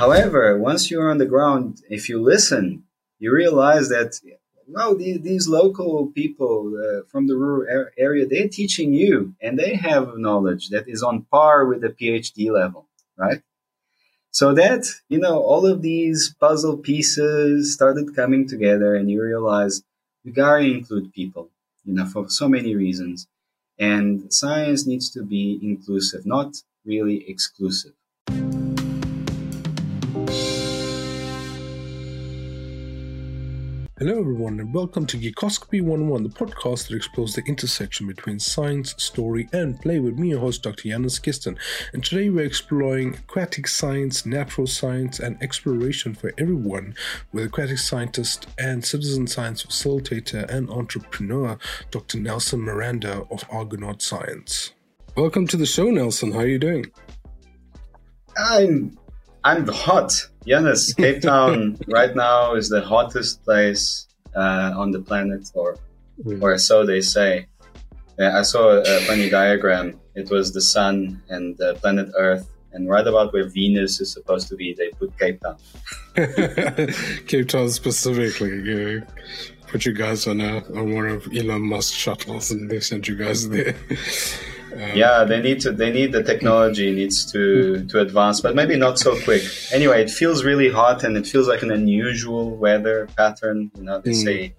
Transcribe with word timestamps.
However, 0.00 0.56
once 0.56 0.90
you're 0.90 1.10
on 1.10 1.18
the 1.18 1.26
ground, 1.26 1.82
if 1.90 2.08
you 2.08 2.22
listen, 2.22 2.84
you 3.18 3.30
realize 3.34 3.90
that 3.90 4.18
no, 4.66 4.94
these, 4.94 5.20
these 5.20 5.46
local 5.46 6.06
people 6.06 6.72
uh, 6.74 7.02
from 7.10 7.26
the 7.26 7.36
rural 7.36 7.66
area, 7.98 8.24
they're 8.26 8.48
teaching 8.48 8.94
you 8.94 9.34
and 9.42 9.58
they 9.58 9.74
have 9.74 10.16
knowledge 10.16 10.70
that 10.70 10.88
is 10.88 11.02
on 11.02 11.26
par 11.30 11.66
with 11.66 11.82
the 11.82 11.90
PhD 11.90 12.50
level, 12.50 12.86
right? 13.18 13.42
So 14.30 14.54
that, 14.54 14.86
you 15.10 15.18
know, 15.18 15.42
all 15.42 15.66
of 15.66 15.82
these 15.82 16.34
puzzle 16.40 16.78
pieces 16.78 17.74
started 17.74 18.16
coming 18.16 18.48
together 18.48 18.94
and 18.94 19.10
you 19.10 19.20
realize 19.22 19.82
you 20.24 20.32
gotta 20.32 20.64
include 20.64 21.12
people, 21.12 21.50
you 21.84 21.92
know, 21.92 22.06
for 22.06 22.30
so 22.30 22.48
many 22.48 22.74
reasons. 22.74 23.26
And 23.78 24.32
science 24.32 24.86
needs 24.86 25.10
to 25.10 25.22
be 25.22 25.58
inclusive, 25.62 26.24
not 26.24 26.62
really 26.86 27.28
exclusive. 27.28 27.92
Hello, 34.00 34.18
everyone, 34.18 34.58
and 34.60 34.72
welcome 34.72 35.04
to 35.04 35.18
Geekoscopy 35.18 35.82
101, 35.82 36.22
the 36.22 36.30
podcast 36.30 36.88
that 36.88 36.96
explores 36.96 37.34
the 37.34 37.42
intersection 37.42 38.06
between 38.06 38.38
science, 38.38 38.94
story, 38.96 39.46
and 39.52 39.78
play 39.78 39.98
with 39.98 40.18
me, 40.18 40.30
your 40.30 40.40
host, 40.40 40.62
Dr. 40.62 40.88
Janis 40.88 41.18
Kisten. 41.18 41.58
And 41.92 42.02
today 42.02 42.30
we're 42.30 42.46
exploring 42.46 43.16
aquatic 43.16 43.68
science, 43.68 44.24
natural 44.24 44.66
science, 44.66 45.20
and 45.20 45.36
exploration 45.42 46.14
for 46.14 46.32
everyone 46.38 46.94
with 47.34 47.44
aquatic 47.44 47.76
scientist 47.76 48.46
and 48.58 48.82
citizen 48.82 49.26
science 49.26 49.62
facilitator 49.64 50.48
and 50.48 50.70
entrepreneur, 50.70 51.58
Dr. 51.90 52.20
Nelson 52.20 52.60
Miranda 52.62 53.26
of 53.30 53.44
Argonaut 53.50 54.00
Science. 54.00 54.72
Welcome 55.14 55.46
to 55.48 55.58
the 55.58 55.66
show, 55.66 55.90
Nelson. 55.90 56.32
How 56.32 56.38
are 56.38 56.46
you 56.46 56.58
doing? 56.58 56.86
I'm 58.38 58.96
I'm 59.44 59.68
hot. 59.68 60.29
Yes, 60.44 60.92
Cape 61.02 61.22
Town 61.22 61.78
right 61.88 62.14
now 62.14 62.54
is 62.54 62.68
the 62.68 62.80
hottest 62.80 63.44
place 63.44 64.06
uh, 64.34 64.72
on 64.76 64.90
the 64.90 65.00
planet, 65.00 65.50
or 65.54 65.76
mm. 66.24 66.42
or 66.42 66.56
so 66.58 66.86
they 66.86 67.00
say. 67.00 67.46
Yeah, 68.18 68.38
I 68.38 68.42
saw 68.42 68.70
a, 68.70 68.80
a, 68.80 69.00
funny 69.00 69.30
diagram. 69.30 69.98
It 70.14 70.30
was 70.30 70.52
the 70.52 70.60
sun 70.60 71.22
and 71.30 71.56
the 71.56 71.74
planet 71.74 72.10
Earth, 72.18 72.50
and 72.72 72.88
right 72.88 73.06
about 73.06 73.32
where 73.32 73.48
Venus 73.48 74.00
is 74.00 74.12
supposed 74.12 74.48
to 74.48 74.56
be, 74.56 74.74
they 74.74 74.90
put 74.90 75.18
Cape 75.18 75.40
Town. 75.40 75.56
Cape 77.26 77.48
Town 77.48 77.70
specifically. 77.70 78.60
Yeah. 78.62 79.00
Put 79.68 79.86
you 79.86 79.92
guys 79.92 80.26
on 80.26 80.40
a 80.40 80.58
on 80.74 80.94
one 80.94 81.06
of 81.06 81.28
Elon 81.34 81.62
Musk 81.62 81.94
shuttles, 81.94 82.50
and 82.50 82.68
they 82.68 82.80
sent 82.80 83.08
you 83.08 83.16
guys 83.16 83.48
there. 83.48 83.74
Um, 84.72 84.78
yeah, 84.94 85.24
they 85.24 85.40
need 85.40 85.60
to. 85.62 85.72
They 85.72 85.90
need 85.90 86.12
the 86.12 86.22
technology 86.22 86.92
needs 86.92 87.30
to 87.32 87.84
to 87.86 88.00
advance, 88.00 88.40
but 88.40 88.54
maybe 88.54 88.76
not 88.76 88.98
so 88.98 89.20
quick. 89.22 89.42
Anyway, 89.72 90.02
it 90.02 90.10
feels 90.10 90.44
really 90.44 90.70
hot, 90.70 91.04
and 91.04 91.16
it 91.16 91.26
feels 91.26 91.48
like 91.48 91.62
an 91.62 91.70
unusual 91.70 92.56
weather 92.56 93.08
pattern. 93.16 93.70
You 93.76 93.82
know, 93.84 94.00
they 94.00 94.12
mm. 94.12 94.24
say 94.24 94.54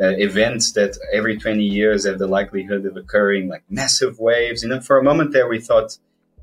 uh, 0.00 0.16
events 0.18 0.72
that 0.72 0.98
every 1.12 1.38
20 1.38 1.62
years 1.62 2.06
have 2.06 2.18
the 2.18 2.26
likelihood 2.26 2.86
of 2.86 2.96
occurring, 2.96 3.48
like 3.48 3.62
massive 3.70 4.18
waves. 4.18 4.62
You 4.62 4.70
know, 4.70 4.80
for 4.80 4.98
a 4.98 5.02
moment 5.02 5.32
there, 5.32 5.48
we 5.48 5.60
thought, 5.60 5.96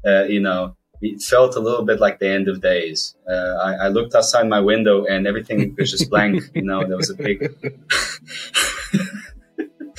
uh, 0.05 0.23
you 0.23 0.39
know, 0.39 0.75
it 1.01 1.21
felt 1.21 1.55
a 1.55 1.59
little 1.59 1.83
bit 1.85 1.99
like 1.99 2.19
the 2.19 2.29
end 2.29 2.47
of 2.47 2.61
days. 2.61 3.15
Uh, 3.27 3.55
I, 3.61 3.73
I, 3.73 3.87
looked 3.87 4.13
outside 4.15 4.47
my 4.47 4.59
window 4.59 5.05
and 5.05 5.27
everything 5.27 5.75
was 5.77 5.91
just 5.91 6.09
blank. 6.09 6.43
you 6.53 6.61
know, 6.61 6.85
there 6.85 6.97
was 6.97 7.09
a 7.09 7.15
big. 7.15 7.55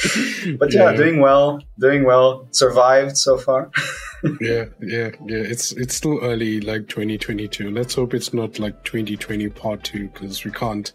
but 0.58 0.72
yeah, 0.72 0.90
yeah, 0.90 0.96
doing 0.96 1.20
well, 1.20 1.62
doing 1.78 2.04
well. 2.04 2.48
Survived 2.52 3.16
so 3.16 3.36
far. 3.36 3.70
yeah, 4.40 4.66
yeah, 4.80 5.10
yeah. 5.26 5.38
It's 5.38 5.72
it's 5.72 5.94
still 5.94 6.18
early, 6.22 6.60
like 6.60 6.88
2022. 6.88 7.70
Let's 7.70 7.94
hope 7.94 8.14
it's 8.14 8.32
not 8.32 8.58
like 8.58 8.82
2020 8.84 9.48
part 9.50 9.84
two, 9.84 10.08
because 10.08 10.44
we 10.44 10.50
can't 10.50 10.92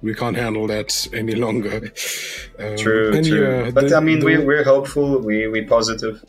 we 0.00 0.14
can't 0.14 0.36
handle 0.36 0.66
that 0.68 1.08
any 1.12 1.34
longer. 1.34 1.92
Um, 2.58 2.76
true, 2.76 3.22
true. 3.22 3.64
Yeah, 3.64 3.70
but 3.70 3.88
the, 3.88 3.96
I 3.96 4.00
mean, 4.00 4.20
the, 4.20 4.26
we 4.26 4.38
we're 4.38 4.64
hopeful. 4.64 5.18
We 5.18 5.46
we 5.48 5.62
positive. 5.62 6.24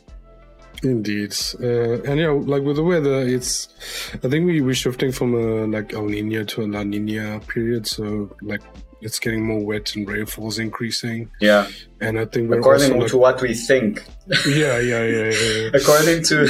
Indeed, 0.83 1.33
uh, 1.61 2.01
and 2.03 2.19
yeah, 2.19 2.29
like 2.29 2.63
with 2.63 2.75
the 2.75 2.83
weather, 2.83 3.21
it's. 3.21 3.69
I 4.15 4.27
think 4.27 4.45
we 4.45 4.61
we're 4.61 4.75
shifting 4.75 5.11
from 5.11 5.33
a 5.33 5.65
like 5.65 5.93
El 5.93 6.05
Nino 6.05 6.43
to 6.43 6.63
a 6.63 6.67
La 6.67 6.83
Nina 6.83 7.39
period. 7.47 7.87
So 7.87 8.35
like 8.41 8.61
it's 9.03 9.19
getting 9.19 9.45
more 9.45 9.59
wet 9.59 9.95
and 9.95 10.07
rainfall's 10.07 10.59
increasing. 10.59 11.29
Yeah. 11.39 11.67
And 12.01 12.19
I 12.19 12.25
think 12.25 12.49
we're 12.49 12.59
according 12.59 12.93
also, 12.93 13.07
to 13.09 13.17
what 13.17 13.41
we 13.41 13.53
think. 13.53 14.03
Yeah, 14.47 14.79
yeah, 14.79 15.03
yeah, 15.03 15.31
yeah. 15.31 15.69
according 15.73 16.23
to. 16.23 16.47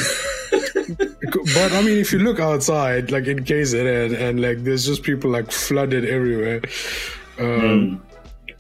but 1.56 1.72
I 1.72 1.82
mean, 1.82 1.98
if 1.98 2.14
you 2.14 2.20
look 2.20 2.40
outside, 2.40 3.12
like 3.12 3.26
in 3.26 3.44
KZN, 3.44 4.16
and 4.20 4.42
like 4.42 4.64
there's 4.64 4.86
just 4.86 5.02
people 5.04 5.32
like 5.32 5.52
flooded 5.52 6.06
everywhere. 6.06 6.62
Um, 7.40 7.46
mm. 7.48 8.02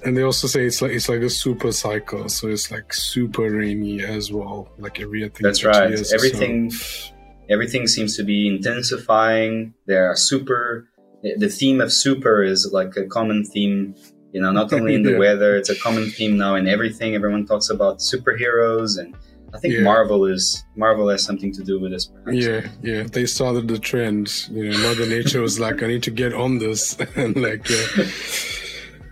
And 0.04 0.18
they 0.18 0.24
also 0.24 0.48
say 0.48 0.66
it's 0.66 0.82
like 0.82 0.92
it's 0.92 1.08
like 1.08 1.22
a 1.22 1.30
super 1.30 1.72
cycle, 1.72 2.28
so 2.28 2.48
it's 2.48 2.72
like 2.72 2.94
super 2.94 3.50
rainy 3.50 4.04
as 4.04 4.32
well, 4.32 4.70
like 4.78 5.00
every 5.00 5.24
I 5.24 5.30
think. 5.30 5.42
That's 5.42 5.64
right. 5.64 5.94
Everything, 6.14 6.72
so. 6.72 7.14
everything 7.50 7.88
seems 7.88 8.18
to 8.18 8.24
be 8.24 8.48
intensifying. 8.48 9.74
There 9.86 10.10
are 10.10 10.16
super 10.16 10.90
the 11.24 11.50
theme 11.50 11.80
of 11.82 11.92
super 11.92 12.44
is 12.44 12.70
like 12.72 12.96
a 12.98 13.06
common 13.06 13.44
theme 13.44 13.96
you 14.34 14.42
know 14.42 14.52
not 14.52 14.72
only 14.74 14.94
in 14.96 15.04
the 15.04 15.12
yeah. 15.14 15.18
weather 15.18 15.56
it's 15.56 15.70
a 15.70 15.76
common 15.76 16.10
theme 16.10 16.38
now 16.38 16.56
in 16.56 16.68
everything. 16.68 17.16
Everyone 17.16 17.46
talks 17.46 17.70
about 17.70 18.00
superheroes 18.00 19.00
and 19.00 19.16
i 19.54 19.60
think 19.60 19.76
yeah. 19.76 19.82
marvel 19.82 20.26
is 20.26 20.66
marvel 20.76 21.08
has 21.10 21.24
something 21.24 21.54
to 21.54 21.64
do 21.64 21.80
with 21.80 21.92
this 21.92 22.08
perhaps. 22.08 22.46
yeah 22.46 22.68
yeah. 22.82 23.04
They 23.04 23.26
started 23.26 23.68
the 23.68 23.80
trend 23.80 24.50
you 24.50 24.72
know 24.72 24.78
mother 24.80 25.08
nature 25.08 25.42
was 25.42 25.60
like 25.60 25.82
i 25.84 25.88
need 25.88 26.04
to 26.04 26.12
get 26.12 26.34
on 26.34 26.58
this. 26.58 26.98
And 27.16 27.36
like 27.36 27.70
yeah. 27.70 28.06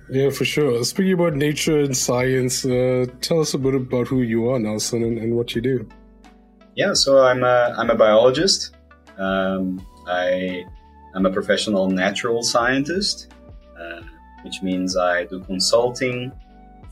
Yeah 0.09 0.29
for 0.29 0.43
sure. 0.43 0.83
Speaking 0.83 1.13
about 1.13 1.35
nature 1.35 1.79
and 1.79 1.95
science 1.95 2.65
uh, 2.65 3.05
tell 3.21 3.39
us 3.39 3.53
a 3.53 3.57
bit 3.57 3.75
about 3.75 4.09
who 4.09 4.23
you 4.23 4.49
are 4.49 4.59
nelson 4.59 5.03
and, 5.03 5.17
and 5.17 5.37
what 5.37 5.55
you 5.55 5.61
do. 5.61 5.87
Yeah 6.75 6.93
so 6.93 7.25
i'm 7.25 7.43
a 7.43 7.73
i'm 7.77 7.89
a 7.89 7.95
biologist. 7.95 8.75
Um, 9.17 9.85
i 10.07 10.65
I'm 11.13 11.25
a 11.25 11.31
professional 11.31 11.89
natural 11.89 12.43
scientist, 12.43 13.33
uh, 13.79 14.01
which 14.43 14.61
means 14.61 14.95
I 14.97 15.25
do 15.25 15.41
consulting 15.41 16.31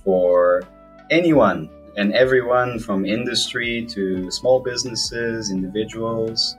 for 0.03 0.63
anyone 1.09 1.69
and 1.97 2.13
everyone 2.13 2.79
from 2.79 3.05
industry 3.05 3.85
to 3.87 4.29
small 4.31 4.59
businesses, 4.59 5.51
individuals. 5.51 6.55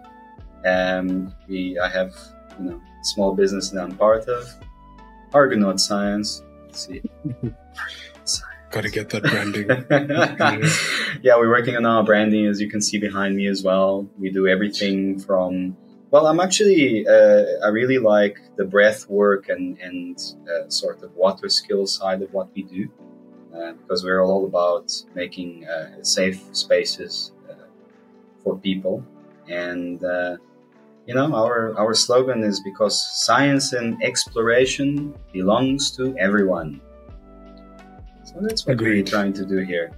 Um, 0.67 1.35
we, 1.49 1.79
I 1.79 1.89
have, 1.89 2.15
you 2.59 2.71
know, 2.71 2.81
small 3.03 3.35
business 3.35 3.71
that 3.71 3.83
I'm 3.83 3.97
part 3.97 4.27
of. 4.29 4.49
Argonaut 5.33 5.81
Science. 5.81 6.43
Let's 6.67 6.87
see. 6.87 7.03
Got 8.71 8.85
to 8.85 8.91
get 8.91 9.11
that 9.11 9.23
branding. 9.25 9.69
yeah, 11.23 11.37
we're 11.37 11.49
working 11.49 11.77
on 11.77 11.85
our 11.85 12.05
branding, 12.05 12.47
as 12.47 12.61
you 12.61 12.71
can 12.71 12.81
see 12.81 12.99
behind 12.99 13.35
me 13.35 13.49
as 13.49 13.65
well. 13.65 14.09
We 14.17 14.31
do 14.31 14.47
everything 14.47 15.19
from 15.19 15.77
well, 16.11 16.27
I'm 16.27 16.41
actually, 16.41 17.07
uh, 17.07 17.45
I 17.65 17.69
really 17.69 17.99
like 17.99 18.41
the 18.57 18.65
breath 18.65 19.09
work 19.09 19.49
and, 19.49 19.79
and 19.79 20.19
uh, 20.49 20.69
sort 20.69 21.03
of 21.03 21.15
water 21.15 21.49
skill 21.49 21.87
side 21.87 22.23
of 22.23 22.33
what 22.33 22.49
we 22.55 22.63
do 22.65 22.91
uh, 23.55 23.73
because 23.73 24.03
we're 24.05 24.23
all 24.25 24.45
about 24.45 24.93
making 25.15 25.67
uh, 25.67 26.03
safe 26.03 26.43
spaces 26.53 27.33
uh, 27.49 27.55
for 28.43 28.59
people. 28.59 29.05
And, 29.49 30.03
uh, 30.03 30.37
you 31.07 31.15
know, 31.15 31.33
our, 31.35 31.79
our 31.79 31.95
slogan 31.95 32.43
is 32.43 32.61
because 32.61 33.25
science 33.25 33.73
and 33.73 34.03
exploration 34.03 35.15
belongs 35.33 35.91
to 35.93 36.17
everyone. 36.19 36.81
So 38.25 38.35
that's 38.41 38.67
what 38.67 38.75
Agreed. 38.75 39.07
we're 39.07 39.11
trying 39.11 39.33
to 39.35 39.47
do 39.47 39.59
here. 39.59 39.93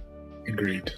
Agreed. 0.47 0.91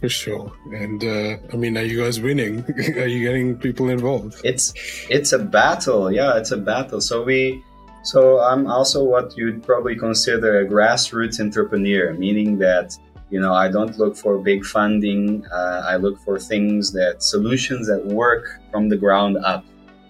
For 0.00 0.08
sure. 0.08 0.52
And 0.72 1.02
uh, 1.02 1.36
I 1.52 1.56
mean, 1.56 1.76
are 1.78 1.82
you 1.82 2.02
guys 2.02 2.20
winning? 2.20 2.64
are 2.96 3.06
you 3.06 3.26
getting 3.26 3.56
people 3.56 3.88
involved? 3.88 4.40
It's 4.44 4.74
it's 5.08 5.32
a 5.32 5.38
battle. 5.38 6.12
Yeah, 6.12 6.36
it's 6.36 6.50
a 6.50 6.56
battle. 6.56 7.00
So 7.00 7.22
we 7.22 7.62
so 8.02 8.40
I'm 8.40 8.66
also 8.66 9.02
what 9.04 9.36
you'd 9.36 9.62
probably 9.62 9.96
consider 9.96 10.60
a 10.60 10.66
grassroots 10.66 11.40
entrepreneur, 11.40 12.12
meaning 12.14 12.58
that 12.58 12.96
you 13.30 13.40
know 13.40 13.54
I 13.54 13.68
don't 13.68 13.96
look 13.98 14.16
for 14.16 14.38
big 14.38 14.64
funding. 14.64 15.46
Uh, 15.46 15.82
I 15.86 15.96
look 15.96 16.18
for 16.20 16.38
things 16.38 16.92
that 16.92 17.22
solutions 17.22 17.86
that 17.86 18.04
work 18.04 18.60
from 18.70 18.88
the 18.88 18.96
ground 18.96 19.38
up. 19.38 19.64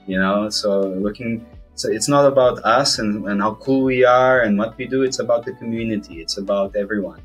You 0.07 0.19
know, 0.19 0.49
so 0.51 0.81
looking. 0.81 1.47
So 1.75 1.91
it's 1.91 2.09
not 2.09 2.27
about 2.27 2.59
us 2.65 2.99
and, 2.99 3.27
and 3.27 3.41
how 3.41 3.55
cool 3.55 3.85
we 3.85 4.05
are 4.05 4.43
and 4.43 4.59
what 4.59 4.77
we 4.77 4.87
do. 4.87 5.03
It's 5.03 5.21
about 5.21 5.47
the 5.47 5.53
community. 5.53 6.21
It's 6.21 6.37
about 6.37 6.77
everyone. 6.77 7.23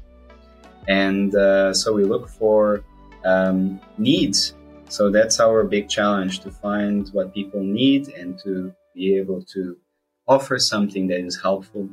And 0.88 1.36
uh, 1.36 1.74
so 1.74 1.94
we 1.94 2.04
look 2.04 2.30
for 2.30 2.84
um, 3.26 3.80
needs. 3.98 4.56
So 4.90 5.12
that's 5.12 5.40
our 5.40 5.64
big 5.64 5.90
challenge 5.90 6.40
to 6.42 6.52
find 6.52 7.10
what 7.10 7.34
people 7.34 7.62
need 7.62 8.10
and 8.10 8.40
to 8.44 8.74
be 8.96 9.18
able 9.18 9.44
to 9.54 9.78
offer 10.28 10.58
something 10.58 11.08
that 11.08 11.20
is 11.20 11.40
helpful. 11.42 11.90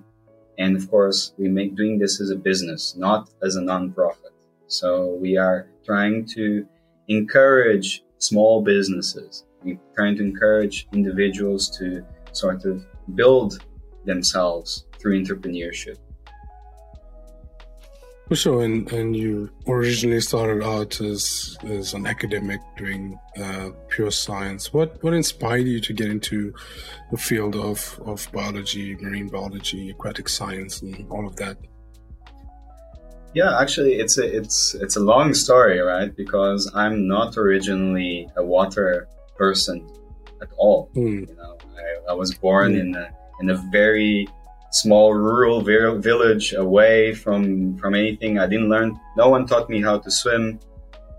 And 0.58 0.76
of 0.76 0.88
course, 0.88 1.34
we 1.36 1.48
make 1.48 1.74
doing 1.74 1.98
this 1.98 2.20
as 2.20 2.30
a 2.30 2.36
business, 2.36 2.94
not 2.96 3.30
as 3.42 3.56
a 3.56 3.60
nonprofit. 3.60 4.34
So 4.68 5.18
we 5.20 5.36
are 5.36 5.66
trying 5.84 6.26
to 6.36 6.66
encourage 7.08 8.04
small 8.18 8.62
businesses 8.62 9.44
we're 9.64 9.78
trying 9.94 10.16
to 10.16 10.22
encourage 10.22 10.86
individuals 10.92 11.70
to 11.78 12.04
sort 12.32 12.64
of 12.64 12.84
build 13.14 13.64
themselves 14.04 14.86
through 14.98 15.22
entrepreneurship. 15.22 15.96
For 18.28 18.36
sure, 18.36 18.64
and, 18.64 18.90
and 18.90 19.14
you 19.14 19.50
originally 19.68 20.20
started 20.20 20.64
out 20.64 20.98
as 21.00 21.58
as 21.64 21.92
an 21.92 22.06
academic 22.06 22.60
doing 22.78 23.18
uh, 23.38 23.70
pure 23.88 24.10
science. 24.10 24.72
What 24.72 25.02
what 25.02 25.12
inspired 25.12 25.66
you 25.66 25.78
to 25.80 25.92
get 25.92 26.08
into 26.08 26.54
the 27.10 27.18
field 27.18 27.54
of, 27.54 28.00
of 28.06 28.26
biology, 28.32 28.96
marine 28.96 29.28
biology, 29.28 29.90
aquatic 29.90 30.30
science, 30.30 30.80
and 30.80 31.06
all 31.10 31.26
of 31.26 31.36
that? 31.36 31.58
Yeah, 33.34 33.60
actually, 33.60 33.94
it's 33.94 34.16
a 34.16 34.24
it's 34.24 34.74
it's 34.74 34.96
a 34.96 35.00
long 35.00 35.34
story, 35.34 35.80
right? 35.80 36.14
Because 36.16 36.70
I'm 36.74 37.06
not 37.06 37.36
originally 37.36 38.30
a 38.36 38.44
water 38.44 39.06
person 39.36 39.86
at 40.40 40.48
all. 40.56 40.88
Mm. 40.96 41.28
You 41.28 41.36
know, 41.36 41.58
I, 41.76 42.12
I 42.12 42.14
was 42.14 42.34
born 42.34 42.72
mm. 42.72 42.80
in 42.80 42.94
a 42.94 43.10
in 43.40 43.50
a 43.50 43.56
very 43.70 44.28
small 44.74 45.14
rural 45.14 45.60
village 45.62 46.52
away 46.52 47.14
from 47.14 47.78
from 47.78 47.94
anything. 47.94 48.38
I 48.38 48.46
didn't 48.46 48.68
learn. 48.68 48.98
No 49.16 49.28
one 49.28 49.46
taught 49.46 49.70
me 49.70 49.80
how 49.80 49.98
to 49.98 50.10
swim. 50.10 50.58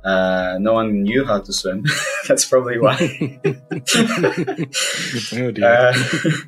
Uh, 0.04 0.58
no 0.60 0.74
one 0.74 1.02
knew 1.04 1.26
how 1.26 1.40
to 1.40 1.52
swim. 1.52 1.84
That's 2.28 2.46
probably 2.46 2.78
why. 2.80 2.98
oh 5.34 5.52
dear. 5.52 5.66
Uh, 5.66 5.94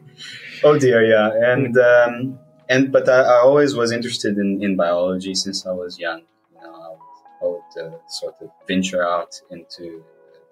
oh 0.63 0.77
dear, 0.77 1.03
yeah. 1.03 1.31
And 1.53 1.75
um, 1.77 2.39
and 2.69 2.91
but 2.91 3.09
I, 3.09 3.21
I, 3.21 3.37
always 3.39 3.73
was 3.73 3.91
interested 3.91 4.37
in, 4.37 4.61
in 4.61 4.75
biology 4.75 5.33
since 5.33 5.65
I 5.65 5.71
was 5.71 5.97
young. 5.97 6.21
You 6.53 6.61
know, 6.61 6.73
I 6.75 6.89
would, 6.89 6.99
I 7.41 7.45
would 7.85 7.93
uh, 7.93 7.97
sort 8.09 8.35
of 8.41 8.49
venture 8.67 9.07
out 9.07 9.41
into 9.49 10.03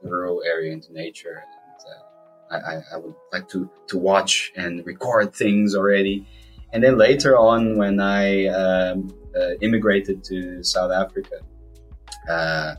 the 0.01 0.09
rural 0.09 0.41
area, 0.43 0.71
into 0.71 0.91
nature. 0.93 1.43
And, 1.43 2.63
uh, 2.63 2.67
I, 2.67 2.95
I 2.95 2.97
would 2.97 3.15
like 3.33 3.49
to, 3.49 3.69
to 3.87 3.97
watch 3.97 4.51
and 4.55 4.85
record 4.85 5.35
things 5.35 5.75
already. 5.75 6.25
And 6.75 6.83
then 6.83 6.98
later 6.98 7.38
on, 7.38 7.77
when 7.77 8.01
I 8.01 8.48
um, 8.48 9.10
uh, 9.33 9.51
immigrated 9.62 10.25
to 10.25 10.62
South 10.62 10.92
Africa, 10.92 11.38
uh, 12.30 12.75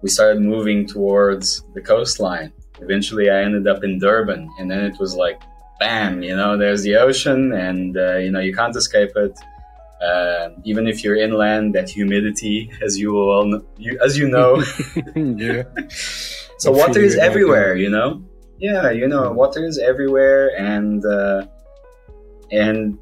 we 0.00 0.10
started 0.10 0.40
moving 0.40 0.86
towards 0.86 1.64
the 1.74 1.80
coastline. 1.80 2.52
Eventually, 2.80 3.30
I 3.30 3.42
ended 3.42 3.66
up 3.66 3.82
in 3.82 3.98
Durban, 3.98 4.48
and 4.60 4.70
then 4.70 4.84
it 4.84 4.96
was 5.00 5.16
like, 5.16 5.42
bam! 5.80 6.22
You 6.22 6.36
know, 6.36 6.56
there's 6.56 6.84
the 6.84 6.94
ocean, 6.94 7.52
and 7.52 7.96
uh, 7.96 8.18
you 8.18 8.30
know 8.30 8.38
you 8.38 8.54
can't 8.54 8.76
escape 8.76 9.10
it. 9.16 9.36
Uh, 10.00 10.50
even 10.62 10.86
if 10.86 11.02
you're 11.02 11.16
inland, 11.16 11.74
that 11.74 11.90
humidity, 11.90 12.70
as 12.80 12.96
you 12.96 13.16
all 13.16 13.44
know, 13.44 13.64
you, 13.76 13.98
as 14.04 14.16
you 14.16 14.28
know, 14.28 14.62
yeah. 15.16 15.64
so 16.58 16.70
water 16.70 17.00
is 17.00 17.16
everywhere, 17.16 17.74
you 17.74 17.90
know. 17.90 18.22
Yeah, 18.58 18.92
you 18.92 19.08
know, 19.08 19.32
water 19.32 19.64
is 19.64 19.80
everywhere, 19.80 20.56
and 20.56 21.04
uh, 21.04 21.46
and 22.52 22.96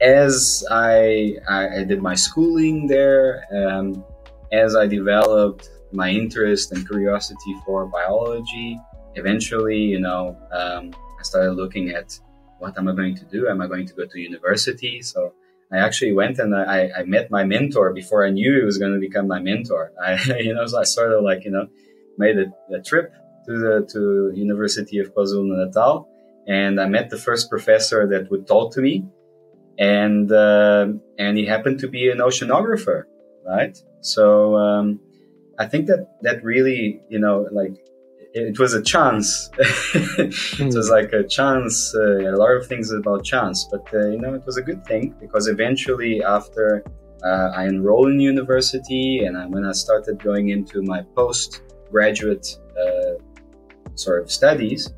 as 0.00 0.64
I, 0.70 1.36
I, 1.48 1.80
I 1.80 1.84
did 1.84 2.02
my 2.02 2.14
schooling 2.14 2.86
there, 2.86 3.44
um, 3.52 4.04
as 4.52 4.74
I 4.74 4.86
developed 4.86 5.68
my 5.92 6.10
interest 6.10 6.72
and 6.72 6.86
curiosity 6.88 7.54
for 7.64 7.86
biology, 7.86 8.78
eventually, 9.14 9.78
you 9.78 10.00
know, 10.00 10.36
um, 10.52 10.94
I 11.18 11.22
started 11.22 11.52
looking 11.52 11.90
at 11.90 12.18
what 12.58 12.76
am 12.78 12.88
I 12.88 12.94
going 12.94 13.16
to 13.16 13.24
do? 13.24 13.48
Am 13.48 13.60
I 13.60 13.66
going 13.66 13.86
to 13.86 13.94
go 13.94 14.06
to 14.06 14.18
university? 14.18 15.02
So 15.02 15.32
I 15.72 15.78
actually 15.78 16.12
went 16.12 16.38
and 16.38 16.54
I, 16.54 16.90
I 16.96 17.02
met 17.04 17.30
my 17.30 17.44
mentor 17.44 17.92
before 17.92 18.26
I 18.26 18.30
knew 18.30 18.58
he 18.58 18.64
was 18.64 18.78
going 18.78 18.92
to 18.92 19.00
become 19.00 19.26
my 19.26 19.40
mentor. 19.40 19.92
I, 20.02 20.14
you 20.38 20.54
know, 20.54 20.66
so 20.66 20.78
I 20.78 20.84
sort 20.84 21.12
of 21.12 21.24
like, 21.24 21.44
you 21.44 21.50
know, 21.50 21.68
made 22.18 22.38
a, 22.38 22.46
a 22.74 22.82
trip 22.82 23.12
to 23.46 23.58
the 23.58 23.88
to 23.92 24.32
University 24.34 24.98
of 24.98 25.14
KwaZulu 25.14 25.64
Natal, 25.64 26.08
and 26.46 26.78
I 26.78 26.86
met 26.86 27.08
the 27.08 27.16
first 27.16 27.48
professor 27.48 28.06
that 28.08 28.30
would 28.30 28.46
talk 28.46 28.74
to 28.74 28.80
me 28.82 29.06
and 29.80 30.30
uh, 30.30 30.88
and 31.18 31.38
he 31.38 31.46
happened 31.46 31.80
to 31.80 31.88
be 31.88 32.10
an 32.10 32.18
oceanographer, 32.18 33.04
right? 33.46 33.76
So 34.02 34.54
um, 34.56 35.00
I 35.58 35.66
think 35.66 35.86
that 35.86 36.06
that 36.22 36.44
really, 36.44 37.00
you 37.08 37.18
know, 37.18 37.48
like 37.50 37.74
it, 38.34 38.58
was 38.58 38.74
a 38.74 38.82
chance. 38.82 39.50
it 39.58 40.74
was 40.74 40.90
like 40.90 41.12
a 41.12 41.24
chance. 41.24 41.94
Uh, 41.94 42.18
a 42.18 42.36
lot 42.36 42.52
of 42.52 42.66
things 42.66 42.92
about 42.92 43.24
chance, 43.24 43.66
but 43.70 43.82
uh, 43.94 44.08
you 44.08 44.18
know, 44.18 44.34
it 44.34 44.44
was 44.44 44.58
a 44.58 44.62
good 44.62 44.84
thing 44.84 45.14
because 45.18 45.48
eventually, 45.48 46.22
after 46.22 46.84
uh, 47.24 47.50
I 47.56 47.66
enrolled 47.66 48.08
in 48.08 48.20
university 48.20 49.24
and 49.24 49.36
I, 49.36 49.46
when 49.46 49.64
I 49.64 49.72
started 49.72 50.22
going 50.22 50.50
into 50.50 50.82
my 50.82 51.02
postgraduate 51.16 52.58
uh, 52.78 53.14
sort 53.94 54.22
of 54.22 54.30
studies. 54.30 54.92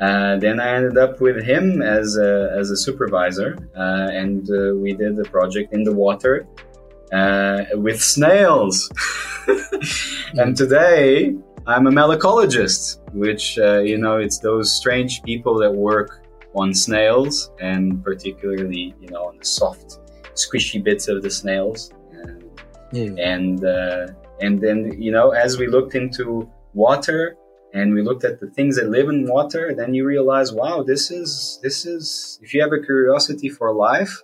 Uh, 0.00 0.36
then 0.36 0.60
I 0.60 0.76
ended 0.76 0.96
up 0.96 1.20
with 1.20 1.42
him 1.42 1.82
as 1.82 2.16
a, 2.16 2.54
as 2.56 2.70
a 2.70 2.76
supervisor, 2.76 3.58
uh, 3.76 4.08
and 4.12 4.48
uh, 4.48 4.74
we 4.76 4.92
did 4.92 5.18
a 5.18 5.24
project 5.24 5.72
in 5.72 5.82
the 5.82 5.92
water 5.92 6.46
uh, 7.12 7.64
with 7.74 8.00
snails. 8.00 8.90
and 10.34 10.56
today 10.56 11.34
I'm 11.66 11.86
a 11.86 11.90
malacologist, 11.90 13.00
which, 13.12 13.58
uh, 13.58 13.80
you 13.80 13.98
know, 13.98 14.18
it's 14.18 14.38
those 14.38 14.72
strange 14.72 15.22
people 15.22 15.58
that 15.58 15.70
work 15.72 16.24
on 16.54 16.72
snails 16.72 17.50
and 17.60 18.02
particularly, 18.02 18.94
you 19.00 19.08
know, 19.08 19.24
on 19.24 19.38
the 19.38 19.44
soft, 19.44 19.98
squishy 20.34 20.82
bits 20.82 21.08
of 21.08 21.22
the 21.22 21.30
snails. 21.30 21.92
And, 22.92 23.18
and, 23.18 23.64
uh, 23.64 24.06
and 24.40 24.60
then, 24.60 25.00
you 25.00 25.10
know, 25.10 25.30
as 25.30 25.58
we 25.58 25.66
looked 25.66 25.94
into 25.94 26.50
water, 26.72 27.36
and 27.74 27.92
we 27.94 28.02
looked 28.02 28.24
at 28.24 28.40
the 28.40 28.50
things 28.50 28.76
that 28.76 28.88
live 28.88 29.08
in 29.08 29.26
water 29.26 29.74
then 29.74 29.92
you 29.94 30.06
realize 30.06 30.52
wow 30.52 30.82
this 30.82 31.10
is 31.10 31.58
this 31.62 31.84
is 31.84 32.38
if 32.42 32.54
you 32.54 32.60
have 32.62 32.72
a 32.72 32.80
curiosity 32.80 33.48
for 33.48 33.72
life 33.74 34.22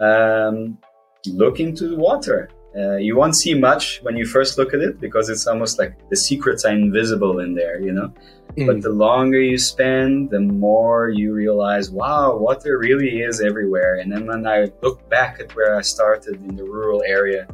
um, 0.00 0.78
look 1.26 1.60
into 1.60 1.88
the 1.88 1.96
water. 1.96 2.48
Uh, 2.76 2.96
you 2.96 3.16
won't 3.16 3.34
see 3.34 3.52
much 3.52 4.00
when 4.02 4.16
you 4.16 4.24
first 4.24 4.56
look 4.56 4.72
at 4.72 4.80
it 4.80 5.00
because 5.00 5.28
it's 5.28 5.48
almost 5.48 5.76
like 5.76 6.08
the 6.08 6.14
secrets 6.14 6.64
are 6.64 6.72
invisible 6.72 7.40
in 7.40 7.52
there 7.52 7.80
you 7.80 7.90
know? 7.90 8.12
Mm. 8.56 8.66
but 8.68 8.80
the 8.80 8.90
longer 8.90 9.40
you 9.40 9.58
spend 9.58 10.30
the 10.30 10.38
more 10.38 11.08
you 11.08 11.32
realize 11.32 11.90
wow 11.90 12.36
water 12.36 12.78
really 12.78 13.22
is 13.22 13.40
everywhere. 13.40 13.96
And 13.96 14.12
then 14.12 14.24
when 14.24 14.46
i 14.46 14.70
look 14.82 15.08
back 15.10 15.40
at 15.40 15.52
where 15.56 15.74
i 15.76 15.80
started 15.80 16.36
in 16.48 16.54
the 16.54 16.62
rural 16.62 17.02
area 17.04 17.48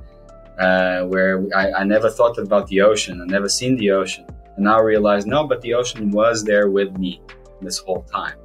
uh, 0.59 1.05
where 1.05 1.43
I, 1.57 1.73
I 1.73 1.85
never 1.85 2.11
thought 2.11 2.37
about 2.37 2.67
the 2.67 2.83
ocean 2.83 3.23
i 3.23 3.25
never 3.25 3.49
seen 3.49 3.77
the 3.77 3.93
ocean 3.93 4.27
and 4.57 4.65
now 4.65 4.79
I 4.79 4.83
realize, 4.83 5.27
no, 5.27 5.47
but 5.47 5.61
the 5.61 5.75
ocean 5.75 6.11
was 6.11 6.45
there 6.45 6.69
with 6.71 6.97
me 6.99 7.21
this 7.61 7.79
whole 7.79 8.03
time. 8.03 8.37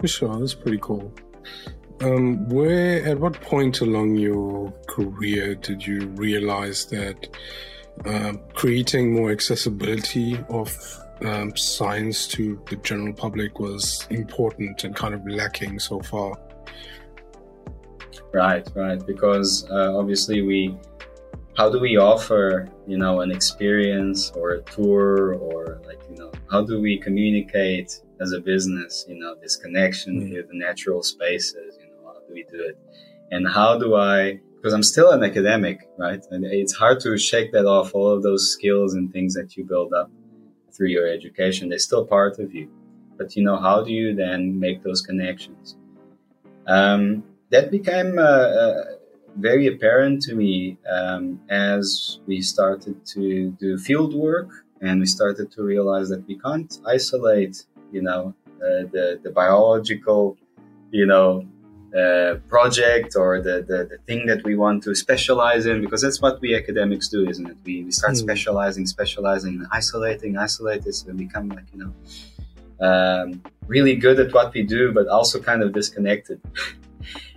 For 0.00 0.08
sure, 0.08 0.38
that's 0.38 0.54
pretty 0.54 0.78
cool. 0.82 1.12
Um, 2.02 2.48
where, 2.48 3.04
at 3.06 3.18
what 3.18 3.40
point 3.40 3.80
along 3.80 4.16
your 4.16 4.72
career 4.88 5.54
did 5.54 5.86
you 5.86 6.08
realize 6.08 6.86
that 6.86 7.28
uh, 8.04 8.32
creating 8.52 9.14
more 9.14 9.30
accessibility 9.30 10.38
of 10.48 10.76
um, 11.22 11.56
science 11.56 12.26
to 12.28 12.60
the 12.68 12.76
general 12.76 13.14
public 13.14 13.60
was 13.60 14.06
important 14.10 14.82
and 14.84 14.94
kind 14.94 15.14
of 15.14 15.26
lacking 15.26 15.78
so 15.78 16.00
far? 16.00 16.36
Right, 18.32 18.68
right. 18.74 19.04
Because 19.06 19.66
uh, 19.70 19.96
obviously 19.96 20.42
we 20.42 20.76
how 21.56 21.70
do 21.70 21.78
we 21.78 21.96
offer 21.96 22.68
you 22.86 22.98
know 22.98 23.20
an 23.20 23.30
experience 23.30 24.30
or 24.32 24.50
a 24.50 24.62
tour 24.62 25.34
or 25.34 25.80
like 25.86 26.00
you 26.10 26.16
know 26.16 26.32
how 26.50 26.62
do 26.62 26.80
we 26.80 26.98
communicate 26.98 28.00
as 28.20 28.32
a 28.32 28.40
business 28.40 29.04
you 29.08 29.18
know 29.18 29.34
this 29.40 29.56
connection 29.56 30.20
mm-hmm. 30.20 30.34
with 30.34 30.48
the 30.48 30.56
natural 30.56 31.02
spaces 31.02 31.78
you 31.80 31.86
know 31.86 32.12
how 32.12 32.18
do 32.26 32.32
we 32.32 32.44
do 32.50 32.62
it? 32.62 32.78
And 33.30 33.48
how 33.48 33.78
do 33.78 33.96
i 33.96 34.40
because 34.56 34.72
i'm 34.72 34.82
still 34.82 35.10
an 35.10 35.22
academic 35.22 35.88
right? 35.98 36.24
And 36.30 36.44
it's 36.44 36.74
hard 36.74 37.00
to 37.00 37.16
shake 37.16 37.52
that 37.52 37.66
off 37.66 37.94
all 37.94 38.08
of 38.08 38.22
those 38.22 38.52
skills 38.52 38.94
and 38.94 39.12
things 39.12 39.34
that 39.34 39.56
you 39.56 39.64
build 39.64 39.92
up 39.92 40.10
through 40.74 40.88
your 40.88 41.06
education. 41.06 41.68
They're 41.68 41.78
still 41.78 42.04
part 42.04 42.38
of 42.38 42.54
you. 42.54 42.68
But 43.16 43.36
you 43.36 43.44
know 43.44 43.56
how 43.56 43.82
do 43.82 43.92
you 43.92 44.14
then 44.14 44.58
make 44.58 44.82
those 44.82 45.00
connections? 45.00 45.76
Um, 46.66 47.22
that 47.50 47.70
became 47.70 48.18
uh, 48.18 48.22
uh, 48.22 48.84
very 49.36 49.66
apparent 49.66 50.22
to 50.22 50.34
me 50.34 50.78
um, 50.90 51.40
as 51.48 52.20
we 52.26 52.40
started 52.40 53.04
to 53.06 53.50
do 53.52 53.76
field 53.78 54.14
work 54.14 54.50
and 54.80 55.00
we 55.00 55.06
started 55.06 55.50
to 55.52 55.62
realize 55.62 56.08
that 56.08 56.26
we 56.26 56.38
can't 56.38 56.78
isolate, 56.86 57.64
you 57.90 58.02
know, 58.02 58.34
uh, 58.56 58.84
the, 58.92 59.20
the 59.22 59.30
biological, 59.30 60.36
you 60.90 61.06
know, 61.06 61.46
uh, 61.96 62.34
project 62.48 63.14
or 63.16 63.40
the, 63.40 63.62
the, 63.68 63.86
the, 63.90 63.98
thing 64.06 64.26
that 64.26 64.42
we 64.42 64.56
want 64.56 64.82
to 64.82 64.94
specialize 64.96 65.64
in 65.64 65.80
because 65.80 66.02
that's 66.02 66.20
what 66.20 66.40
we 66.40 66.56
academics 66.56 67.08
do 67.08 67.28
isn't 67.28 67.46
it 67.46 67.56
we, 67.64 67.84
we 67.84 67.92
start 67.92 68.14
mm. 68.14 68.16
specializing 68.16 68.84
specializing 68.84 69.64
isolating 69.70 70.36
isolating 70.36 70.90
so 70.90 71.06
we 71.12 71.24
become 71.24 71.48
like 71.50 71.66
you 71.72 71.78
know 71.78 71.92
um, 72.84 73.40
really 73.68 73.94
good 73.94 74.18
at 74.18 74.34
what 74.34 74.52
we 74.52 74.64
do 74.64 74.90
but 74.90 75.06
also 75.06 75.38
kind 75.38 75.62
of 75.62 75.72
disconnected 75.72 76.40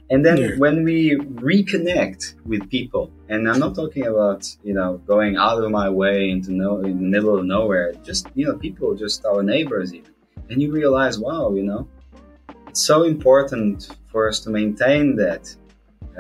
And 0.10 0.26
then 0.26 0.38
Yeah. 0.38 0.56
when 0.58 0.84
we 0.84 1.18
reconnect 1.50 2.36
with 2.46 2.70
people, 2.70 3.12
and 3.30 3.50
I'm 3.50 3.60
not 3.60 3.76
talking 3.76 4.06
about 4.14 4.42
you 4.64 4.74
know 4.74 4.90
going 5.06 5.36
out 5.36 5.62
of 5.64 5.70
my 5.72 5.90
way 5.90 6.30
into 6.30 6.52
no 6.54 6.80
in 6.80 6.98
the 7.04 7.10
middle 7.16 7.38
of 7.38 7.46
nowhere, 7.46 7.94
just 8.10 8.28
you 8.36 8.46
know 8.46 8.56
people, 8.56 8.96
just 8.96 9.26
our 9.26 9.44
neighbors 9.44 9.94
even, 9.94 10.14
and 10.50 10.62
you 10.62 10.72
realize, 10.72 11.20
wow, 11.20 11.54
you 11.54 11.64
know, 11.64 11.88
it's 12.70 12.86
so 12.86 13.04
important 13.04 13.78
for 14.12 14.30
us 14.30 14.40
to 14.44 14.50
maintain 14.50 15.16
that, 15.18 15.44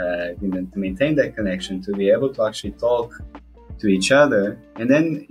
uh, 0.02 0.28
you 0.42 0.50
know, 0.50 0.62
to 0.74 0.80
maintain 0.80 1.16
that 1.16 1.36
connection, 1.36 1.82
to 1.82 1.92
be 1.94 2.10
able 2.10 2.34
to 2.34 2.44
actually 2.44 2.72
talk 2.72 3.10
to 3.80 3.88
each 3.88 4.12
other, 4.12 4.60
and 4.76 4.90
then 4.90 5.26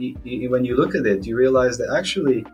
when 0.54 0.64
you 0.64 0.74
look 0.76 0.94
at 0.94 1.04
it, 1.04 1.26
you 1.26 1.36
realize 1.36 1.76
that 1.78 1.90
actually 2.00 2.46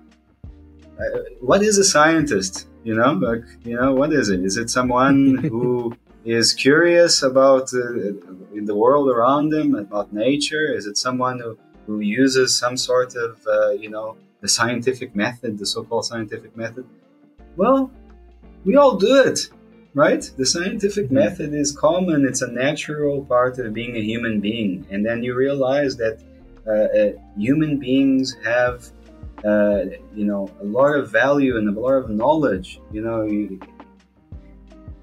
uh, 0.99 1.19
what 1.41 1.63
is 1.63 1.79
a 1.79 1.85
scientist? 1.85 2.69
You 2.85 2.95
know, 2.97 3.13
like 3.13 3.45
you 3.65 3.77
know, 3.77 3.95
what 3.95 4.13
is 4.13 4.29
it? 4.29 4.41
Is 4.45 4.57
it 4.57 4.69
someone 4.71 5.37
who 5.53 5.97
is 6.25 6.53
curious 6.53 7.23
about 7.23 7.73
uh, 7.75 8.13
the 8.71 8.75
world 8.75 9.09
around 9.09 9.51
them, 9.51 9.75
about 9.75 10.13
nature? 10.13 10.67
Is 10.73 10.87
it 10.87 10.97
someone 10.99 11.39
who, 11.41 11.59
who 11.87 12.01
uses 12.01 12.59
some 12.59 12.77
sort 12.77 13.15
of 13.15 13.39
uh, 13.47 13.71
you 13.71 13.91
know 13.91 14.17
the 14.41 14.49
scientific 14.49 15.15
method, 15.15 15.59
the 15.59 15.67
so-called 15.67 16.07
scientific 16.07 16.57
method? 16.57 16.85
Well, 17.57 17.91
we 18.65 18.77
all 18.77 18.97
do 18.97 19.23
it, 19.23 19.39
right? 19.95 20.29
The 20.37 20.47
scientific 20.47 21.07
Mhm. 21.09 21.13
method 21.23 21.55
is 21.55 21.71
common; 21.73 22.25
it's 22.27 22.43
a 22.43 22.51
natural 22.51 23.25
part 23.25 23.59
of 23.59 23.73
being 23.73 23.97
a 23.97 24.01
human 24.13 24.41
being, 24.41 24.87
and 24.91 25.07
then 25.07 25.23
you 25.23 25.35
realize 25.35 25.97
that 25.97 26.19
uh, 26.67 26.71
uh, 26.71 27.13
human 27.37 27.79
beings 27.79 28.37
have 28.45 28.89
uh, 29.45 29.85
you 30.15 30.25
know 30.25 30.49
a 30.61 30.65
lot 30.65 30.97
of 30.97 31.11
value 31.11 31.57
and 31.57 31.69
a 31.77 31.81
lot 31.81 31.95
of 31.95 32.11
knowledge 32.11 32.81
you 32.93 33.01
know 33.03 33.23
you 33.23 33.61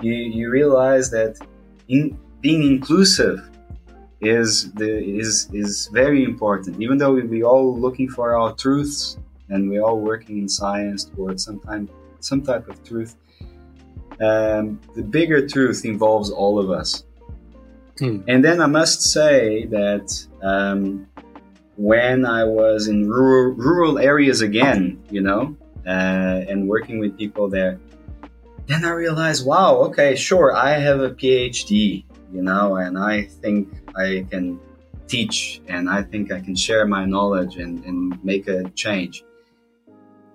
you, 0.01 0.13
you 0.13 0.49
realize 0.49 1.09
that 1.11 1.37
in, 1.89 2.17
being 2.41 2.63
inclusive 2.63 3.49
is 4.21 4.71
the 4.73 4.91
is 5.03 5.49
is 5.53 5.89
very 5.93 6.23
important 6.23 6.81
even 6.81 6.97
though 6.97 7.13
we, 7.13 7.23
we 7.23 7.43
all 7.43 7.77
looking 7.77 8.09
for 8.09 8.35
our 8.35 8.53
truths 8.55 9.17
and 9.49 9.69
we're 9.69 9.81
all 9.81 9.99
working 9.99 10.37
in 10.37 10.47
science 10.47 11.05
towards 11.05 11.43
some 11.43 11.59
time 11.61 11.89
some 12.19 12.41
type 12.41 12.67
of 12.69 12.81
truth 12.83 13.15
um, 14.21 14.79
the 14.95 15.01
bigger 15.01 15.47
truth 15.47 15.85
involves 15.85 16.29
all 16.31 16.59
of 16.59 16.69
us 16.71 17.03
Mm. 17.99 18.23
and 18.29 18.45
then 18.45 18.61
i 18.61 18.65
must 18.65 19.01
say 19.01 19.65
that 19.65 20.25
um, 20.41 21.05
when 21.79 22.25
I 22.25 22.43
was 22.43 22.89
in 22.89 23.09
rural, 23.09 23.53
rural 23.53 23.99
areas 23.99 24.41
again, 24.41 25.01
you 25.09 25.21
know, 25.21 25.55
uh, 25.87 26.43
and 26.49 26.67
working 26.67 26.99
with 26.99 27.17
people 27.17 27.47
there, 27.47 27.79
then 28.67 28.83
I 28.83 28.89
realized, 28.89 29.45
wow, 29.45 29.77
okay, 29.87 30.17
sure, 30.17 30.53
I 30.53 30.71
have 30.71 30.99
a 30.99 31.11
PhD, 31.11 32.03
you 32.33 32.41
know, 32.41 32.75
and 32.75 32.99
I 32.99 33.23
think 33.23 33.69
I 33.95 34.25
can 34.29 34.59
teach 35.07 35.61
and 35.69 35.89
I 35.89 36.03
think 36.03 36.33
I 36.33 36.41
can 36.41 36.53
share 36.53 36.85
my 36.85 37.05
knowledge 37.05 37.55
and, 37.55 37.85
and 37.85 38.23
make 38.25 38.49
a 38.49 38.69
change. 38.71 39.23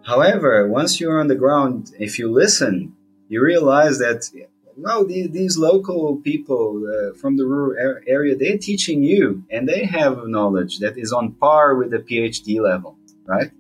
However, 0.03 0.67
once 0.67 0.99
you're 0.99 1.21
on 1.21 1.29
the 1.29 1.35
ground, 1.35 1.93
if 1.99 2.19
you 2.19 2.33
listen, 2.33 2.97
you 3.29 3.43
realize 3.43 3.99
that 3.99 4.31
well, 4.76 5.07
these, 5.07 5.31
these 5.31 5.59
local 5.59 6.16
people 6.16 6.83
uh, 6.87 7.16
from 7.16 7.37
the 7.37 7.47
rural 7.47 8.02
area, 8.07 8.37
they're 8.37 8.59
teaching 8.59 9.02
you 9.02 9.45
and 9.50 9.69
they 9.69 9.85
have 9.85 10.26
knowledge 10.26 10.78
that 10.78 10.99
is 10.99 11.12
on 11.12 11.33
par 11.33 11.75
with 11.76 11.90
the 11.90 11.99
PhD 11.99 12.61
level, 12.61 12.97
right? 13.26 13.50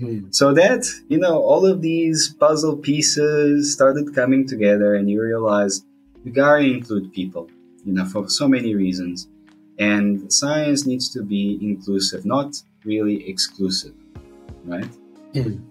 Mm. 0.00 0.34
So 0.34 0.52
that, 0.54 0.86
you 1.08 1.18
know, 1.18 1.38
all 1.38 1.66
of 1.66 1.82
these 1.82 2.34
puzzle 2.34 2.76
pieces 2.76 3.72
started 3.72 4.14
coming 4.14 4.46
together 4.46 4.94
and 4.94 5.08
you 5.08 5.22
realize 5.22 5.84
you 6.24 6.32
gotta 6.32 6.64
include 6.64 7.12
people, 7.12 7.48
you 7.84 7.92
know, 7.92 8.04
for 8.04 8.28
so 8.28 8.48
many 8.48 8.74
reasons. 8.74 9.28
And 9.78 10.32
science 10.32 10.86
needs 10.86 11.12
to 11.14 11.22
be 11.22 11.58
inclusive, 11.60 12.24
not 12.24 12.62
really 12.84 13.28
exclusive, 13.28 13.94
right? 14.64 14.88
Mm. 15.34 15.62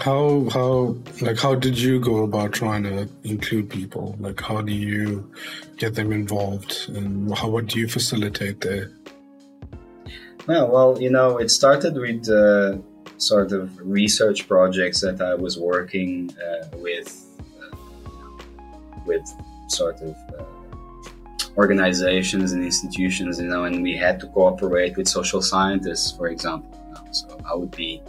How 0.00 0.48
how 0.52 0.96
like 1.20 1.38
how 1.38 1.54
did 1.54 1.78
you 1.78 2.00
go 2.00 2.22
about 2.24 2.52
trying 2.52 2.84
to 2.84 3.08
include 3.24 3.70
people? 3.70 4.16
Like 4.18 4.40
how 4.40 4.62
do 4.62 4.72
you 4.72 5.30
get 5.76 5.94
them 5.94 6.12
involved, 6.12 6.88
and 6.88 7.34
how 7.36 7.48
what 7.48 7.66
do 7.66 7.78
you 7.78 7.88
facilitate 7.88 8.60
there? 8.60 8.90
Well, 10.46 10.68
well, 10.68 11.02
you 11.02 11.10
know, 11.10 11.38
it 11.38 11.50
started 11.50 11.94
with 11.94 12.28
uh, 12.30 12.78
sort 13.18 13.52
of 13.52 13.76
research 13.80 14.48
projects 14.48 15.00
that 15.02 15.20
I 15.20 15.34
was 15.34 15.58
working 15.58 16.30
uh, 16.38 16.68
with, 16.78 17.26
uh, 17.60 17.76
with 19.04 19.22
sort 19.68 20.00
of 20.00 20.16
uh, 20.38 20.44
organizations 21.58 22.52
and 22.52 22.64
institutions, 22.64 23.38
you 23.38 23.48
know, 23.48 23.64
and 23.64 23.82
we 23.82 23.96
had 23.96 24.20
to 24.20 24.26
cooperate 24.28 24.96
with 24.96 25.06
social 25.06 25.42
scientists, 25.42 26.12
for 26.12 26.28
example. 26.28 26.70
You 26.86 26.94
know? 26.94 27.12
So 27.12 27.38
I 27.44 27.54
would 27.54 27.72
be 27.72 28.00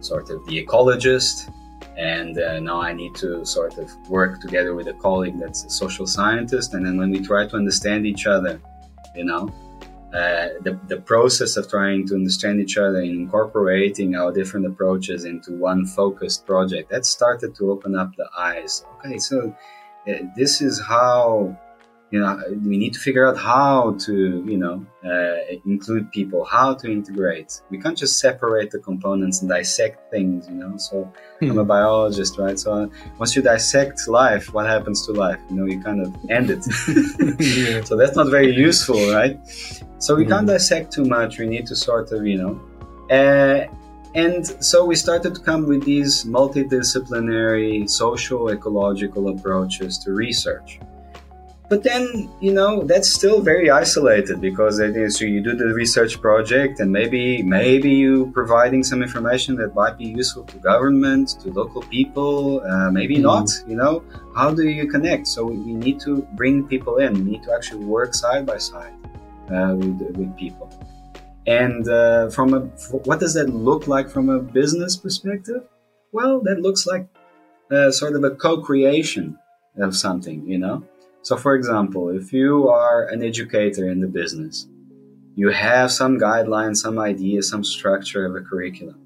sort 0.00 0.30
of 0.30 0.44
the 0.46 0.64
ecologist, 0.64 1.52
and 1.96 2.38
uh, 2.38 2.60
now 2.60 2.80
I 2.80 2.92
need 2.92 3.14
to 3.16 3.44
sort 3.44 3.78
of 3.78 3.90
work 4.08 4.40
together 4.40 4.74
with 4.74 4.88
a 4.88 4.94
colleague 4.94 5.38
that's 5.38 5.64
a 5.64 5.70
social 5.70 6.06
scientist, 6.06 6.74
and 6.74 6.84
then 6.84 6.96
when 6.96 7.10
we 7.10 7.20
try 7.20 7.46
to 7.46 7.56
understand 7.56 8.06
each 8.06 8.26
other, 8.26 8.60
you 9.14 9.24
know, 9.24 9.52
uh, 10.12 10.48
the, 10.62 10.76
the 10.88 10.96
process 10.96 11.56
of 11.56 11.70
trying 11.70 12.04
to 12.04 12.14
understand 12.14 12.60
each 12.60 12.76
other 12.76 12.98
and 12.98 13.10
incorporating 13.10 14.16
our 14.16 14.32
different 14.32 14.66
approaches 14.66 15.24
into 15.24 15.56
one 15.56 15.86
focused 15.86 16.44
project 16.44 16.90
that 16.90 17.06
started 17.06 17.54
to 17.54 17.70
open 17.70 17.94
up 17.94 18.10
the 18.16 18.28
eyes. 18.36 18.84
Okay 18.98 19.18
so 19.18 19.54
uh, 20.08 20.14
this 20.34 20.60
is 20.60 20.80
how 20.80 21.56
you 22.12 22.18
know 22.20 22.32
we 22.70 22.76
need 22.76 22.92
to 22.92 22.98
figure 22.98 23.24
out 23.28 23.36
how 23.38 23.92
to 24.06 24.14
you 24.52 24.58
know 24.62 24.84
uh, 25.10 25.36
include 25.64 26.10
people 26.10 26.44
how 26.44 26.74
to 26.74 26.90
integrate. 26.90 27.50
We 27.70 27.78
can't 27.82 27.96
just 28.04 28.18
separate 28.18 28.70
the 28.72 28.80
components 28.90 29.40
and 29.40 29.48
dissect 29.48 30.10
things 30.10 30.48
you 30.48 30.56
know? 30.62 30.76
So 30.76 30.94
i'm 31.42 31.58
a 31.58 31.64
biologist 31.64 32.32
right? 32.38 32.58
So 32.58 32.90
once 33.18 33.30
you 33.36 33.42
dissect 33.42 33.98
life 34.08 34.52
what 34.54 34.66
happens 34.66 34.98
to 35.06 35.12
life? 35.12 35.40
You 35.50 35.56
know 35.56 35.66
you 35.72 35.78
kind 35.88 36.00
of 36.04 36.10
end 36.38 36.50
it. 36.54 36.62
Yeah. 37.40 37.84
so 37.88 37.96
that's 38.00 38.16
not 38.20 38.28
very 38.38 38.52
useful 38.68 39.00
right? 39.18 39.36
So 40.04 40.08
we 40.20 40.24
can't 40.32 40.46
Mhm. 40.46 40.54
dissect 40.54 40.86
too 40.96 41.04
much. 41.18 41.38
We 41.42 41.46
need 41.54 41.66
to 41.72 41.76
sort 41.76 42.08
of 42.16 42.20
you 42.32 42.38
know 42.42 42.52
uh, 43.18 43.60
and 44.24 44.42
so 44.70 44.76
we 44.90 44.96
started 45.06 45.32
to 45.36 45.40
come 45.50 45.62
with 45.72 45.82
these 45.84 46.12
multidisciplinary 46.24 47.88
social 47.88 48.50
ecological 48.50 49.28
approaches 49.28 49.98
to 49.98 50.12
research 50.12 50.80
but 51.70 51.84
then 51.84 52.28
you 52.40 52.52
know 52.52 52.82
that's 52.82 53.10
still 53.18 53.40
very 53.40 53.70
isolated 53.70 54.40
because 54.40 54.80
it 54.80 54.96
is 54.96 55.16
so 55.16 55.24
you 55.24 55.40
do 55.40 55.54
the 55.54 55.72
research 55.82 56.20
project 56.20 56.80
and 56.80 56.90
maybe 56.90 57.42
maybe 57.44 57.90
you 58.04 58.30
providing 58.40 58.82
some 58.90 59.00
information 59.08 59.54
that 59.60 59.70
might 59.74 59.96
be 59.96 60.08
useful 60.20 60.44
to 60.52 60.56
government 60.58 61.26
to 61.40 61.46
local 61.60 61.82
people 61.96 62.60
uh, 62.70 62.90
maybe 62.90 63.16
Mhm. 63.16 63.28
not 63.30 63.48
you 63.70 63.76
know? 63.82 63.94
How 64.34 64.48
do 64.60 64.64
you 64.78 64.86
connect? 64.94 65.24
So 65.34 65.38
we, 65.50 65.56
we 65.68 65.74
need 65.86 65.98
to 66.06 66.12
bring 66.40 66.54
people 66.74 66.94
in. 67.04 67.10
We 67.14 67.24
need 67.32 67.42
to 67.48 67.52
actually 67.56 67.84
work 67.84 68.14
side 68.14 68.44
by 68.52 68.58
side 68.58 68.94
uh, 69.54 69.72
with, 69.80 69.98
with 70.18 70.30
people. 70.36 70.68
And 71.46 71.88
uh, 71.88 72.30
from 72.36 72.48
a 72.58 72.60
what 73.08 73.18
does 73.24 73.34
that 73.38 73.48
look 73.68 73.82
like 73.94 74.06
from 74.14 74.28
a 74.28 74.38
business 74.60 74.96
perspective? 74.96 75.62
Well 76.12 76.34
that 76.46 76.58
looks 76.66 76.82
like 76.92 77.04
uh, 77.70 77.90
sort 77.92 78.14
of 78.16 78.22
a 78.24 78.32
co-creation 78.44 79.38
of 79.86 79.94
something 79.96 80.38
you 80.52 80.58
know 80.58 80.76
so, 81.22 81.36
for 81.36 81.54
example, 81.54 82.08
if 82.10 82.32
you 82.32 82.68
are 82.68 83.06
an 83.06 83.22
educator 83.22 83.88
in 83.90 84.00
the 84.00 84.06
business, 84.06 84.66
you 85.36 85.50
have 85.50 85.90
some 85.92 86.18
guidelines, 86.18 86.76
some 86.78 86.98
idea, 86.98 87.42
some 87.42 87.62
structure 87.64 88.24
of 88.26 88.34
a 88.34 88.40
curriculum. 88.40 88.96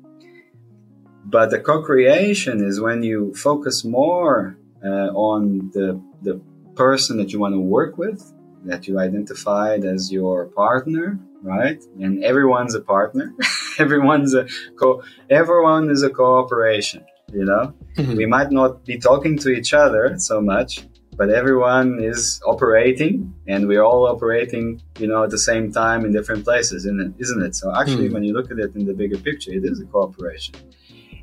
But 1.24 1.50
the 1.50 1.58
co-creation 1.58 2.62
is 2.64 2.80
when 2.80 3.02
you 3.02 3.34
focus 3.34 3.84
more 3.84 4.56
uh, 4.84 5.08
on 5.30 5.70
the 5.72 6.00
the 6.22 6.40
person 6.74 7.16
that 7.18 7.32
you 7.32 7.38
want 7.38 7.54
to 7.54 7.60
work 7.60 7.96
with, 7.98 8.20
that 8.64 8.86
you 8.88 8.98
identified 8.98 9.84
as 9.84 10.12
your 10.12 10.46
partner, 10.46 11.18
right? 11.42 11.82
And 12.00 12.22
everyone's 12.24 12.74
a 12.74 12.80
partner. 12.80 13.32
everyone's 13.78 14.34
a 14.34 14.46
co. 14.78 15.02
Everyone 15.30 15.90
is 15.90 16.02
a 16.02 16.10
cooperation. 16.10 17.04
You 17.32 17.44
know, 17.46 17.74
Mhm. 17.96 18.16
we 18.16 18.26
might 18.26 18.50
not 18.52 18.84
be 18.84 18.98
talking 18.98 19.38
to 19.38 19.48
each 19.48 19.72
other 19.72 20.14
so 20.18 20.40
much, 20.40 20.86
but 21.16 21.30
everyone 21.30 21.98
is 22.02 22.40
operating 22.46 23.32
and 23.46 23.68
we're 23.68 23.82
all 23.82 24.06
operating 24.06 24.80
you 24.98 25.06
know 25.06 25.22
at 25.24 25.30
the 25.30 25.38
same 25.38 25.72
time 25.72 26.04
in 26.04 26.12
different 26.12 26.44
places 26.44 26.84
isn't 26.84 27.00
it, 27.00 27.12
isn't 27.22 27.42
it? 27.42 27.54
so 27.54 27.74
actually 27.74 28.08
Hmm. 28.08 28.14
when 28.14 28.24
you 28.24 28.32
look 28.32 28.50
at 28.50 28.58
it 28.58 28.74
in 28.74 28.84
the 28.86 28.94
bigger 28.94 29.18
picture 29.18 29.52
it 29.52 29.64
is 29.64 29.80
a 29.80 29.86
cooperation 29.86 30.54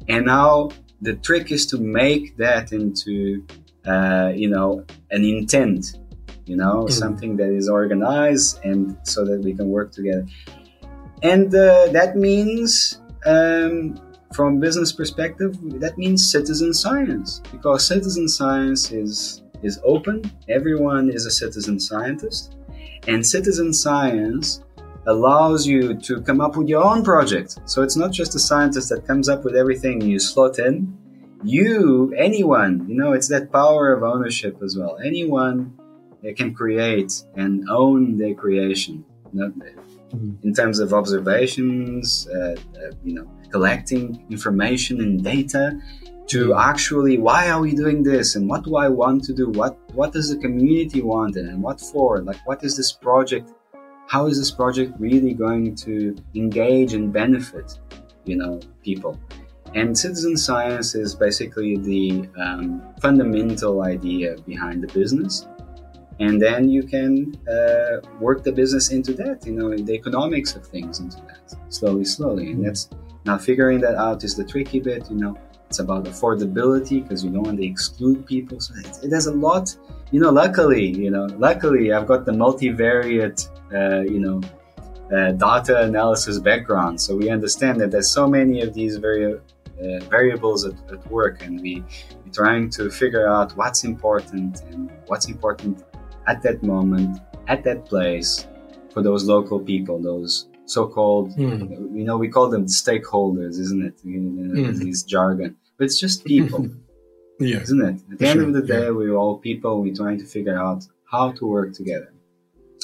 and 0.08 0.26
now 0.26 0.70
the 1.02 1.14
trick 1.16 1.52
is 1.52 1.66
to 1.68 1.78
make 1.78 2.38
that 2.38 2.72
into 2.72 3.44
uh, 3.86 4.32
you 4.36 4.50
know 4.50 4.86
an 5.12 5.24
intent 5.26 5.98
you 6.46 6.56
know 6.56 6.88
Hmm. 6.88 6.88
something 6.88 7.36
that 7.38 7.50
is 7.62 7.68
organized 7.70 8.60
and 8.64 8.98
so 9.04 9.26
that 9.26 9.40
we 9.42 9.54
can 9.54 9.68
work 9.70 9.92
together 9.92 10.26
and 11.24 11.54
uh, 11.54 11.88
that 11.92 12.16
means 12.16 13.00
um, 13.26 14.00
from 14.34 14.60
business 14.60 14.92
perspective 14.92 15.58
that 15.80 15.98
means 15.98 16.32
citizen 16.32 16.74
science 16.74 17.42
because 17.52 17.88
citizen 17.88 18.28
science 18.28 18.92
is 18.92 19.44
is 19.64 19.80
open. 19.84 20.30
Everyone 20.50 21.10
is 21.10 21.26
a 21.26 21.32
citizen 21.32 21.80
scientist. 21.80 22.56
And 23.08 23.26
citizen 23.26 23.74
science 23.74 24.64
allows 25.08 25.66
you 25.66 25.96
to 25.96 26.22
come 26.22 26.42
up 26.42 26.56
with 26.56 26.68
your 26.68 26.84
own 26.84 27.04
project. 27.04 27.58
So 27.66 27.82
it's 27.82 27.96
not 27.96 28.12
just 28.12 28.36
a 28.36 28.40
scientist 28.40 28.90
that 28.90 29.08
comes 29.08 29.30
up 29.30 29.44
with 29.44 29.56
everything 29.56 30.02
you 30.02 30.20
slot 30.20 30.60
in. 30.60 30.98
You, 31.44 32.14
anyone, 32.16 32.86
you 32.88 32.96
know, 32.96 33.14
it's 33.14 33.28
that 33.30 33.52
power 33.52 33.94
of 33.94 34.04
ownership 34.04 34.62
as 34.62 34.78
well. 34.78 35.00
Anyone 35.04 35.78
can 36.36 36.54
create 36.54 37.24
and 37.36 37.68
own 37.70 38.18
their 38.18 38.36
creation. 38.36 39.04
Mm-hmm. 40.12 40.46
in 40.46 40.54
terms 40.54 40.80
of 40.80 40.94
observations, 40.94 42.28
uh, 42.28 42.56
uh, 42.76 42.92
you 43.02 43.14
know, 43.14 43.26
collecting 43.50 44.26
information 44.30 45.00
and 45.00 45.24
data 45.24 45.80
to 46.32 46.50
mm-hmm. 46.50 46.70
actually 46.72 47.18
why 47.18 47.50
are 47.50 47.62
we 47.62 47.74
doing 47.74 48.04
this 48.04 48.36
and 48.36 48.48
what 48.50 48.64
do 48.64 48.76
I 48.76 48.88
want 48.88 49.24
to 49.26 49.34
do? 49.34 49.50
What 49.50 49.78
what 49.94 50.14
does 50.14 50.30
the 50.30 50.38
community 50.38 51.02
want 51.02 51.36
and 51.36 51.62
what 51.62 51.80
for? 51.80 52.22
Like 52.22 52.40
what 52.48 52.64
is 52.64 52.78
this 52.78 52.92
project? 52.92 53.52
How 54.08 54.28
is 54.28 54.38
this 54.38 54.52
project 54.52 54.94
really 55.00 55.34
going 55.34 55.76
to 55.88 56.16
engage 56.36 56.94
and 56.94 57.14
benefit, 57.14 57.80
you 58.26 58.36
know, 58.36 58.60
people? 58.84 59.20
And 59.74 59.98
citizen 59.98 60.36
science 60.36 60.96
is 60.96 61.16
basically 61.16 61.78
the 61.78 62.28
um, 62.38 62.82
fundamental 63.02 63.84
idea 63.84 64.36
behind 64.46 64.84
the 64.84 64.88
business 64.88 65.48
and 66.20 66.40
then 66.40 66.70
you 66.70 66.84
can 66.84 67.36
uh, 67.50 67.98
work 68.20 68.44
the 68.44 68.52
business 68.52 68.92
into 68.92 69.14
that 69.14 69.46
you 69.46 69.54
know 69.54 69.76
the 69.76 69.94
economics 69.94 70.56
of 70.56 70.66
things 70.68 71.00
into 71.00 71.18
that 71.28 71.56
slowly 71.70 72.06
slowly 72.06 72.52
and 72.52 72.66
that's 72.66 72.90
now 73.26 73.38
figuring 73.38 73.80
that 73.80 73.96
out 73.96 74.24
is 74.24 74.36
the 74.36 74.44
tricky 74.44 74.80
bit 74.80 75.10
you 75.10 75.16
know 75.16 75.36
it's 75.72 75.80
about 75.80 76.04
affordability 76.04 77.02
because 77.02 77.24
you 77.24 77.32
don't 77.32 77.44
want 77.44 77.58
to 77.58 77.66
exclude 77.66 78.26
people 78.26 78.60
so 78.60 78.74
it, 78.78 79.06
it, 79.06 79.12
has 79.12 79.28
a 79.28 79.34
lot 79.34 79.66
you 80.12 80.20
know 80.20 80.30
luckily 80.30 80.86
you 81.04 81.10
know 81.10 81.26
luckily 81.48 81.94
i've 81.94 82.06
got 82.06 82.26
the 82.26 82.32
multivariate 82.44 83.40
uh, 83.74 84.02
you 84.02 84.20
know 84.26 84.38
uh, 85.16 85.32
data 85.32 85.82
analysis 85.84 86.40
background 86.40 87.00
so 87.00 87.16
we 87.16 87.30
understand 87.30 87.80
that 87.80 87.90
there's 87.92 88.12
so 88.12 88.28
many 88.28 88.62
of 88.62 88.74
these 88.74 88.98
very 88.98 89.26
uh, 89.34 90.00
variables 90.10 90.66
at, 90.66 90.76
at 90.92 91.02
work 91.10 91.42
and 91.46 91.62
we, 91.62 91.84
we're 92.24 92.34
trying 92.34 92.70
to 92.70 92.90
figure 92.90 93.28
out 93.28 93.56
what's 93.56 93.84
important 93.86 94.62
and 94.72 94.92
what's 95.08 95.28
important 95.28 95.84
at 96.28 96.42
that 96.44 96.62
moment, 96.64 97.20
at 97.48 97.64
that 97.64 97.86
place, 97.86 98.48
for 98.94 99.02
those 99.02 99.24
local 99.26 99.60
people, 99.60 100.00
those 100.00 100.48
so-called, 100.66 101.36
mm. 101.36 101.70
you 101.96 102.04
know, 102.04 102.18
we 102.18 102.30
call 102.30 102.50
them 102.50 102.66
stakeholders, 102.66 103.60
isn't 103.60 103.84
it? 103.84 104.00
You 104.04 104.20
know, 104.20 104.70
mm. 104.70 104.78
These 104.78 105.04
jargon, 105.04 105.56
but 105.82 105.86
it's 105.86 106.00
just 106.00 106.24
people, 106.26 106.70
yeah, 107.40 107.58
isn't 107.58 107.84
it? 107.84 107.96
At 108.12 108.20
the 108.20 108.28
end 108.28 108.42
of 108.42 108.54
the 108.54 108.62
day, 108.62 108.84
yeah. 108.84 108.92
we're 108.92 109.16
all 109.16 109.40
people. 109.40 109.82
We're 109.82 109.96
trying 109.96 110.20
to 110.20 110.26
figure 110.26 110.56
out 110.56 110.84
how 111.10 111.32
to 111.32 111.44
work 111.48 111.74
together. 111.74 112.14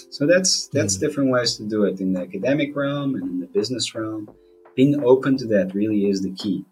So 0.09 0.25
that's 0.25 0.67
that's 0.69 0.97
mm. 0.97 1.01
different 1.01 1.29
ways 1.29 1.57
to 1.57 1.63
do 1.69 1.83
it 1.83 1.99
in 1.99 2.13
the 2.13 2.21
academic 2.21 2.75
realm 2.75 3.13
and 3.13 3.25
in 3.25 3.39
the 3.39 3.45
business 3.45 3.93
realm. 3.93 4.31
Being 4.75 5.03
open 5.03 5.37
to 5.37 5.45
that 5.45 5.75
really 5.75 6.09
is 6.09 6.23
the 6.23 6.31
key. 6.31 6.65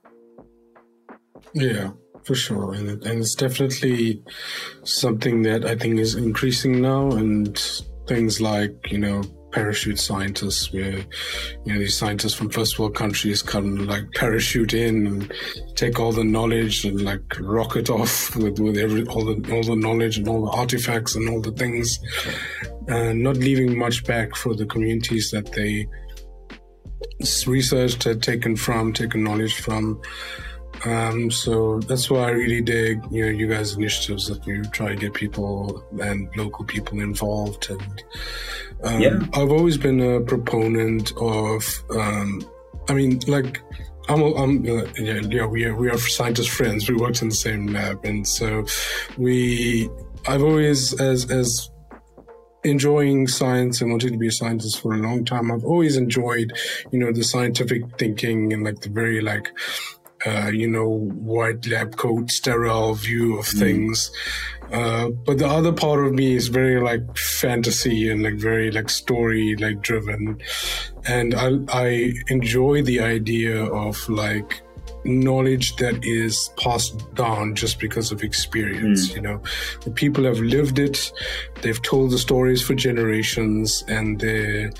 Yeah, 1.53 1.91
for 2.24 2.34
sure, 2.34 2.74
and, 2.74 2.89
and 2.89 3.20
it's 3.20 3.36
definitely 3.36 4.24
something 4.84 5.44
that 5.44 5.63
I 5.63 5.75
think 5.75 6.00
is 6.00 6.15
increasing 6.15 6.82
now. 6.82 7.12
And 7.12 7.55
things 8.08 8.41
like 8.41 8.74
you 8.91 8.98
know 8.98 9.22
parachute 9.55 9.97
scientists, 9.97 10.74
where 10.74 10.97
you 10.97 11.74
know 11.74 11.79
these 11.79 11.97
scientists 11.97 12.33
from 12.33 12.50
first 12.50 12.77
world 12.77 12.93
countries 12.93 13.41
come 13.41 13.88
like 13.88 14.05
parachute 14.12 14.74
in 14.74 15.07
and 15.07 15.33
take 15.75 15.97
all 15.97 16.12
the 16.12 16.25
knowledge 16.25 16.83
and 16.83 17.01
like 17.01 17.24
rocket 17.39 17.89
off 17.89 18.35
with 18.35 18.59
with 18.59 18.77
every 18.77 19.05
all 19.07 19.24
the 19.24 19.38
all 19.53 19.63
the 19.63 19.75
knowledge 19.77 20.17
and 20.17 20.27
all 20.27 20.45
the 20.45 20.51
artifacts 20.51 21.15
and 21.15 21.29
all 21.29 21.41
the 21.41 21.53
things, 21.53 22.00
and 22.88 23.24
not 23.24 23.38
leaving 23.38 23.77
much 23.77 24.03
back 24.03 24.35
for 24.35 24.53
the 24.53 24.65
communities 24.65 25.31
that 25.31 25.50
they 25.53 25.88
researched, 27.47 28.03
had 28.03 28.21
taken 28.21 28.57
from, 28.57 28.91
taken 28.91 29.24
knowledge 29.24 29.55
from. 29.62 30.01
Um, 30.83 31.31
so 31.31 31.79
that's 31.79 32.09
why 32.12 32.27
I 32.27 32.31
really 32.31 32.62
dig, 32.62 33.01
you 33.09 33.25
know, 33.25 33.31
you 33.31 33.47
guys' 33.47 33.75
initiatives 33.75 34.27
that 34.27 34.46
you 34.46 34.63
try 34.65 34.89
to 34.89 34.96
get 34.96 35.13
people 35.13 35.83
and 36.00 36.29
local 36.35 36.65
people 36.65 37.00
involved. 37.00 37.70
And 37.70 38.03
um, 38.83 39.01
yeah. 39.01 39.20
I've 39.33 39.51
always 39.51 39.77
been 39.77 40.00
a 40.00 40.22
proponent 40.22 41.14
of, 41.18 41.66
um, 41.92 42.48
I 42.90 42.94
mean, 42.94 43.20
like, 43.27 43.61
I'm, 44.07 44.22
I'm 44.22 44.59
uh, 44.68 44.83
yeah, 44.98 45.22
yeah, 45.29 45.46
we 45.46 45.66
are, 45.66 45.75
we 45.75 45.90
are 45.90 45.98
scientist 45.98 46.50
friends. 46.50 46.88
We 46.88 46.96
worked 46.96 47.22
in 47.22 47.29
the 47.29 47.35
same 47.35 47.68
lab. 47.68 48.05
And 48.05 48.27
so 48.27 48.66
we, 49.18 49.90
I've 50.27 50.44
always, 50.44 51.00
as, 51.00 51.29
as, 51.31 51.70
enjoying 52.64 53.27
science 53.27 53.79
and 53.79 53.92
wanting 53.92 54.11
to 54.11 54.18
be 54.18 54.27
a 54.27 54.31
scientist 54.31 54.81
for 54.81 54.94
a 54.94 54.98
long 54.98 55.24
time. 55.24 55.51
I've 55.51 55.64
always 55.64 55.98
enjoyed, 55.98 56.51
you 56.92 56.98
know, 56.98 57.11
the 57.11 57.24
scientific 57.24 57.83
thinking 58.00 58.51
and 58.53 58.64
like 58.64 58.79
the 58.81 58.90
very 58.90 59.22
like 59.22 59.51
uh, 60.25 60.48
you 60.48 60.68
know, 60.68 60.90
white 60.90 61.68
lab 61.68 61.98
coat, 61.98 62.31
sterile 62.31 62.96
view 62.96 63.38
of 63.38 63.46
mm. 63.46 63.59
things. 63.59 64.11
Uh, 64.71 65.09
but 65.09 65.37
the 65.37 65.47
other 65.47 65.71
part 65.71 66.05
of 66.05 66.13
me 66.13 66.35
is 66.35 66.47
very 66.47 66.81
like 66.81 67.17
fantasy 67.17 68.09
and 68.09 68.23
like 68.23 68.35
very 68.35 68.71
like 68.71 68.89
story 68.89 69.55
like 69.57 69.81
driven, 69.81 70.41
and 71.07 71.35
I 71.35 71.59
I 71.69 72.13
enjoy 72.27 72.81
the 72.81 72.99
idea 72.99 73.63
of 73.63 74.07
like 74.09 74.61
knowledge 75.05 75.75
that 75.75 76.03
is 76.03 76.49
passed 76.57 77.13
down 77.13 77.55
just 77.55 77.79
because 77.79 78.11
of 78.11 78.23
experience. 78.23 79.11
Mm. 79.11 79.15
You 79.15 79.21
know, 79.21 79.41
the 79.81 79.91
people 79.91 80.23
have 80.23 80.39
lived 80.39 80.79
it, 80.79 81.11
they've 81.61 81.81
told 81.81 82.11
the 82.11 82.17
stories 82.17 82.61
for 82.61 82.73
generations, 82.73 83.83
and 83.87 84.19
they 84.19 84.71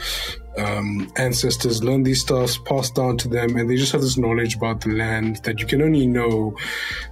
um, 0.57 1.11
ancestors 1.17 1.83
learn 1.83 2.03
these 2.03 2.21
stuffs 2.21 2.57
passed 2.57 2.95
down 2.95 3.17
to 3.17 3.27
them 3.27 3.55
and 3.57 3.69
they 3.69 3.75
just 3.75 3.91
have 3.91 4.01
this 4.01 4.17
knowledge 4.17 4.55
about 4.55 4.81
the 4.81 4.89
land 4.89 5.37
that 5.43 5.59
you 5.59 5.65
can 5.65 5.81
only 5.81 6.07
know 6.07 6.55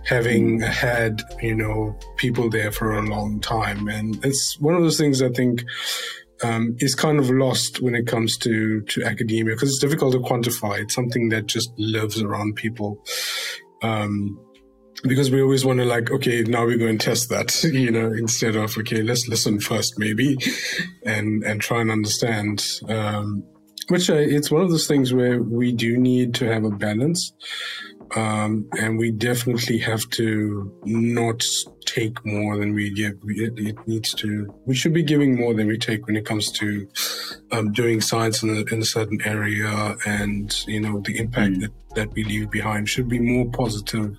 having 0.05 0.59
had 0.61 1.21
you 1.41 1.55
know 1.55 1.97
people 2.17 2.49
there 2.49 2.71
for 2.71 2.93
a 2.93 3.01
long 3.01 3.39
time. 3.39 3.87
And 3.87 4.23
it's 4.25 4.57
one 4.59 4.75
of 4.75 4.81
those 4.81 4.97
things 4.97 5.21
i 5.21 5.29
think 5.29 5.63
um, 6.43 6.75
is 6.79 6.95
kind 6.95 7.19
of 7.19 7.29
lost 7.29 7.81
when 7.81 7.95
it 7.95 8.07
comes 8.07 8.37
to 8.39 8.81
to 8.81 9.03
academia 9.03 9.55
because 9.55 9.69
it's 9.69 9.79
difficult 9.79 10.13
to 10.13 10.19
quantify. 10.19 10.79
It's 10.79 10.93
something 10.93 11.29
that 11.29 11.45
just 11.45 11.71
lives 11.77 12.21
around 12.21 12.55
people. 12.55 13.03
Um, 13.81 14.39
because 15.03 15.29
we 15.29 15.41
always 15.41 15.65
want 15.65 15.79
to 15.79 15.85
like 15.85 16.09
okay 16.11 16.41
now 16.43 16.65
we're 16.65 16.77
going 16.77 16.97
to 16.97 17.05
test 17.05 17.29
that 17.29 17.63
you 17.63 17.91
know 17.91 18.11
instead 18.13 18.55
of 18.55 18.77
okay 18.77 19.01
let's 19.01 19.27
listen 19.27 19.59
first 19.59 19.99
maybe 19.99 20.37
and 21.05 21.43
and 21.43 21.61
try 21.61 21.81
and 21.81 21.91
understand 21.91 22.65
um, 22.87 23.43
which 23.89 24.09
uh, 24.09 24.15
it's 24.15 24.49
one 24.49 24.61
of 24.61 24.69
those 24.69 24.87
things 24.87 25.13
where 25.13 25.41
we 25.41 25.71
do 25.71 25.97
need 25.97 26.33
to 26.33 26.45
have 26.45 26.63
a 26.63 26.71
balance 26.71 27.33
um, 28.15 28.67
and 28.79 28.97
we 28.97 29.11
definitely 29.11 29.77
have 29.79 30.07
to 30.11 30.71
not 30.85 31.43
take 31.83 32.25
more 32.25 32.57
than 32.57 32.73
we 32.73 32.91
give. 32.91 33.13
It, 33.25 33.57
it, 33.57 33.87
needs 33.87 34.13
to. 34.15 34.53
We 34.65 34.75
should 34.75 34.93
be 34.93 35.03
giving 35.03 35.35
more 35.35 35.53
than 35.53 35.67
we 35.67 35.77
take 35.77 36.05
when 36.07 36.15
it 36.15 36.25
comes 36.25 36.51
to 36.53 36.87
um, 37.51 37.71
doing 37.71 38.01
science 38.01 38.43
in 38.43 38.49
a, 38.49 38.73
in 38.73 38.81
a, 38.81 38.85
certain 38.85 39.19
area, 39.25 39.95
and 40.05 40.53
you 40.67 40.79
know 40.79 41.01
the 41.01 41.17
impact 41.17 41.53
mm. 41.53 41.61
that, 41.61 41.71
that 41.95 42.13
we 42.13 42.23
leave 42.23 42.49
behind 42.49 42.89
should 42.89 43.09
be 43.09 43.19
more 43.19 43.45
positive 43.51 44.17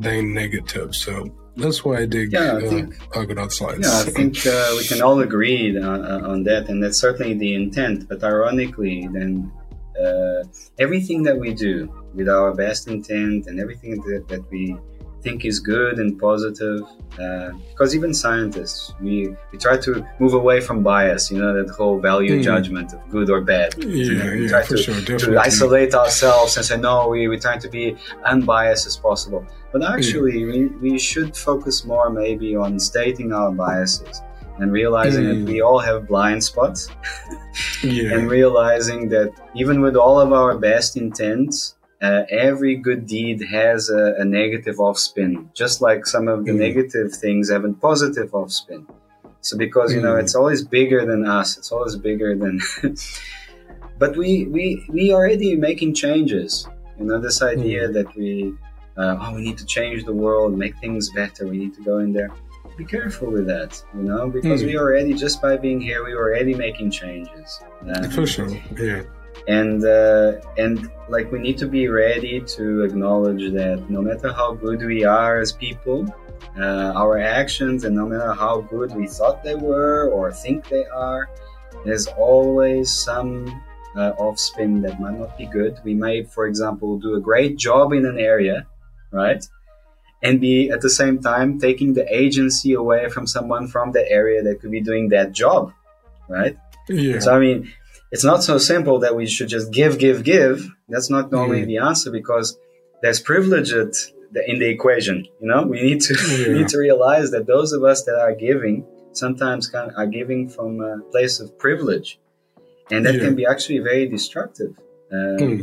than 0.00 0.34
negative. 0.34 0.94
So 0.94 1.34
that's 1.56 1.84
why 1.84 1.98
I 1.98 2.06
dig 2.06 2.32
yeah, 2.32 2.54
I 2.54 2.56
uh, 2.56 2.68
think, 2.68 3.00
uh, 3.00 3.18
Argonaut 3.18 3.52
science. 3.52 3.86
Yeah, 3.86 4.00
I 4.00 4.12
think 4.12 4.46
uh, 4.46 4.74
we 4.76 4.84
can 4.84 5.02
all 5.02 5.20
agree 5.20 5.76
on, 5.76 6.04
on 6.04 6.42
that, 6.44 6.68
and 6.68 6.82
that's 6.82 6.98
certainly 6.98 7.34
the 7.34 7.54
intent. 7.54 8.08
But 8.08 8.24
ironically, 8.24 9.08
then 9.12 9.52
uh, 10.02 10.44
everything 10.78 11.22
that 11.22 11.38
we 11.38 11.54
do 11.54 11.88
with 12.14 12.28
our 12.28 12.54
best 12.54 12.88
intent 12.88 13.46
and 13.46 13.60
everything 13.60 14.00
that, 14.02 14.26
that 14.28 14.50
we 14.50 14.76
think 15.24 15.44
is 15.44 15.58
good 15.58 15.98
and 15.98 16.10
positive 16.20 16.82
uh, 17.18 17.50
because 17.70 17.94
even 17.98 18.12
scientists 18.12 18.92
we, 19.00 19.14
we 19.50 19.56
try 19.58 19.76
to 19.86 20.06
move 20.20 20.34
away 20.34 20.60
from 20.60 20.82
bias 20.82 21.30
you 21.30 21.38
know 21.42 21.52
that 21.58 21.68
whole 21.78 21.98
value 21.98 22.38
mm. 22.38 22.42
judgment 22.50 22.92
of 22.92 23.00
good 23.08 23.28
or 23.30 23.40
bad 23.40 23.74
yeah, 23.78 23.86
you 23.86 24.14
know, 24.18 24.30
we 24.32 24.42
yeah, 24.42 24.48
try 24.48 24.62
to, 24.70 24.76
sure, 24.76 25.18
to 25.18 25.38
isolate 25.38 25.94
ourselves 25.94 26.56
and 26.56 26.64
say 26.66 26.76
no 26.76 27.08
we, 27.08 27.26
we 27.32 27.38
try 27.38 27.56
to 27.56 27.68
be 27.68 27.96
unbiased 28.24 28.86
as 28.86 28.96
possible 28.96 29.42
but 29.72 29.82
actually 29.94 30.38
yeah. 30.40 30.52
we, 30.52 30.58
we 30.84 30.98
should 30.98 31.34
focus 31.48 31.84
more 31.84 32.10
maybe 32.10 32.54
on 32.54 32.78
stating 32.78 33.32
our 33.32 33.50
biases 33.50 34.20
and 34.58 34.70
realizing 34.70 35.24
mm. 35.24 35.30
that 35.30 35.52
we 35.52 35.60
all 35.60 35.78
have 35.78 36.06
blind 36.06 36.42
spots 36.42 36.88
yeah. 37.82 38.12
and 38.14 38.30
realizing 38.30 39.08
that 39.08 39.32
even 39.54 39.80
with 39.80 39.96
all 39.96 40.20
of 40.20 40.32
our 40.32 40.56
best 40.58 40.96
intents 40.96 41.74
uh, 42.02 42.22
every 42.30 42.76
good 42.76 43.06
deed 43.06 43.42
has 43.42 43.88
a, 43.88 44.14
a, 44.18 44.24
negative 44.24 44.80
off 44.80 44.98
spin 44.98 45.48
just 45.54 45.80
like 45.80 46.06
some 46.06 46.28
of 46.28 46.44
the 46.44 46.52
mm. 46.52 46.58
negative 46.58 47.12
things 47.12 47.50
have 47.50 47.64
a 47.64 47.72
positive 47.74 48.34
off 48.34 48.50
spin 48.52 48.86
so 49.40 49.56
because 49.56 49.92
you 49.92 50.00
know 50.00 50.14
mm. 50.14 50.20
it's 50.20 50.34
always 50.34 50.62
bigger 50.64 51.04
than 51.06 51.26
us 51.26 51.56
it's 51.56 51.72
always 51.72 51.96
bigger 51.96 52.36
than 52.36 52.60
but 53.98 54.16
we 54.16 54.46
we 54.46 54.84
we 54.90 55.12
already 55.12 55.56
making 55.56 55.94
changes 55.94 56.68
you 56.98 57.04
know 57.04 57.20
this 57.20 57.42
idea 57.42 57.88
mm. 57.88 57.92
that 57.94 58.14
we 58.16 58.52
uh, 58.96 59.16
oh 59.20 59.34
we 59.34 59.42
need 59.42 59.58
to 59.58 59.66
change 59.66 60.04
the 60.04 60.12
world 60.12 60.56
make 60.56 60.76
things 60.78 61.10
better 61.10 61.46
we 61.46 61.58
need 61.58 61.74
to 61.74 61.82
go 61.82 61.98
in 61.98 62.12
there 62.12 62.30
be 62.76 62.84
careful 62.84 63.30
with 63.30 63.46
that, 63.46 63.82
you 63.94 64.02
know, 64.02 64.28
because 64.28 64.62
Mm. 64.62 64.66
we 64.66 64.76
already 64.76 65.14
just 65.14 65.40
by 65.40 65.56
being 65.56 65.80
here, 65.80 66.04
we 66.04 66.14
already 66.14 66.54
making 66.54 66.90
changes. 66.90 67.60
Uh, 67.88 68.08
For 68.08 68.26
sure. 68.26 68.48
Yeah. 68.76 69.02
And 69.48 69.84
uh, 69.84 70.40
and 70.56 70.90
like 71.08 71.30
we 71.30 71.38
need 71.38 71.58
to 71.58 71.66
be 71.66 71.88
ready 71.88 72.40
to 72.40 72.82
acknowledge 72.82 73.52
that 73.52 73.84
no 73.90 74.00
matter 74.00 74.32
how 74.32 74.54
good 74.54 74.82
we 74.82 75.04
are 75.04 75.38
as 75.38 75.52
people 75.52 76.06
uh, 76.58 76.92
our 76.94 77.18
actions 77.18 77.84
and 77.84 77.94
no 77.94 78.06
matter 78.06 78.32
how 78.32 78.60
good 78.62 78.94
we 78.94 79.06
thought 79.06 79.42
they 79.42 79.54
were 79.54 80.08
or 80.10 80.32
think 80.32 80.68
they 80.68 80.86
are 80.86 81.28
there's 81.84 82.06
always 82.06 82.92
some 82.92 83.62
uh, 83.96 84.12
off 84.18 84.38
spin 84.38 84.80
that 84.80 85.00
might 85.00 85.18
not 85.18 85.36
be 85.36 85.46
good. 85.46 85.78
We 85.84 85.94
may 85.94 86.22
for 86.22 86.46
example 86.46 86.98
do 86.98 87.14
a 87.14 87.20
great 87.20 87.56
job 87.56 87.92
in 87.92 88.06
an 88.06 88.18
area 88.18 88.66
right? 89.10 89.44
And 90.22 90.40
be 90.40 90.70
at 90.70 90.80
the 90.80 90.90
same 90.90 91.20
time 91.20 91.60
taking 91.60 91.92
the 91.92 92.06
agency 92.12 92.72
away 92.72 93.08
from 93.10 93.26
someone 93.26 93.68
from 93.68 93.92
the 93.92 94.10
area 94.10 94.42
that 94.42 94.60
could 94.60 94.70
be 94.70 94.80
doing 94.80 95.10
that 95.10 95.32
job 95.32 95.72
right? 96.28 96.56
Yeah. 96.88 97.18
so 97.18 97.34
I 97.34 97.38
mean, 97.38 97.72
it's 98.14 98.24
not 98.32 98.40
so 98.50 98.54
simple 98.72 98.96
that 99.04 99.14
we 99.20 99.24
should 99.34 99.50
just 99.56 99.68
give, 99.78 99.92
give, 100.06 100.18
give. 100.34 100.56
That's 100.92 101.10
not 101.16 101.24
normally 101.36 101.62
Mm. 101.62 101.70
the 101.72 101.78
answer 101.90 102.08
because 102.20 102.48
there's 103.02 103.20
privilege 103.32 103.70
in 104.50 104.56
the 104.62 104.68
equation. 104.76 105.16
You 105.40 105.46
know, 105.50 105.60
we 105.72 105.78
need 105.88 106.00
to 106.08 106.14
Yeah. 106.14 106.48
we 106.48 106.54
need 106.60 106.70
to 106.74 106.78
realize 106.88 107.26
that 107.34 107.44
those 107.54 107.70
of 107.76 107.80
us 107.92 107.98
that 108.06 108.18
are 108.26 108.34
giving 108.48 108.76
sometimes 109.24 109.62
are 110.00 110.10
giving 110.20 110.40
from 110.56 110.70
a 110.90 110.92
place 111.12 111.34
of 111.42 111.46
privilege, 111.64 112.08
and 112.92 113.00
that 113.06 113.14
Yeah. 113.14 113.24
can 113.24 113.34
be 113.40 113.44
actually 113.52 113.80
very 113.90 114.06
destructive. 114.16 114.72
Uh, 115.16 115.38
Mm. 115.44 115.58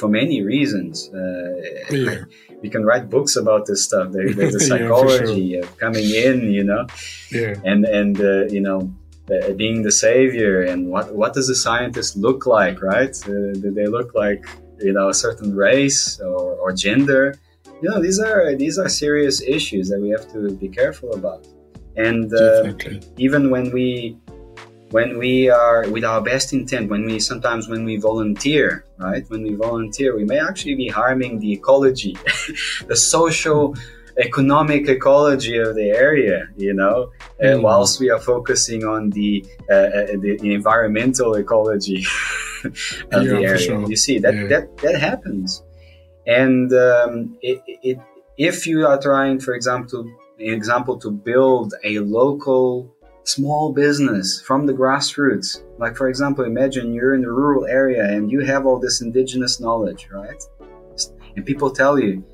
For 0.00 0.08
many 0.20 0.38
reasons, 0.54 0.94
uh, 1.20 1.54
Yeah. 1.90 2.24
we 2.62 2.68
can 2.74 2.82
write 2.88 3.04
books 3.16 3.34
about 3.42 3.62
this 3.68 3.80
stuff. 3.88 4.06
There, 4.14 4.28
there's 4.38 4.54
the 4.58 4.64
Yeah, 4.68 4.76
for 4.76 5.08
psychology 5.08 5.48
of 5.60 5.66
coming 5.84 6.08
in, 6.26 6.36
you 6.58 6.64
know, 6.70 6.82
Yeah. 7.40 7.54
and 7.70 7.80
and 8.00 8.14
uh, 8.32 8.44
you 8.56 8.62
know 8.66 8.78
uh, 9.30 9.52
being 9.52 9.82
the 9.82 9.90
savior 9.90 10.62
and 10.62 10.88
what 10.88 11.14
what 11.14 11.34
does 11.34 11.48
a 11.48 11.54
scientist 11.54 12.16
look 12.16 12.46
like 12.46 12.82
right? 12.82 13.14
Uh, 13.24 13.54
do 13.62 13.72
they 13.74 13.86
look 13.86 14.14
like 14.14 14.44
you 14.80 14.92
know 14.92 15.08
a 15.08 15.14
certain 15.14 15.54
race 15.54 16.20
or, 16.20 16.54
or 16.54 16.72
gender? 16.72 17.34
You 17.82 17.90
know 17.90 18.00
these 18.00 18.20
are 18.20 18.54
these 18.54 18.78
are 18.78 18.88
serious 18.88 19.42
issues 19.42 19.88
that 19.88 20.00
we 20.00 20.10
have 20.10 20.30
to 20.32 20.54
be 20.56 20.68
careful 20.68 21.12
about. 21.14 21.46
And 21.96 22.32
uh, 22.34 22.74
even 23.16 23.50
when 23.50 23.72
we 23.72 24.16
when 24.90 25.18
we 25.18 25.50
are 25.50 25.88
with 25.90 26.04
our 26.04 26.20
best 26.20 26.52
intent 26.52 26.88
when 26.88 27.04
we 27.04 27.18
sometimes 27.18 27.68
when 27.68 27.84
we 27.84 27.96
volunteer 27.96 28.84
right? 28.98 29.28
When 29.28 29.42
we 29.42 29.54
volunteer 29.54 30.16
we 30.16 30.24
may 30.24 30.38
actually 30.38 30.76
be 30.76 30.88
harming 30.88 31.40
the 31.40 31.52
ecology 31.52 32.16
the 32.86 32.96
social 32.96 33.74
economic 34.18 34.88
ecology 34.88 35.56
of 35.58 35.74
the 35.74 35.88
area 35.90 36.48
you 36.56 36.72
know 36.74 37.10
Mm. 37.42 37.60
whilst 37.62 38.00
we 38.00 38.08
are 38.10 38.18
focusing 38.18 38.82
on 38.84 39.10
the 39.10 39.44
uh, 39.70 39.74
uh, 39.74 40.06
the 40.24 40.38
environmental 40.54 41.34
ecology 41.34 42.00
of 42.64 43.22
Yeah, 43.24 43.32
the 43.32 43.40
area 43.44 43.58
sure. 43.58 43.88
you 43.90 43.96
see 43.96 44.18
that 44.24 44.34
Yeah. 44.34 44.46
that 44.52 44.64
that 44.78 44.96
happens 45.08 45.62
and 46.26 46.72
um, 46.72 47.36
it, 47.42 47.58
it, 47.88 47.98
if 48.50 48.66
you 48.66 48.86
are 48.86 48.98
trying 49.08 49.38
for 49.38 49.52
example 49.54 50.02
example 50.38 50.96
to 51.04 51.10
build 51.10 51.74
a 51.84 51.98
local 52.00 52.64
small 53.24 53.72
business 53.72 54.40
from 54.48 54.60
the 54.68 54.72
grassroots 54.80 55.48
like 55.78 55.94
for 56.00 56.08
example 56.08 56.42
imagine 56.44 56.94
you're 56.96 57.14
in 57.14 57.24
a 57.24 57.32
rural 57.42 57.64
area 57.66 58.04
and 58.14 58.30
you 58.32 58.40
have 58.52 58.62
all 58.66 58.78
this 58.86 58.96
indigenous 59.02 59.60
knowledge 59.60 60.02
right 60.10 60.42
and 61.34 61.44
people 61.44 61.70
tell 61.70 61.98
you 61.98 62.24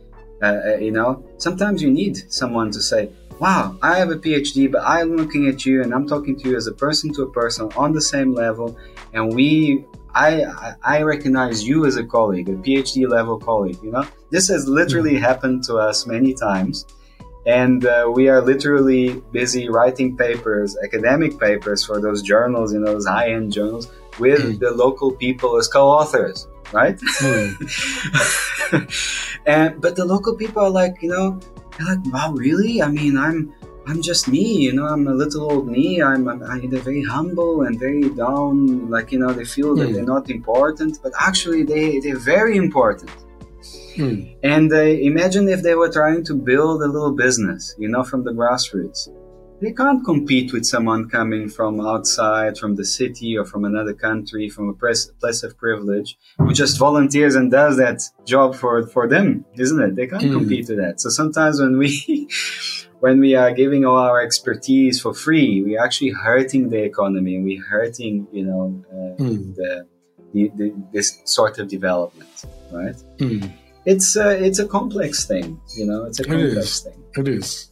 uh, 0.42 0.46
uh, 0.46 0.76
you 0.76 0.90
know 0.90 1.22
sometimes 1.38 1.82
you 1.82 1.90
need 1.90 2.14
someone 2.32 2.70
to 2.70 2.80
say 2.80 3.10
wow 3.38 3.76
i 3.82 3.96
have 3.96 4.10
a 4.10 4.16
phd 4.16 4.70
but 4.70 4.82
i'm 4.84 5.16
looking 5.16 5.46
at 5.46 5.64
you 5.66 5.82
and 5.82 5.92
i'm 5.94 6.06
talking 6.06 6.38
to 6.38 6.48
you 6.48 6.56
as 6.56 6.66
a 6.66 6.72
person 6.72 7.12
to 7.12 7.22
a 7.22 7.30
person 7.30 7.70
on 7.76 7.92
the 7.92 8.00
same 8.00 8.32
level 8.34 8.76
and 9.12 9.34
we 9.34 9.84
I, 10.14 10.76
I- 10.84 11.02
recognize 11.02 11.66
you 11.66 11.86
as 11.86 11.96
a 11.96 12.04
colleague, 12.04 12.50
a 12.50 12.52
PhD 12.52 13.08
level 13.08 13.38
colleague. 13.38 13.78
You 13.82 13.92
know, 13.92 14.04
this 14.28 14.46
has 14.48 14.68
literally 14.68 15.16
happened 15.16 15.64
to 15.64 15.76
us 15.76 16.06
many 16.06 16.34
times, 16.34 16.84
and 17.46 17.86
uh, 17.86 18.10
we 18.14 18.28
are 18.28 18.42
literally 18.42 19.22
busy 19.32 19.70
writing 19.70 20.14
papers, 20.14 20.76
academic 20.84 21.38
papers 21.40 21.82
for 21.86 21.98
those 21.98 22.20
journals, 22.20 22.74
you 22.74 22.80
know, 22.80 22.92
those 22.92 23.06
high-end 23.06 23.54
journals, 23.54 23.88
with 24.18 24.42
Mm. 24.42 24.58
the 24.60 24.70
local 24.72 25.12
people 25.12 25.56
as 25.56 25.66
co-authors, 25.66 26.46
right? 26.72 26.98
Mm. 27.20 27.48
and 29.46 29.80
but 29.80 29.96
the 29.96 30.04
local 30.04 30.34
people 30.36 30.62
are 30.62 30.70
like, 30.70 31.02
you 31.02 31.10
know, 31.10 31.38
they're 31.78 31.86
like, 31.96 32.04
wow, 32.12 32.32
really? 32.32 32.82
I 32.82 32.88
mean, 32.88 33.16
I'm 33.16 33.52
I'm 33.86 34.00
just 34.00 34.28
me, 34.28 34.44
you 34.66 34.72
know. 34.72 34.86
I'm 34.86 35.08
a 35.08 35.14
little 35.14 35.50
old 35.50 35.66
me. 35.68 36.00
I'm, 36.02 36.28
I'm 36.28 36.70
they're 36.70 36.80
very 36.80 37.02
humble 37.02 37.62
and 37.62 37.78
very 37.78 38.08
down. 38.10 38.88
Like 38.90 39.10
you 39.12 39.18
know, 39.18 39.32
they 39.32 39.44
feel 39.44 39.74
that 39.76 39.88
Mm. 39.88 39.94
they're 39.94 40.12
not 40.16 40.30
important, 40.30 41.00
but 41.02 41.12
actually 41.18 41.62
they 41.64 41.98
they're 42.00 42.24
very 42.34 42.56
important. 42.56 43.10
Mm. 43.96 44.34
And 44.42 44.72
uh, 44.72 44.76
imagine 45.10 45.48
if 45.48 45.62
they 45.62 45.74
were 45.74 45.90
trying 45.90 46.24
to 46.24 46.34
build 46.34 46.82
a 46.82 46.86
little 46.86 47.12
business, 47.12 47.74
you 47.78 47.88
know, 47.88 48.02
from 48.04 48.24
the 48.24 48.32
grassroots. 48.32 49.08
They 49.62 49.72
can't 49.72 50.04
compete 50.04 50.52
with 50.52 50.66
someone 50.66 51.08
coming 51.08 51.48
from 51.48 51.80
outside, 51.80 52.58
from 52.58 52.74
the 52.74 52.84
city 52.84 53.36
or 53.38 53.44
from 53.44 53.64
another 53.64 53.94
country, 53.94 54.48
from 54.48 54.68
a 54.68 54.72
place, 54.72 55.08
of 55.44 55.56
privilege, 55.56 56.18
who 56.38 56.52
just 56.52 56.78
volunteers 56.78 57.36
and 57.36 57.48
does 57.48 57.76
that 57.76 58.02
job 58.26 58.56
for, 58.56 58.84
for 58.88 59.06
them, 59.06 59.44
isn't 59.64 59.80
it? 59.80 59.94
They 59.94 60.08
can't 60.08 60.24
Mm. 60.24 60.32
compete 60.38 60.68
with 60.68 60.78
that. 60.78 61.00
So 61.00 61.10
sometimes 61.10 61.60
when 61.60 61.78
we, 61.78 62.28
when 63.04 63.20
we 63.20 63.36
are 63.36 63.52
giving 63.52 63.84
all 63.84 63.98
our 64.10 64.20
expertise 64.20 65.00
for 65.00 65.14
free, 65.14 65.62
we're 65.62 65.82
actually 65.86 66.10
hurting 66.10 66.70
the 66.70 66.82
economy 66.82 67.36
and 67.36 67.44
we're 67.44 67.64
hurting, 67.64 68.26
you 68.32 68.44
know, 68.48 68.84
uh, 68.90 69.22
Mm. 69.22 69.54
the, 69.54 69.86
the, 70.34 70.50
the, 70.58 70.74
this 70.92 71.20
sort 71.24 71.58
of 71.60 71.68
development, 71.68 72.34
right? 72.72 72.96
Mm. 73.18 73.52
It's 73.84 74.16
uh, 74.16 74.28
it's 74.28 74.58
a 74.58 74.66
complex 74.66 75.24
thing 75.24 75.60
you 75.76 75.86
know 75.86 76.04
it's 76.04 76.20
a 76.20 76.24
complex 76.24 76.56
is. 76.56 76.80
thing 76.80 77.02
It 77.16 77.28
is. 77.28 77.70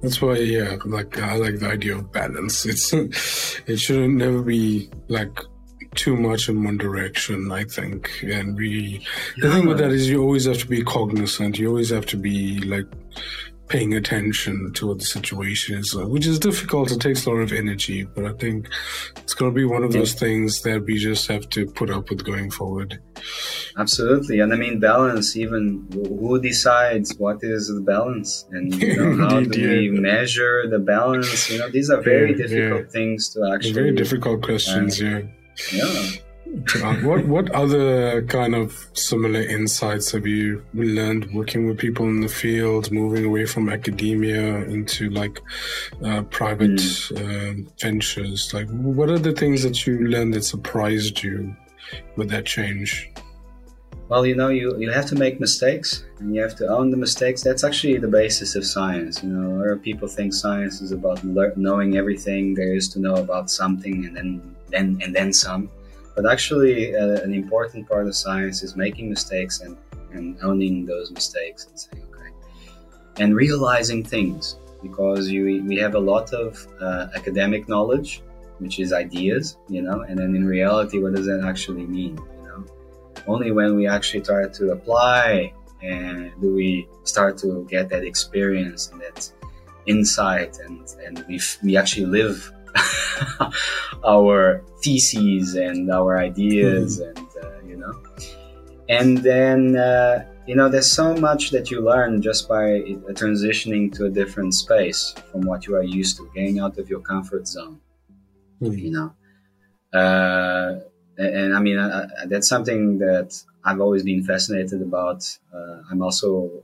That's 0.00 0.22
why, 0.22 0.36
yeah, 0.36 0.76
like 0.84 1.18
I 1.18 1.34
like 1.36 1.58
the 1.58 1.68
idea 1.70 1.96
of 1.96 2.12
balance. 2.12 2.64
It's 2.64 2.92
it 3.66 3.80
shouldn't 3.80 4.14
never 4.14 4.42
be 4.42 4.90
like 5.08 5.40
too 5.96 6.16
much 6.16 6.48
in 6.48 6.62
one 6.62 6.78
direction. 6.78 7.50
I 7.50 7.64
think, 7.64 8.10
and 8.22 8.56
we 8.56 9.04
the 9.38 9.50
thing 9.50 9.66
with 9.66 9.78
that 9.78 9.90
is 9.90 10.08
you 10.08 10.22
always 10.22 10.44
have 10.44 10.58
to 10.58 10.68
be 10.68 10.84
cognizant. 10.84 11.58
You 11.58 11.68
always 11.68 11.90
have 11.90 12.06
to 12.06 12.16
be 12.16 12.60
like 12.60 12.86
paying 13.68 13.94
attention 13.94 14.72
to 14.74 14.86
what 14.88 14.98
the 14.98 15.04
situation 15.04 15.76
is, 15.78 15.94
uh, 15.98 16.06
which 16.06 16.26
is 16.26 16.38
difficult. 16.38 16.90
It 16.92 17.00
takes 17.00 17.26
a 17.26 17.30
lot 17.30 17.38
of 17.40 17.52
energy, 17.52 18.04
but 18.04 18.24
I 18.24 18.32
think 18.32 18.68
it's 19.16 19.34
going 19.34 19.50
to 19.50 19.54
be 19.54 19.64
one 19.64 19.82
of 19.82 19.92
those 19.92 20.14
things 20.14 20.62
that 20.62 20.84
we 20.84 20.96
just 20.98 21.26
have 21.28 21.48
to 21.50 21.66
put 21.66 21.90
up 21.90 22.08
with 22.10 22.24
going 22.24 22.50
forward. 22.50 23.00
absolutely 23.78 24.40
and 24.40 24.52
i 24.52 24.56
mean 24.56 24.78
balance 24.80 25.36
even 25.36 25.86
who 25.92 26.40
decides 26.40 27.08
what 27.18 27.38
is 27.42 27.68
the 27.68 27.80
balance 27.80 28.46
and 28.52 28.74
you 28.74 28.96
know 28.96 29.10
how 29.28 29.40
do 29.40 29.60
we 29.68 29.90
measure 29.90 30.56
the 30.74 30.78
balance 30.78 31.50
you 31.50 31.58
know 31.58 31.68
these 31.70 31.90
are 31.90 32.00
very 32.02 32.30
Yeah, 32.32 32.36
difficult 32.46 32.84
yeah. 32.86 32.90
things 32.98 33.20
to 33.32 33.38
actually 33.52 33.72
Very 33.82 33.92
difficult 34.02 34.38
questions, 34.42 35.00
yeah. 35.00 35.20
yeah 35.72 35.84
Uh, 35.84 36.06
what 37.02 37.26
what 37.26 37.50
other 37.50 38.22
kind 38.22 38.54
of 38.54 38.88
similar 38.92 39.40
insights 39.40 40.12
have 40.12 40.26
you 40.26 40.64
learned 40.74 41.32
working 41.32 41.66
with 41.66 41.78
people 41.78 42.06
in 42.06 42.20
the 42.20 42.28
field, 42.28 42.90
moving 42.92 43.24
away 43.24 43.46
from 43.46 43.68
academia 43.68 44.64
into 44.64 45.10
like 45.10 45.42
uh, 46.04 46.22
private 46.24 46.80
um 47.16 47.68
ventures? 47.80 48.52
Like, 48.54 48.68
what 48.70 49.08
are 49.10 49.18
the 49.18 49.32
things 49.32 49.62
that 49.64 49.86
you 49.86 50.08
learned 50.08 50.34
that 50.34 50.44
surprised 50.44 51.22
you 51.22 51.54
with 52.16 52.30
that 52.30 52.46
change? 52.46 53.10
Well, 54.08 54.24
you 54.24 54.36
know, 54.36 54.50
you, 54.50 54.78
you 54.78 54.88
have 54.92 55.06
to 55.06 55.16
make 55.16 55.40
mistakes 55.40 56.04
and 56.20 56.32
you 56.32 56.40
have 56.40 56.54
to 56.56 56.68
own 56.68 56.90
the 56.90 56.96
mistakes. 56.96 57.42
That's 57.42 57.64
actually 57.64 57.98
the 57.98 58.06
basis 58.06 58.54
of 58.54 58.64
science. 58.64 59.20
You 59.20 59.30
know, 59.30 59.56
a 59.56 59.58
lot 59.58 59.68
of 59.72 59.82
people 59.82 60.06
think 60.06 60.32
science 60.32 60.80
is 60.80 60.92
about 60.92 61.24
knowing 61.24 61.96
everything 61.96 62.54
there 62.54 62.72
is 62.72 62.88
to 62.90 63.00
know 63.00 63.16
about 63.16 63.50
something 63.50 64.04
and 64.04 64.16
then, 64.16 64.56
then 64.68 65.00
and 65.02 65.12
then 65.12 65.32
some. 65.32 65.68
But 66.16 66.24
actually, 66.30 66.96
uh, 66.96 67.20
an 67.20 67.34
important 67.34 67.86
part 67.86 68.06
of 68.06 68.16
science 68.16 68.62
is 68.62 68.74
making 68.74 69.10
mistakes 69.10 69.60
and, 69.60 69.76
and 70.12 70.38
owning 70.42 70.86
those 70.86 71.10
mistakes 71.10 71.66
and 71.66 71.78
saying, 71.78 72.06
okay, 72.10 72.30
and 73.22 73.36
realizing 73.36 74.02
things 74.02 74.56
because 74.82 75.28
you, 75.28 75.62
we 75.66 75.76
have 75.76 75.94
a 75.94 75.98
lot 75.98 76.32
of 76.32 76.66
uh, 76.80 77.08
academic 77.14 77.68
knowledge, 77.68 78.22
which 78.58 78.78
is 78.78 78.94
ideas, 78.94 79.58
you 79.68 79.82
know, 79.82 80.00
and 80.08 80.18
then 80.18 80.34
in 80.34 80.46
reality, 80.46 80.98
what 80.98 81.14
does 81.14 81.26
that 81.26 81.44
actually 81.44 81.84
mean? 81.84 82.16
You 82.16 82.48
know, 82.48 82.64
only 83.26 83.52
when 83.52 83.76
we 83.76 83.86
actually 83.86 84.22
try 84.22 84.48
to 84.48 84.70
apply 84.70 85.52
and 85.82 86.32
do 86.40 86.54
we 86.54 86.88
start 87.04 87.36
to 87.38 87.66
get 87.68 87.90
that 87.90 88.04
experience 88.04 88.90
and 88.90 89.02
that 89.02 89.30
insight 89.84 90.58
and, 90.64 90.88
and 91.04 91.24
we, 91.28 91.40
we 91.62 91.76
actually 91.76 92.06
live 92.06 92.52
our 94.04 94.62
theses 94.82 95.54
and 95.54 95.90
our 95.90 96.18
ideas 96.18 97.00
and 97.00 97.18
uh, 97.42 97.60
you 97.66 97.76
know 97.76 97.94
and 98.88 99.18
then 99.18 99.76
uh, 99.76 100.24
you 100.46 100.54
know, 100.54 100.68
there's 100.68 100.90
so 100.90 101.14
much 101.16 101.50
that 101.50 101.70
you 101.70 101.80
learn 101.80 102.22
just 102.22 102.48
by 102.48 102.80
transitioning 103.20 103.92
to 103.96 104.06
a 104.06 104.10
different 104.10 104.54
space 104.54 105.14
from 105.30 105.40
what 105.42 105.66
you 105.66 105.74
are 105.74 105.82
used 105.82 106.16
to, 106.18 106.30
getting 106.34 106.60
out 106.60 106.78
of 106.78 106.88
your 106.88 107.00
comfort 107.00 107.48
zone. 107.48 107.80
Mm. 108.62 108.78
You 108.78 108.90
know, 108.90 109.98
uh, 109.98 110.80
and, 111.18 111.36
and, 111.36 111.56
I 111.56 111.60
mean, 111.60 111.78
I, 111.78 112.04
I, 112.04 112.26
that's 112.26 112.48
something 112.48 112.98
that 112.98 113.42
I've 113.64 113.80
always 113.80 114.04
been 114.04 114.22
fascinated 114.22 114.80
about. 114.80 115.26
Uh, 115.52 115.82
I'm 115.90 116.00
also, 116.00 116.62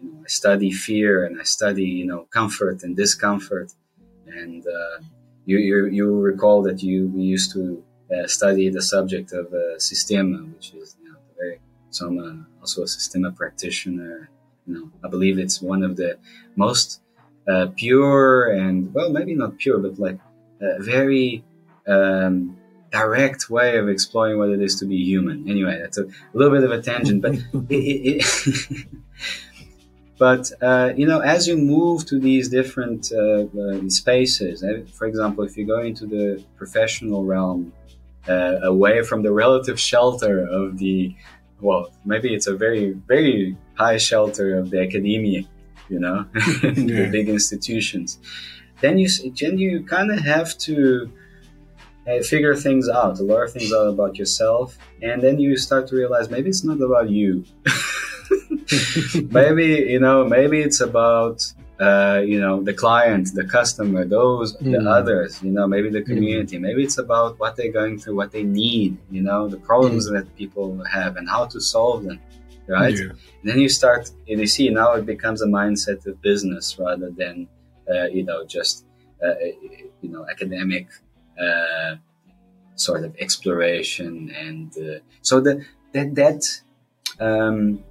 you 0.00 0.06
know, 0.06 0.22
I 0.24 0.28
study 0.28 0.72
fear 0.72 1.24
and 1.26 1.40
I 1.40 1.44
study, 1.44 1.84
you 1.84 2.06
know, 2.06 2.26
comfort 2.30 2.82
and 2.82 2.96
discomfort. 2.96 3.72
And 4.26 4.66
uh, 4.66 5.02
you, 5.50 5.58
you, 5.58 5.86
you 5.86 6.20
recall 6.32 6.62
that 6.62 6.82
you 6.82 7.08
we 7.08 7.22
used 7.22 7.52
to 7.52 7.82
uh, 8.14 8.26
study 8.26 8.68
the 8.68 8.82
subject 8.82 9.32
of 9.32 9.52
uh, 9.52 9.78
systema, 9.78 10.38
which 10.54 10.72
is 10.74 10.96
you 11.02 11.10
know, 11.10 11.18
very 11.38 11.60
so 11.90 12.06
I'm 12.08 12.18
a, 12.18 12.46
also 12.60 12.82
a 12.82 12.88
systema 12.88 13.32
practitioner. 13.32 14.30
You 14.66 14.74
know, 14.74 14.90
I 15.04 15.08
believe 15.08 15.38
it's 15.38 15.60
one 15.60 15.82
of 15.82 15.96
the 15.96 16.18
most 16.54 17.00
uh, 17.50 17.66
pure 17.74 18.52
and 18.52 18.94
well, 18.94 19.10
maybe 19.10 19.34
not 19.34 19.58
pure, 19.58 19.78
but 19.78 19.98
like 19.98 20.18
a 20.60 20.82
very 20.82 21.42
um, 21.88 22.56
direct 22.92 23.50
way 23.50 23.76
of 23.76 23.88
exploring 23.88 24.38
what 24.38 24.50
it 24.50 24.60
is 24.60 24.78
to 24.80 24.86
be 24.86 24.98
human. 25.12 25.48
Anyway, 25.48 25.78
that's 25.80 25.98
a, 25.98 26.04
a 26.04 26.34
little 26.34 26.54
bit 26.56 26.64
of 26.64 26.70
a 26.70 26.80
tangent, 26.80 27.22
but 27.22 27.34
it, 27.68 27.82
it, 28.10 28.24
it 28.26 28.86
but 30.20 30.52
uh, 30.60 30.92
you 31.00 31.06
know, 31.06 31.20
as 31.20 31.48
you 31.48 31.56
move 31.56 32.04
to 32.06 32.20
these 32.20 32.48
different 32.50 33.10
uh, 33.10 33.46
uh, 33.62 33.88
spaces, 33.88 34.62
uh, 34.62 34.82
for 34.92 35.06
example, 35.06 35.42
if 35.44 35.56
you 35.56 35.66
go 35.66 35.80
into 35.80 36.04
the 36.06 36.44
professional 36.56 37.24
realm, 37.24 37.72
uh, 38.28 38.58
away 38.62 39.02
from 39.02 39.22
the 39.22 39.32
relative 39.32 39.80
shelter 39.80 40.46
of 40.46 40.76
the 40.78 41.16
well, 41.60 41.90
maybe 42.04 42.34
it's 42.34 42.46
a 42.46 42.56
very, 42.56 42.92
very 42.92 43.56
high 43.74 43.96
shelter 43.96 44.58
of 44.58 44.70
the 44.70 44.80
academia, 44.80 45.42
you 45.88 46.00
know, 46.00 46.26
the 46.34 47.08
big 47.10 47.28
institutions. 47.28 48.18
Then 48.80 48.98
you, 48.98 49.08
then 49.40 49.58
you 49.58 49.84
kind 49.84 50.10
of 50.10 50.20
have 50.20 50.56
to 50.58 51.12
uh, 52.08 52.22
figure 52.22 52.54
things 52.54 52.88
out, 52.88 53.18
learn 53.20 53.48
things 53.48 53.72
out 53.72 53.88
about 53.88 54.18
yourself, 54.18 54.78
and 55.02 55.22
then 55.22 55.38
you 55.38 55.56
start 55.56 55.86
to 55.88 55.96
realize 55.96 56.30
maybe 56.30 56.48
it's 56.48 56.64
not 56.64 56.80
about 56.80 57.10
you. 57.10 57.44
maybe 59.30 59.66
you 59.90 60.00
know, 60.00 60.24
maybe 60.24 60.60
it's 60.60 60.80
about 60.80 61.42
uh, 61.80 62.20
you 62.24 62.38
know 62.38 62.62
the 62.62 62.74
client 62.74 63.30
the 63.34 63.44
customer 63.44 64.04
those 64.04 64.54
mm. 64.58 64.72
the 64.72 64.90
others 64.90 65.42
you 65.42 65.50
know 65.50 65.66
maybe 65.66 65.88
the 65.88 66.00
hmm. 66.00 66.12
community 66.12 66.58
mm. 66.58 66.60
maybe 66.60 66.82
it's 66.82 66.98
about 66.98 67.38
what 67.38 67.56
they're 67.56 67.72
going 67.72 67.98
through 67.98 68.14
what 68.14 68.30
they 68.32 68.42
need 68.42 68.98
you 69.10 69.22
know 69.22 69.48
the 69.48 69.56
problems 69.56 70.06
mm. 70.06 70.12
that 70.12 70.36
people 70.36 70.84
have 70.84 71.16
and 71.16 71.26
how 71.26 71.46
to 71.46 71.58
solve 71.58 72.04
them 72.04 72.20
right 72.68 72.98
yeah. 72.98 73.12
then 73.44 73.58
you 73.58 73.68
start 73.68 74.10
and 74.28 74.40
you 74.40 74.46
see 74.46 74.68
now 74.68 74.92
it 74.92 75.06
becomes 75.06 75.40
a 75.40 75.46
mindset 75.46 76.04
of 76.06 76.20
business 76.20 76.78
rather 76.78 77.10
than 77.10 77.48
uh, 77.90 78.04
you 78.08 78.24
know 78.24 78.44
just 78.44 78.84
uh, 79.24 79.32
you 80.02 80.10
know 80.10 80.26
academic 80.28 80.86
uh, 81.40 81.96
sort 82.76 83.04
of 83.04 83.14
exploration 83.18 84.32
and 84.36 84.76
uh, 84.78 84.98
so 85.22 85.40
that 85.40 85.64
that 85.92 86.14
that 86.14 86.42
um, 87.20 87.82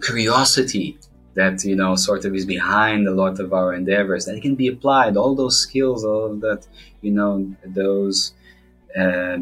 curiosity 0.00 0.98
that 1.34 1.62
you 1.64 1.76
know 1.76 1.94
sort 1.94 2.24
of 2.24 2.34
is 2.34 2.46
behind 2.46 3.06
a 3.06 3.10
lot 3.10 3.38
of 3.38 3.52
our 3.52 3.74
endeavors 3.74 4.24
that 4.24 4.40
can 4.40 4.54
be 4.54 4.68
applied 4.68 5.16
all 5.16 5.34
those 5.34 5.58
skills 5.58 6.04
all 6.04 6.24
of 6.32 6.40
that 6.40 6.66
you 7.02 7.10
know 7.10 7.32
those 7.64 8.32
uh, 8.98 9.38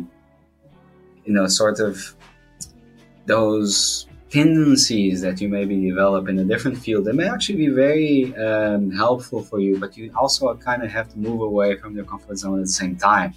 you 1.24 1.32
know 1.36 1.46
sort 1.46 1.78
of 1.80 2.14
those 3.26 4.06
tendencies 4.28 5.20
that 5.20 5.40
you 5.40 5.48
maybe 5.48 5.80
develop 5.88 6.28
in 6.28 6.38
a 6.38 6.44
different 6.44 6.76
field 6.76 7.04
they 7.04 7.12
may 7.12 7.28
actually 7.28 7.56
be 7.56 7.68
very 7.68 8.36
um, 8.36 8.90
helpful 8.90 9.42
for 9.42 9.60
you 9.60 9.78
but 9.78 9.96
you 9.96 10.12
also 10.16 10.52
kind 10.56 10.82
of 10.82 10.90
have 10.90 11.08
to 11.08 11.18
move 11.18 11.40
away 11.40 11.76
from 11.76 11.94
your 11.94 12.04
comfort 12.04 12.36
zone 12.36 12.58
at 12.58 12.66
the 12.66 12.76
same 12.82 12.96
time 12.96 13.32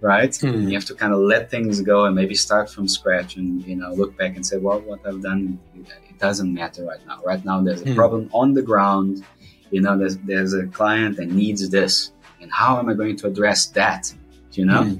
right 0.00 0.30
mm. 0.30 0.68
you 0.68 0.74
have 0.74 0.84
to 0.84 0.94
kind 0.94 1.12
of 1.12 1.20
let 1.20 1.50
things 1.50 1.80
go 1.80 2.04
and 2.06 2.14
maybe 2.14 2.34
start 2.34 2.70
from 2.70 2.88
scratch 2.88 3.36
and 3.36 3.64
you 3.66 3.76
know 3.76 3.92
look 3.92 4.16
back 4.16 4.34
and 4.36 4.46
say 4.46 4.56
well 4.56 4.80
what 4.80 5.00
i've 5.06 5.22
done 5.22 5.58
it 5.74 6.10
doesn't 6.20 6.52
matter 6.54 6.84
right 6.84 7.04
now. 7.06 7.20
Right 7.24 7.44
now, 7.44 7.60
there's 7.60 7.82
a 7.82 7.86
mm. 7.86 7.96
problem 7.96 8.30
on 8.32 8.54
the 8.54 8.62
ground. 8.62 9.24
You 9.70 9.80
know, 9.80 9.98
there's, 9.98 10.18
there's 10.18 10.54
a 10.54 10.66
client 10.66 11.16
that 11.16 11.30
needs 11.30 11.68
this. 11.70 12.12
And 12.40 12.52
how 12.52 12.78
am 12.78 12.88
I 12.88 12.94
going 12.94 13.16
to 13.16 13.26
address 13.26 13.66
that? 13.68 14.12
You 14.52 14.66
know? 14.66 14.98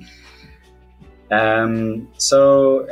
Mm. 1.30 1.30
Um, 1.30 2.08
so, 2.16 2.88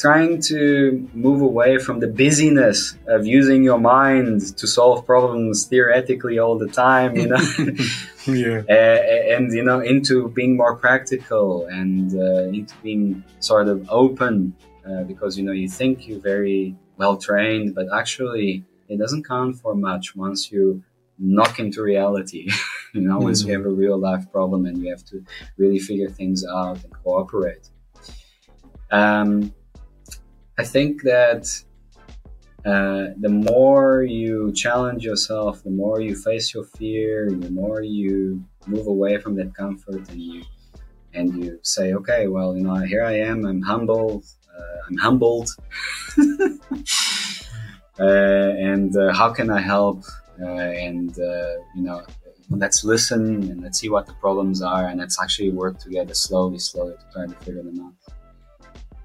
trying 0.00 0.40
to 0.40 1.06
move 1.12 1.42
away 1.42 1.76
from 1.76 2.00
the 2.00 2.06
busyness 2.06 2.96
of 3.06 3.26
using 3.26 3.62
your 3.62 3.78
mind 3.78 4.56
to 4.56 4.66
solve 4.66 5.04
problems 5.04 5.66
theoretically 5.66 6.38
all 6.38 6.56
the 6.56 6.68
time, 6.68 7.14
you 7.16 7.28
know, 7.28 7.42
yeah, 8.26 8.62
uh, 8.76 9.34
and 9.34 9.52
you 9.52 9.62
know, 9.62 9.80
into 9.80 10.28
being 10.28 10.56
more 10.56 10.74
practical 10.74 11.66
and 11.66 12.14
uh, 12.14 12.48
into 12.58 12.74
being 12.82 13.22
sort 13.40 13.68
of 13.68 13.86
open, 13.90 14.54
uh, 14.88 15.02
because 15.02 15.36
you 15.36 15.44
know 15.44 15.52
you 15.52 15.68
think 15.68 16.08
you're 16.08 16.18
very 16.18 16.74
well 16.96 17.18
trained, 17.18 17.74
but 17.74 17.86
actually 17.92 18.64
it 18.88 18.98
doesn't 18.98 19.24
count 19.26 19.56
for 19.56 19.74
much 19.74 20.16
once 20.16 20.50
you 20.50 20.82
knock 21.18 21.58
into 21.60 21.82
reality. 21.82 22.48
you 22.94 23.02
know, 23.02 23.16
mm-hmm. 23.16 23.24
once 23.24 23.42
you 23.42 23.48
mm-hmm. 23.48 23.64
have 23.64 23.72
a 23.72 23.74
real 23.74 23.98
life 23.98 24.24
problem 24.32 24.64
and 24.64 24.78
you 24.78 24.90
have 24.90 25.04
to 25.04 25.22
really 25.58 25.78
figure 25.78 26.08
things 26.08 26.44
out 26.46 26.82
and 26.82 26.92
cooperate. 27.04 27.68
Um, 28.90 29.54
I 30.60 30.62
think 30.62 31.00
that 31.04 31.44
uh, 32.66 33.14
the 33.18 33.30
more 33.30 34.02
you 34.02 34.52
challenge 34.52 35.02
yourself, 35.02 35.62
the 35.62 35.70
more 35.70 36.02
you 36.02 36.14
face 36.14 36.52
your 36.52 36.64
fear, 36.64 37.30
the 37.30 37.48
more 37.48 37.80
you 37.80 38.44
move 38.66 38.86
away 38.86 39.16
from 39.16 39.36
that 39.36 39.54
comfort 39.54 40.06
and 40.10 40.20
you 40.20 40.42
and 41.14 41.26
you 41.42 41.58
say, 41.62 41.94
okay, 41.94 42.28
well, 42.28 42.54
you 42.54 42.62
know, 42.62 42.74
here 42.74 43.02
I 43.02 43.16
am, 43.30 43.46
I'm 43.46 43.62
humbled, 43.62 44.26
uh, 44.54 44.76
I'm 44.86 44.98
humbled. 44.98 45.48
Uh, 47.98 48.54
and 48.72 48.96
uh, 48.96 49.12
how 49.12 49.28
can 49.30 49.50
I 49.50 49.60
help? 49.60 50.02
and 50.38 51.14
you 51.76 51.82
know, 51.86 52.00
let's 52.48 52.82
listen 52.82 53.22
and 53.50 53.60
let's 53.62 53.78
see 53.78 53.90
what 53.90 54.06
the 54.06 54.14
problems 54.14 54.62
are, 54.62 54.86
and 54.88 54.98
let's 55.00 55.20
actually 55.22 55.50
work 55.50 55.78
together 55.78 56.14
slowly, 56.14 56.58
slowly 56.58 56.94
to 56.94 57.06
try 57.12 57.26
to 57.26 57.36
figure 57.44 57.62
them 57.62 57.78
out. 57.84 57.92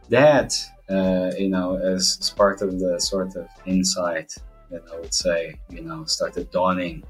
That 0.07 0.49
uh, 0.89 1.31
you 1.37 1.49
know, 1.49 1.77
as, 1.77 2.17
as, 2.21 2.29
part 2.29 2.61
of 2.61 2.79
the 2.79 2.99
sort 2.99 3.35
of 3.35 3.47
insight 3.65 4.33
that 4.69 4.83
I 4.93 4.99
would 4.99 5.13
say, 5.13 5.59
you 5.69 5.81
know, 5.81 6.05
started 6.05 6.51
dawning, 6.51 7.03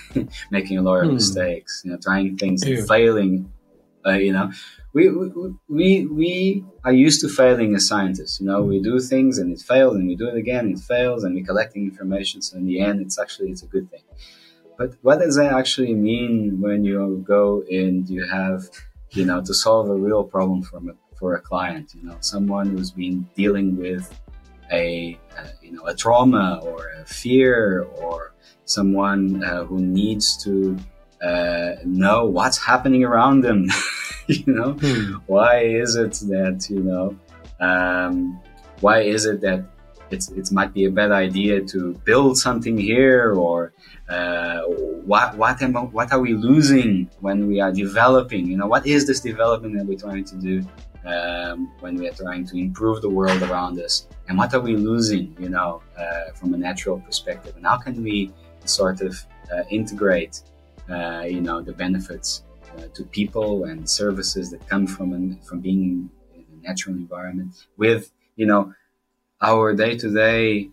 making 0.50 0.78
a 0.78 0.82
lot 0.82 1.00
of 1.00 1.08
hmm. 1.08 1.14
mistakes, 1.14 1.82
you 1.84 1.90
know, 1.90 1.98
trying 1.98 2.36
things 2.36 2.66
yeah. 2.66 2.78
and 2.78 2.88
failing, 2.88 3.52
uh, 4.06 4.12
you 4.12 4.32
know, 4.32 4.52
we, 4.92 5.10
we, 5.68 6.06
we 6.06 6.64
are 6.84 6.92
used 6.92 7.20
to 7.20 7.28
failing 7.28 7.74
as 7.74 7.86
scientists. 7.86 8.40
You 8.40 8.46
know, 8.46 8.62
we 8.62 8.80
do 8.80 8.98
things 9.00 9.38
and 9.38 9.52
it 9.52 9.60
fails, 9.60 9.96
and 9.96 10.06
we 10.06 10.14
do 10.14 10.28
it 10.28 10.36
again, 10.36 10.66
and 10.66 10.78
it 10.78 10.82
fails, 10.82 11.24
and 11.24 11.34
we're 11.34 11.44
collecting 11.44 11.84
information. 11.84 12.40
So 12.40 12.56
in 12.56 12.66
the 12.66 12.80
end, 12.80 13.00
it's 13.00 13.18
actually 13.18 13.50
it's 13.50 13.62
a 13.62 13.66
good 13.66 13.90
thing. 13.90 14.02
But 14.78 14.94
what 15.02 15.18
does 15.18 15.36
that 15.36 15.52
actually 15.52 15.94
mean 15.94 16.60
when 16.60 16.84
you 16.84 17.24
go 17.26 17.62
and 17.70 18.08
you 18.08 18.26
have, 18.26 18.68
you 19.10 19.24
know, 19.24 19.42
to 19.42 19.52
solve 19.52 19.90
a 19.90 19.94
real 19.94 20.24
problem 20.24 20.62
from 20.62 20.90
a, 20.90 20.92
for 21.18 21.34
a 21.34 21.40
client? 21.40 21.94
You 21.94 22.08
know, 22.08 22.16
someone 22.20 22.68
who's 22.68 22.90
been 22.90 23.28
dealing 23.34 23.76
with 23.76 24.18
a, 24.72 25.18
uh, 25.38 25.48
you 25.62 25.72
know, 25.72 25.84
a 25.86 25.94
trauma 25.94 26.60
or 26.62 26.88
a 27.00 27.04
fear 27.04 27.82
or 27.96 28.32
someone 28.64 29.42
uh, 29.44 29.64
who 29.64 29.80
needs 29.80 30.36
to 30.44 30.76
uh, 31.22 31.76
know 31.84 32.26
what's 32.26 32.58
happening 32.58 33.04
around 33.04 33.40
them. 33.40 33.66
you 34.26 34.44
know, 34.46 34.72
hmm. 34.72 35.14
why 35.26 35.60
is 35.60 35.96
it 35.96 36.12
that 36.28 36.66
you 36.68 36.80
know, 36.80 37.16
um, 37.60 38.40
why 38.80 39.00
is 39.00 39.24
it 39.24 39.40
that 39.40 39.64
it's 40.10 40.30
it 40.30 40.52
might 40.52 40.72
be 40.72 40.84
a 40.84 40.90
bad 40.90 41.10
idea 41.10 41.60
to 41.62 41.94
build 42.04 42.38
something 42.38 42.76
here, 42.76 43.32
or 43.32 43.72
uh, 44.08 44.62
what 44.62 45.36
what 45.36 45.62
am 45.62 45.74
what 45.74 46.12
are 46.12 46.20
we 46.20 46.34
losing 46.34 47.08
when 47.20 47.46
we 47.48 47.60
are 47.60 47.72
developing? 47.72 48.46
You 48.46 48.56
know, 48.56 48.66
what 48.66 48.86
is 48.86 49.06
this 49.06 49.20
development 49.20 49.76
that 49.76 49.86
we're 49.86 49.98
trying 49.98 50.24
to 50.24 50.36
do? 50.36 50.64
Um, 51.06 51.70
when 51.80 51.94
we 51.96 52.08
are 52.08 52.12
trying 52.12 52.44
to 52.48 52.56
improve 52.56 53.00
the 53.00 53.08
world 53.08 53.40
around 53.42 53.78
us, 53.78 54.08
and 54.28 54.36
what 54.36 54.52
are 54.54 54.60
we 54.60 54.76
losing, 54.76 55.36
you 55.38 55.48
know, 55.48 55.82
uh, 55.96 56.32
from 56.34 56.52
a 56.54 56.56
natural 56.56 56.98
perspective, 56.98 57.54
and 57.56 57.64
how 57.64 57.76
can 57.76 58.02
we 58.02 58.32
sort 58.64 59.00
of 59.02 59.24
uh, 59.52 59.62
integrate, 59.70 60.42
uh, 60.90 61.22
you 61.26 61.40
know, 61.40 61.60
the 61.60 61.72
benefits 61.72 62.42
uh, 62.76 62.88
to 62.94 63.04
people 63.04 63.64
and 63.64 63.88
services 63.88 64.50
that 64.50 64.66
come 64.68 64.86
from 64.86 65.12
an, 65.12 65.38
from 65.42 65.60
being 65.60 66.10
in 66.34 66.44
a 66.58 66.66
natural 66.66 66.94
environment 66.94 67.66
with 67.76 68.12
you 68.36 68.46
know 68.46 68.72
our 69.40 69.74
day 69.74 69.96
to 69.96 70.12
day 70.12 70.68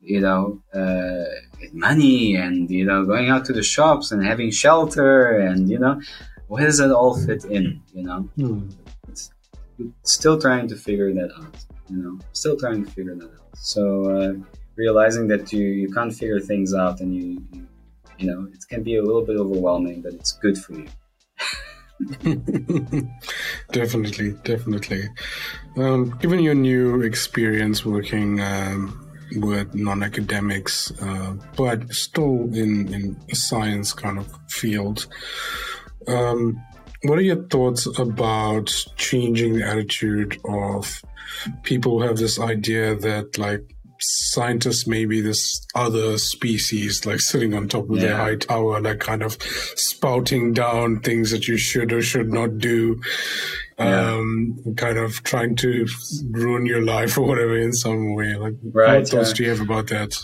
you 0.00 0.20
know 0.20 0.60
uh, 0.74 1.24
money 1.72 2.36
and 2.36 2.70
you 2.70 2.84
know 2.84 3.04
going 3.04 3.30
out 3.30 3.44
to 3.44 3.52
the 3.52 3.62
shops 3.62 4.12
and 4.12 4.24
having 4.24 4.50
shelter 4.50 5.38
and 5.38 5.68
you 5.68 5.78
know 5.78 6.00
where 6.48 6.66
does 6.66 6.80
it 6.80 6.90
all 6.90 7.16
fit 7.26 7.44
in 7.46 7.80
you 7.92 8.04
know? 8.04 8.28
Mm. 8.38 8.72
Still 10.02 10.40
trying 10.40 10.68
to 10.68 10.76
figure 10.76 11.12
that 11.12 11.30
out 11.38 11.56
You 11.88 11.96
know, 12.02 12.18
still 12.32 12.56
trying 12.56 12.84
to 12.84 12.90
figure 12.90 13.14
that 13.14 13.30
out. 13.30 13.56
So 13.56 13.82
uh, 14.10 14.32
realizing 14.76 15.28
that 15.28 15.52
you 15.52 15.66
you 15.66 15.92
can't 15.92 16.12
figure 16.12 16.40
things 16.40 16.74
out, 16.74 17.00
and 17.00 17.14
you, 17.14 17.42
you 17.52 17.66
you 18.18 18.26
know 18.30 18.48
it 18.52 18.64
can 18.68 18.82
be 18.82 18.96
a 18.96 19.02
little 19.02 19.24
bit 19.24 19.36
overwhelming, 19.36 20.02
but 20.02 20.14
it's 20.14 20.32
good 20.32 20.56
for 20.58 20.74
you. 20.74 20.88
definitely, 23.72 24.32
definitely. 24.42 25.08
Um, 25.76 26.16
given 26.18 26.40
your 26.40 26.54
new 26.54 27.02
experience 27.02 27.84
working 27.84 28.40
um, 28.40 28.80
with 29.36 29.74
non-academics, 29.74 30.92
uh, 31.00 31.34
but 31.56 31.92
still 31.92 32.52
in 32.54 32.92
in 32.92 33.16
a 33.30 33.34
science 33.34 33.92
kind 33.92 34.18
of 34.18 34.26
field, 34.48 35.06
um, 36.08 36.60
what 37.04 37.18
are 37.18 37.22
your 37.22 37.44
thoughts 37.44 37.86
about 37.98 38.72
changing 38.96 39.54
the 39.54 39.66
attitude 39.66 40.38
of 40.44 41.02
people 41.62 42.00
who 42.00 42.06
have 42.06 42.16
this 42.16 42.40
idea 42.40 42.94
that 42.94 43.36
like 43.38 43.74
scientists 44.00 44.86
may 44.86 45.04
be 45.04 45.20
this 45.20 45.66
other 45.74 46.18
species, 46.18 47.06
like 47.06 47.20
sitting 47.20 47.54
on 47.54 47.68
top 47.68 47.88
of 47.90 47.96
yeah. 47.96 48.06
their 48.06 48.16
high 48.16 48.36
tower, 48.36 48.80
like 48.80 49.00
kind 49.00 49.22
of 49.22 49.36
spouting 49.42 50.52
down 50.52 51.00
things 51.00 51.30
that 51.30 51.46
you 51.46 51.56
should 51.56 51.92
or 51.92 52.02
should 52.02 52.32
not 52.32 52.58
do, 52.58 53.00
yeah. 53.78 54.12
um, 54.12 54.56
kind 54.76 54.98
of 54.98 55.22
trying 55.22 55.56
to 55.56 55.86
ruin 56.30 56.66
your 56.66 56.82
life 56.82 57.16
or 57.18 57.26
whatever 57.26 57.56
in 57.56 57.72
some 57.72 58.14
way. 58.14 58.34
Like, 58.34 58.54
right, 58.72 59.00
what 59.00 59.08
thoughts 59.08 59.32
do 59.32 59.44
you 59.44 59.50
have 59.50 59.60
about 59.60 59.88
that? 59.88 60.16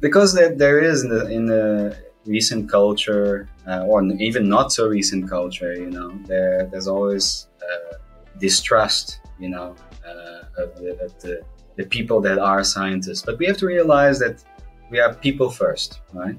Because 0.00 0.34
there, 0.34 0.54
there 0.54 0.80
is 0.80 1.02
in 1.02 1.10
the, 1.10 1.26
in 1.28 1.46
the 1.46 2.11
recent 2.26 2.70
culture, 2.70 3.48
uh, 3.66 3.84
or 3.86 4.02
even 4.04 4.48
not 4.48 4.72
so 4.72 4.86
recent 4.88 5.28
culture, 5.28 5.74
you 5.74 5.90
know, 5.90 6.10
there 6.26 6.66
there's 6.70 6.88
always 6.88 7.48
uh, 7.62 7.96
distrust, 8.38 9.20
you 9.38 9.48
know, 9.48 9.74
uh, 10.06 10.62
of, 10.62 10.74
the, 10.76 10.98
of 11.04 11.20
the 11.20 11.42
the 11.76 11.84
people 11.86 12.20
that 12.20 12.38
are 12.38 12.62
scientists. 12.64 13.22
But 13.22 13.38
we 13.38 13.46
have 13.46 13.56
to 13.58 13.66
realize 13.66 14.18
that 14.18 14.44
we 14.90 15.00
are 15.00 15.14
people 15.14 15.50
first, 15.50 16.00
right? 16.12 16.36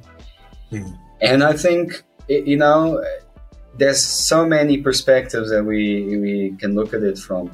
Mm. 0.72 0.98
And 1.22 1.43
I 1.43 1.54
think, 1.54 2.04
you 2.28 2.58
know, 2.58 3.04
there's 3.78 4.02
so 4.02 4.46
many 4.46 4.78
perspectives 4.78 5.50
that 5.50 5.63
we, 5.63 6.17
we 6.17 6.56
can 6.60 6.76
look 6.76 6.93
at 6.93 7.02
it 7.02 7.17
from. 7.17 7.50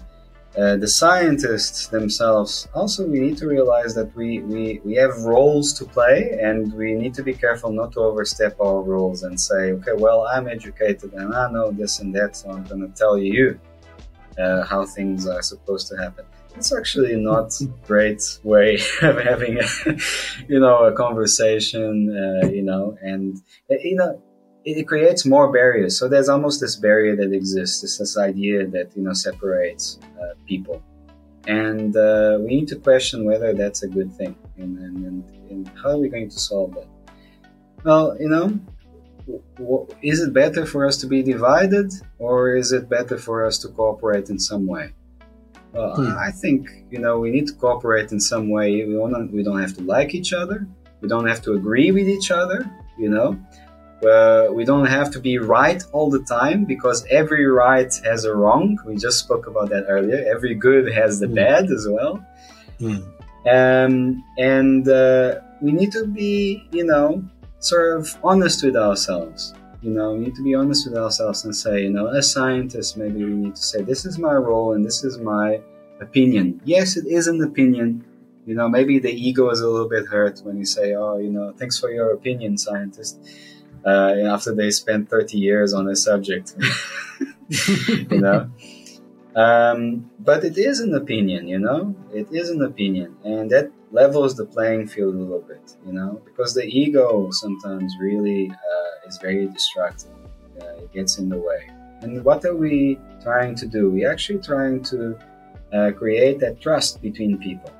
Uh, 0.60 0.76
the 0.76 0.88
scientists 0.88 1.88
themselves 1.88 2.68
also 2.74 3.08
we 3.08 3.20
need 3.20 3.38
to 3.38 3.48
realize 3.48 3.96
that 3.96 4.14
we, 4.16 4.40
we, 4.42 4.82
we 4.84 4.94
have 4.96 5.16
roles 5.20 5.72
to 5.72 5.86
play 5.86 6.38
and 6.42 6.74
we 6.74 6.94
need 6.94 7.14
to 7.14 7.24
be 7.24 7.34
careful 7.34 7.72
not 7.72 7.94
to 7.94 8.00
overstep 8.00 8.60
our 8.60 8.82
roles 8.82 9.24
and 9.24 9.40
say 9.40 9.72
okay 9.72 9.94
well 9.96 10.28
i'm 10.28 10.50
educated 10.50 11.14
and 11.14 11.34
i 11.34 11.50
know 11.50 11.72
this 11.72 12.00
and 12.00 12.14
that 12.14 12.36
so 12.36 12.50
i'm 12.52 12.66
going 12.66 12.82
to 12.82 12.94
tell 12.98 13.18
you 13.18 13.58
uh, 14.40 14.64
how 14.64 14.86
things 14.86 15.28
are 15.28 15.42
supposed 15.42 15.88
to 15.90 15.98
happen. 15.98 16.26
It's 16.56 16.74
actually 16.74 17.16
not 17.16 17.60
a 17.62 17.66
great 17.88 18.24
way 18.44 18.76
of 19.02 19.20
having 19.22 19.60
a, 19.60 19.68
you 20.48 20.60
know 20.60 20.86
a 20.86 20.94
conversation 20.94 21.94
uh, 22.10 22.48
you 22.48 22.64
know 22.64 22.98
and 23.02 23.38
uh, 23.72 23.76
you 23.84 23.96
know 23.96 24.22
it, 24.78 24.88
creates 24.88 25.26
more 25.26 25.52
barriers 25.52 25.98
so 25.98 26.08
there's 26.08 26.30
almost 26.30 26.60
this 26.60 26.76
barrier 26.76 27.16
that 27.16 27.34
exists 27.34 27.84
it's 27.84 27.98
this 27.98 28.18
idea 28.18 28.66
that 28.68 28.96
you 28.96 29.02
know 29.02 29.14
separates 29.14 30.00
uh, 30.22 30.34
people 30.46 30.82
and 31.48 31.96
uh, 31.98 32.38
we 32.40 32.48
need 32.48 32.68
to 32.68 32.76
question 32.76 33.26
whether 33.26 33.54
that's 33.54 33.84
a 33.84 33.88
good 33.88 34.12
thing 34.14 34.36
and, 34.58 34.78
and, 34.78 35.06
and, 35.06 35.24
and 35.50 35.72
how 35.82 35.92
are 35.92 35.98
we 35.98 36.10
going 36.10 36.30
to 36.30 36.40
solve 36.40 36.74
that 36.74 36.88
well 37.84 38.16
you 38.20 38.30
know 38.30 38.60
is 40.02 40.22
it 40.22 40.34
better 40.34 40.66
for 40.66 40.88
us 40.88 40.98
to 40.98 41.08
be 41.08 41.22
divided 41.22 41.92
or 42.18 42.56
is 42.56 42.72
it 42.72 42.90
better 42.90 43.18
for 43.18 43.46
us 43.46 43.60
to 43.60 43.68
cooperate 43.70 44.30
in 44.30 44.40
some 44.40 44.66
way 44.66 44.92
well, 45.74 45.96
hmm. 45.96 46.18
I 46.18 46.32
think 46.32 46.70
you 46.90 47.00
know 47.00 47.20
we 47.20 47.30
need 47.30 47.48
to 47.48 47.54
cooperate 47.54 48.12
in 48.12 48.20
some 48.20 48.50
way. 48.50 48.84
We 48.86 48.94
don't 48.94 49.32
we 49.32 49.44
don't 49.44 49.62
have 49.62 49.76
to 49.76 49.84
like 49.84 50.16
each 50.16 50.34
other. 50.34 50.68
We 51.02 51.08
don't 51.08 51.28
have 51.28 51.42
to 51.44 51.54
agree 51.54 51.92
with 51.92 52.08
each 52.08 52.32
other. 52.32 52.70
You 52.98 53.10
know, 53.10 53.40
uh, 54.06 54.48
we 54.52 54.66
don't 54.66 54.86
have 54.86 55.12
to 55.12 55.20
be 55.20 55.38
right 55.38 55.84
all 55.92 56.10
the 56.10 56.24
time 56.24 56.66
because 56.66 57.06
every 57.10 57.46
right 57.46 57.94
has 58.04 58.26
a 58.26 58.36
wrong. 58.36 58.78
We 58.86 58.96
just 58.96 59.20
spoke 59.20 59.48
about 59.48 59.70
that 59.70 59.86
earlier. 59.88 60.26
Every 60.34 60.56
good 60.56 60.92
has 60.94 61.20
the 61.20 61.28
hmm. 61.28 61.36
bad 61.36 61.72
as 61.72 61.88
well. 61.90 62.26
Hmm. 62.80 62.98
Um, 63.50 64.24
and 64.38 64.88
uh, 64.88 65.40
we 65.62 65.72
need 65.72 65.92
to 65.94 66.06
be, 66.06 66.68
you 66.72 66.86
know, 66.86 67.24
sort 67.60 68.00
of 68.00 68.18
honest 68.24 68.64
with 68.64 68.76
ourselves. 68.76 69.54
You 69.82 69.92
know, 69.92 70.14
we 70.14 70.20
need 70.20 70.36
to 70.36 70.44
be 70.44 70.56
honest 70.56 70.90
with 70.90 70.98
ourselves 70.98 71.46
and 71.46 71.56
say, 71.56 71.84
you 71.84 71.90
know, 71.90 72.08
as 72.08 72.32
scientists, 72.32 72.98
maybe 72.98 73.24
we 73.24 73.32
need 73.32 73.56
to 73.56 73.62
say, 73.62 73.82
this 73.82 74.06
is 74.06 74.18
my 74.18 74.34
role 74.34 74.74
and 74.74 74.86
this 74.86 75.04
is 75.04 75.18
my 75.18 75.62
opinion. 76.02 76.60
Yes, 76.66 76.98
it 76.98 77.06
is 77.08 77.28
an 77.28 77.42
opinion. 77.42 78.04
You 78.46 78.56
know, 78.56 78.68
maybe 78.68 79.00
the 79.00 79.12
ego 79.12 79.50
is 79.52 79.62
a 79.62 79.70
little 79.70 79.88
bit 79.88 80.06
hurt 80.08 80.40
when 80.44 80.58
you 80.58 80.66
say, 80.66 80.96
oh, 80.96 81.18
you 81.18 81.30
know, 81.30 81.54
thanks 81.58 81.80
for 81.80 81.92
your 81.92 82.12
opinion, 82.12 82.58
scientist. 82.58 83.20
Uh, 83.86 84.16
after 84.28 84.54
they 84.54 84.72
spent 84.72 85.10
30 85.10 85.38
years 85.38 85.74
on 85.74 85.88
a 85.88 85.96
subject, 85.96 86.56
you 87.50 88.20
know. 88.20 88.50
Um, 89.36 90.10
but 90.20 90.44
it 90.44 90.58
is 90.58 90.80
an 90.80 90.94
opinion, 90.96 91.48
you 91.48 91.60
know, 91.60 91.96
it 92.14 92.28
is 92.32 92.50
an 92.50 92.62
opinion, 92.62 93.16
and 93.24 93.50
that 93.52 93.72
levels 93.92 94.36
the 94.36 94.46
playing 94.46 94.88
field 94.88 95.16
a 95.16 95.18
little 95.18 95.42
bit, 95.42 95.76
you 95.86 95.94
know, 95.94 96.22
because 96.26 96.54
the 96.54 96.66
ego 96.66 97.30
sometimes 97.32 97.94
really 98.02 98.50
uh, 98.50 99.08
is 99.08 99.18
very 99.18 99.48
destructive. 99.48 100.12
Uh, 100.62 100.84
it 100.84 100.92
gets 100.92 101.20
in 101.20 101.30
the 101.30 101.38
way. 101.38 101.70
And 102.02 102.24
what 102.24 102.46
are 102.46 102.56
we 102.56 103.00
trying 103.22 103.56
to 103.56 103.66
do? 103.66 103.90
We're 103.90 104.12
actually 104.12 104.40
trying 104.40 104.84
to 104.84 105.18
uh, 105.74 105.92
create 105.92 106.40
that 106.40 106.62
trust 106.62 107.02
between 107.02 107.38
people. 107.38 107.72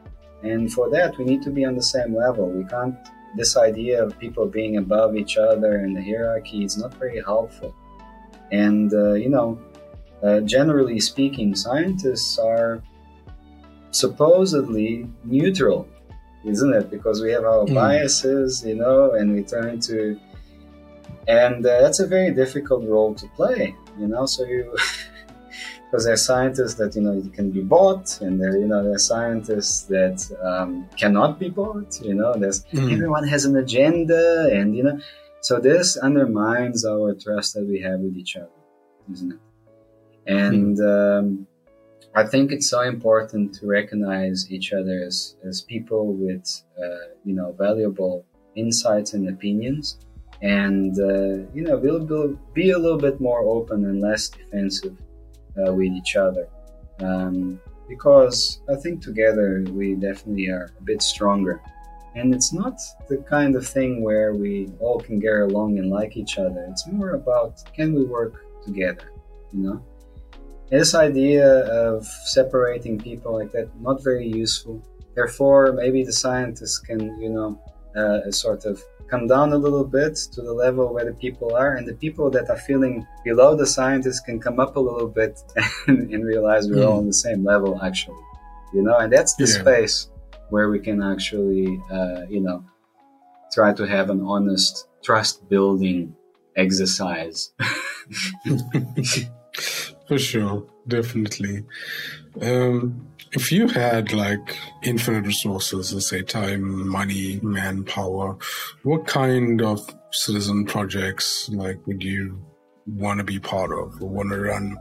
And 0.44 0.72
for 0.72 0.90
that, 0.92 1.18
we 1.18 1.26
need 1.26 1.42
to 1.44 1.52
be 1.52 1.66
on 1.66 1.76
the 1.76 1.84
same 1.84 2.16
level. 2.16 2.50
We 2.50 2.64
can't, 2.64 2.96
this 3.36 3.58
idea 3.58 4.04
of 4.04 4.18
people 4.20 4.46
being 4.48 4.78
above 4.78 5.16
each 5.16 5.38
other 5.38 5.78
and 5.78 5.96
the 5.96 6.02
hierarchy 6.02 6.64
is 6.64 6.78
not 6.78 6.94
very 6.96 7.22
helpful. 7.22 7.74
And, 8.52 8.94
uh, 8.94 9.14
you 9.14 9.30
know, 9.30 9.60
uh, 10.24 10.42
generally 10.42 11.00
speaking, 11.00 11.56
scientists 11.56 12.38
are 12.40 12.82
supposedly 13.92 15.08
neutral 15.24 15.88
isn't 16.46 16.74
it? 16.74 16.90
Because 16.90 17.22
we 17.22 17.32
have 17.32 17.44
our 17.44 17.66
mm. 17.66 17.74
biases, 17.74 18.64
you 18.66 18.76
know, 18.76 19.14
and 19.14 19.34
we 19.34 19.44
turn 19.44 19.80
to, 19.82 20.20
and 21.28 21.66
uh, 21.66 21.82
that's 21.82 22.00
a 22.00 22.08
very 22.08 22.32
difficult 22.32 22.86
role 22.86 23.14
to 23.16 23.28
play, 23.30 23.76
you 23.98 24.08
know. 24.08 24.26
So 24.26 24.46
you, 24.46 24.76
because 25.90 26.06
there 26.06 26.14
are 26.14 26.18
scientists 26.18 26.76
that 26.76 26.96
you 26.96 27.02
know 27.02 27.14
it 27.14 27.34
can 27.34 27.50
be 27.52 27.62
bought, 27.62 28.22
and 28.22 28.40
there 28.40 28.58
you 28.58 28.68
know 28.68 28.84
there 28.84 28.94
are 28.94 29.00
scientists 29.00 29.84
that 29.86 30.20
um, 30.44 30.88
cannot 30.98 31.40
be 31.40 31.50
bought. 31.50 32.00
You 32.02 32.14
know, 32.14 32.34
there's 32.36 32.64
mm. 32.66 32.94
everyone 32.94 33.28
has 33.28 33.46
an 33.46 33.56
agenda, 33.58 34.50
and 34.54 34.78
you 34.78 34.84
know, 34.84 35.00
so 35.42 35.60
this 35.60 35.98
undermines 35.98 36.86
our 36.86 37.16
trust 37.16 37.56
that 37.56 37.66
we 37.66 37.82
have 37.82 38.00
with 38.02 38.18
each 38.18 38.36
other, 38.36 38.50
isn't 39.12 39.32
it? 39.34 39.40
And 40.28 40.78
mm. 40.78 41.20
um, 41.20 41.48
I 42.14 42.26
think 42.26 42.52
it's 42.52 42.70
so 42.70 42.82
important 42.82 43.56
to 43.56 43.66
recognize 43.66 44.52
each 44.52 44.74
other 44.74 45.04
as, 45.06 45.36
as 45.44 45.62
people 45.62 46.14
with, 46.14 46.64
uh, 46.78 47.14
you 47.24 47.34
know, 47.34 47.56
valuable 47.58 48.26
insights 48.56 49.14
and 49.14 49.30
opinions. 49.30 49.98
And, 50.42 50.98
uh, 51.00 51.50
you 51.54 51.64
know, 51.64 51.78
we'll, 51.78 52.06
we'll, 52.06 52.40
be 52.54 52.72
a 52.72 52.78
little 52.78 52.98
bit 52.98 53.20
more 53.20 53.42
open 53.42 53.86
and 53.86 54.02
less 54.02 54.30
defensive 54.30 54.98
uh, 55.58 55.74
with 55.74 55.92
each 55.92 56.16
other. 56.16 56.48
Um, 57.00 57.60
because 57.88 58.62
I 58.70 58.76
think 58.76 59.02
together 59.02 59.66
we 59.72 59.96
definitely 59.96 60.50
are 60.50 60.70
a 60.78 60.84
bit 60.84 61.02
stronger. 61.02 61.62
And 62.16 62.34
it's 62.34 62.54
not 62.54 62.80
the 63.08 63.18
kind 63.18 63.56
of 63.56 63.68
thing 63.68 64.04
where 64.04 64.34
we 64.34 64.70
all 64.80 65.00
can 65.00 65.20
get 65.20 65.34
along 65.34 65.78
and 65.80 65.90
like 65.90 66.18
each 66.18 66.38
other. 66.38 66.66
It's 66.70 66.88
more 66.88 67.12
about 67.12 67.64
can 67.74 67.94
we 67.94 68.04
work 68.04 68.46
together, 68.66 69.12
you 69.52 69.64
know? 69.64 69.84
this 70.70 70.94
idea 70.94 71.62
of 71.66 72.06
separating 72.06 73.00
people 73.00 73.34
like 73.34 73.52
that 73.52 73.70
not 73.82 74.04
very 74.04 74.28
useful 74.28 74.82
therefore 75.16 75.74
maybe 75.74 76.04
the 76.04 76.14
scientists 76.14 76.78
can 76.78 77.00
you 77.20 77.30
know 77.30 77.60
uh, 77.96 78.30
sort 78.32 78.66
of 78.66 78.82
come 79.10 79.28
down 79.28 79.54
a 79.54 79.58
little 79.58 79.84
bit 79.84 80.16
to 80.16 80.42
the 80.42 80.54
level 80.54 80.94
where 80.94 81.06
the 81.06 81.14
people 81.14 81.56
are 81.56 81.76
and 81.76 81.88
the 81.88 81.94
people 81.96 82.30
that 82.30 82.50
are 82.50 82.58
feeling 82.58 83.06
below 83.24 83.56
the 83.56 83.66
scientists 83.66 84.20
can 84.20 84.40
come 84.40 84.60
up 84.60 84.76
a 84.76 84.80
little 84.80 85.08
bit 85.08 85.40
and, 85.88 86.14
and 86.14 86.26
realize 86.26 86.68
we're 86.70 86.78
mm. 86.78 86.88
all 86.88 86.98
on 87.00 87.08
the 87.08 87.14
same 87.14 87.44
level 87.44 87.82
actually 87.82 88.24
you 88.74 88.82
know 88.82 88.98
and 88.98 89.12
that's 89.12 89.36
the 89.36 89.46
yeah. 89.46 89.60
space 89.62 90.10
where 90.50 90.70
we 90.70 90.80
can 90.80 91.02
actually 91.02 91.80
uh, 91.92 92.22
you 92.30 92.42
know 92.42 92.64
try 93.52 93.74
to 93.74 93.84
have 93.88 94.10
an 94.10 94.22
honest 94.22 94.88
trust 95.04 95.48
building 95.50 96.16
exercise 96.56 97.52
For 100.10 100.18
sure, 100.18 100.66
definitely. 100.88 101.66
Um, 102.42 103.08
if 103.34 103.52
you 103.52 103.68
had 103.68 104.12
like 104.12 104.58
infinite 104.84 105.26
resources, 105.26 105.94
let's 105.94 106.10
say 106.10 106.22
time, 106.22 106.88
money, 106.88 107.40
manpower, 107.44 108.38
what 108.84 109.06
kind 109.08 109.62
of 109.62 109.96
citizen 110.12 110.66
projects 110.66 111.50
like 111.50 111.86
would 111.86 112.04
you 112.04 112.42
want 112.88 113.20
to 113.20 113.24
be 113.24 113.40
part 113.40 113.72
of 113.72 114.02
or 114.02 114.10
want 114.10 114.32
to 114.32 114.40
run? 114.40 114.78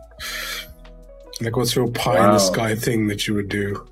Like, 1.40 1.56
what's 1.56 1.76
your 1.76 1.88
pie 1.88 2.18
wow. 2.18 2.28
in 2.28 2.32
the 2.32 2.38
sky 2.38 2.74
thing 2.74 3.06
that 3.08 3.26
you 3.26 3.34
would 3.34 3.48
do? 3.48 3.86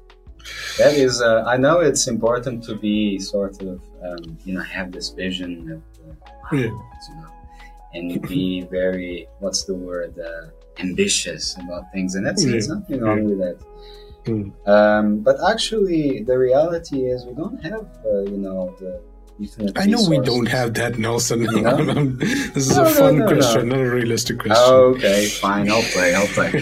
That 0.79 0.95
is, 0.95 1.21
uh, 1.21 1.45
I 1.47 1.57
know 1.57 1.81
it's 1.81 2.07
important 2.07 2.65
to 2.65 2.75
be 2.75 3.19
sort 3.19 3.61
of, 3.63 3.81
um, 4.03 4.39
you 4.45 4.55
know, 4.55 4.63
have 4.63 4.93
this 4.93 5.11
vision 5.11 5.71
of, 5.71 5.83
uh, 6.09 6.57
yeah. 6.57 6.63
you 6.63 7.15
know, 7.17 7.33
and 7.95 8.23
be 8.23 8.63
very, 8.71 9.29
what's 9.41 9.65
the 9.65 9.75
word, 9.75 10.19
uh, 10.19 10.49
ambitious 10.79 11.57
about 11.57 11.85
things. 11.93 12.15
And 12.15 12.27
that's, 12.27 12.45
yeah. 12.45 12.59
nothing 12.75 13.01
wrong 13.01 13.25
with 13.25 13.39
that. 13.39 13.59
Mm. 14.27 14.69
Um, 14.69 15.21
but 15.21 15.37
actually, 15.49 16.23
the 16.23 16.37
reality 16.39 17.07
is 17.07 17.25
we 17.25 17.35
don't 17.35 17.63
have, 17.65 17.87
uh, 18.05 18.23
you 18.23 18.39
know, 18.39 18.75
the 18.79 19.01
I 19.77 19.85
know 19.85 20.03
we 20.09 20.19
don't 20.19 20.47
have 20.47 20.73
that, 20.75 20.99
Nelson. 20.99 21.43
You 21.43 21.61
know? 21.61 21.77
this 22.05 22.69
is 22.69 22.77
no, 22.77 22.85
a 22.85 22.89
fun 22.89 23.19
no, 23.19 23.27
no, 23.27 23.35
question, 23.35 23.69
not 23.69 23.81
a 23.81 23.91
realistic 23.91 24.39
question. 24.39 24.75
okay, 24.75 25.27
fine. 25.29 25.71
I'll 25.71 25.83
play. 25.83 26.15
I'll 26.15 26.27
play. 26.29 26.47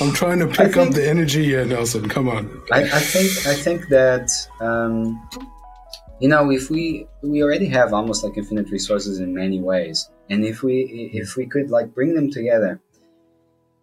I'm 0.00 0.12
trying 0.12 0.40
to 0.40 0.48
pick 0.48 0.74
think, 0.74 0.76
up 0.76 0.92
the 0.92 1.08
energy 1.08 1.44
here, 1.44 1.64
Nelson. 1.64 2.08
Come 2.08 2.28
on. 2.28 2.50
I, 2.72 2.82
I 2.82 2.98
think 2.98 3.46
I 3.46 3.54
think 3.54 3.88
that 3.90 4.28
um, 4.60 5.22
you 6.20 6.28
know 6.28 6.50
if 6.50 6.68
we 6.68 7.06
we 7.22 7.44
already 7.44 7.66
have 7.66 7.94
almost 7.94 8.24
like 8.24 8.36
infinite 8.36 8.70
resources 8.70 9.20
in 9.20 9.32
many 9.32 9.60
ways, 9.60 10.10
and 10.30 10.44
if 10.44 10.64
we 10.64 11.10
if 11.14 11.36
we 11.36 11.46
could 11.46 11.70
like 11.70 11.94
bring 11.94 12.14
them 12.14 12.28
together, 12.28 12.80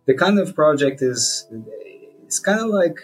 the 0.08 0.14
kind 0.14 0.40
of 0.40 0.56
project 0.56 1.02
is 1.02 1.48
it's 2.26 2.40
kind 2.40 2.60
of 2.60 2.68
like 2.68 2.98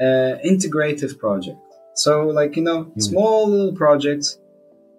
uh, 0.00 0.38
integrative 0.44 1.18
project 1.18 1.58
so, 1.94 2.26
like, 2.26 2.56
you 2.56 2.62
know, 2.62 2.84
mm. 2.84 3.02
small 3.02 3.48
little 3.48 3.72
projects 3.72 4.38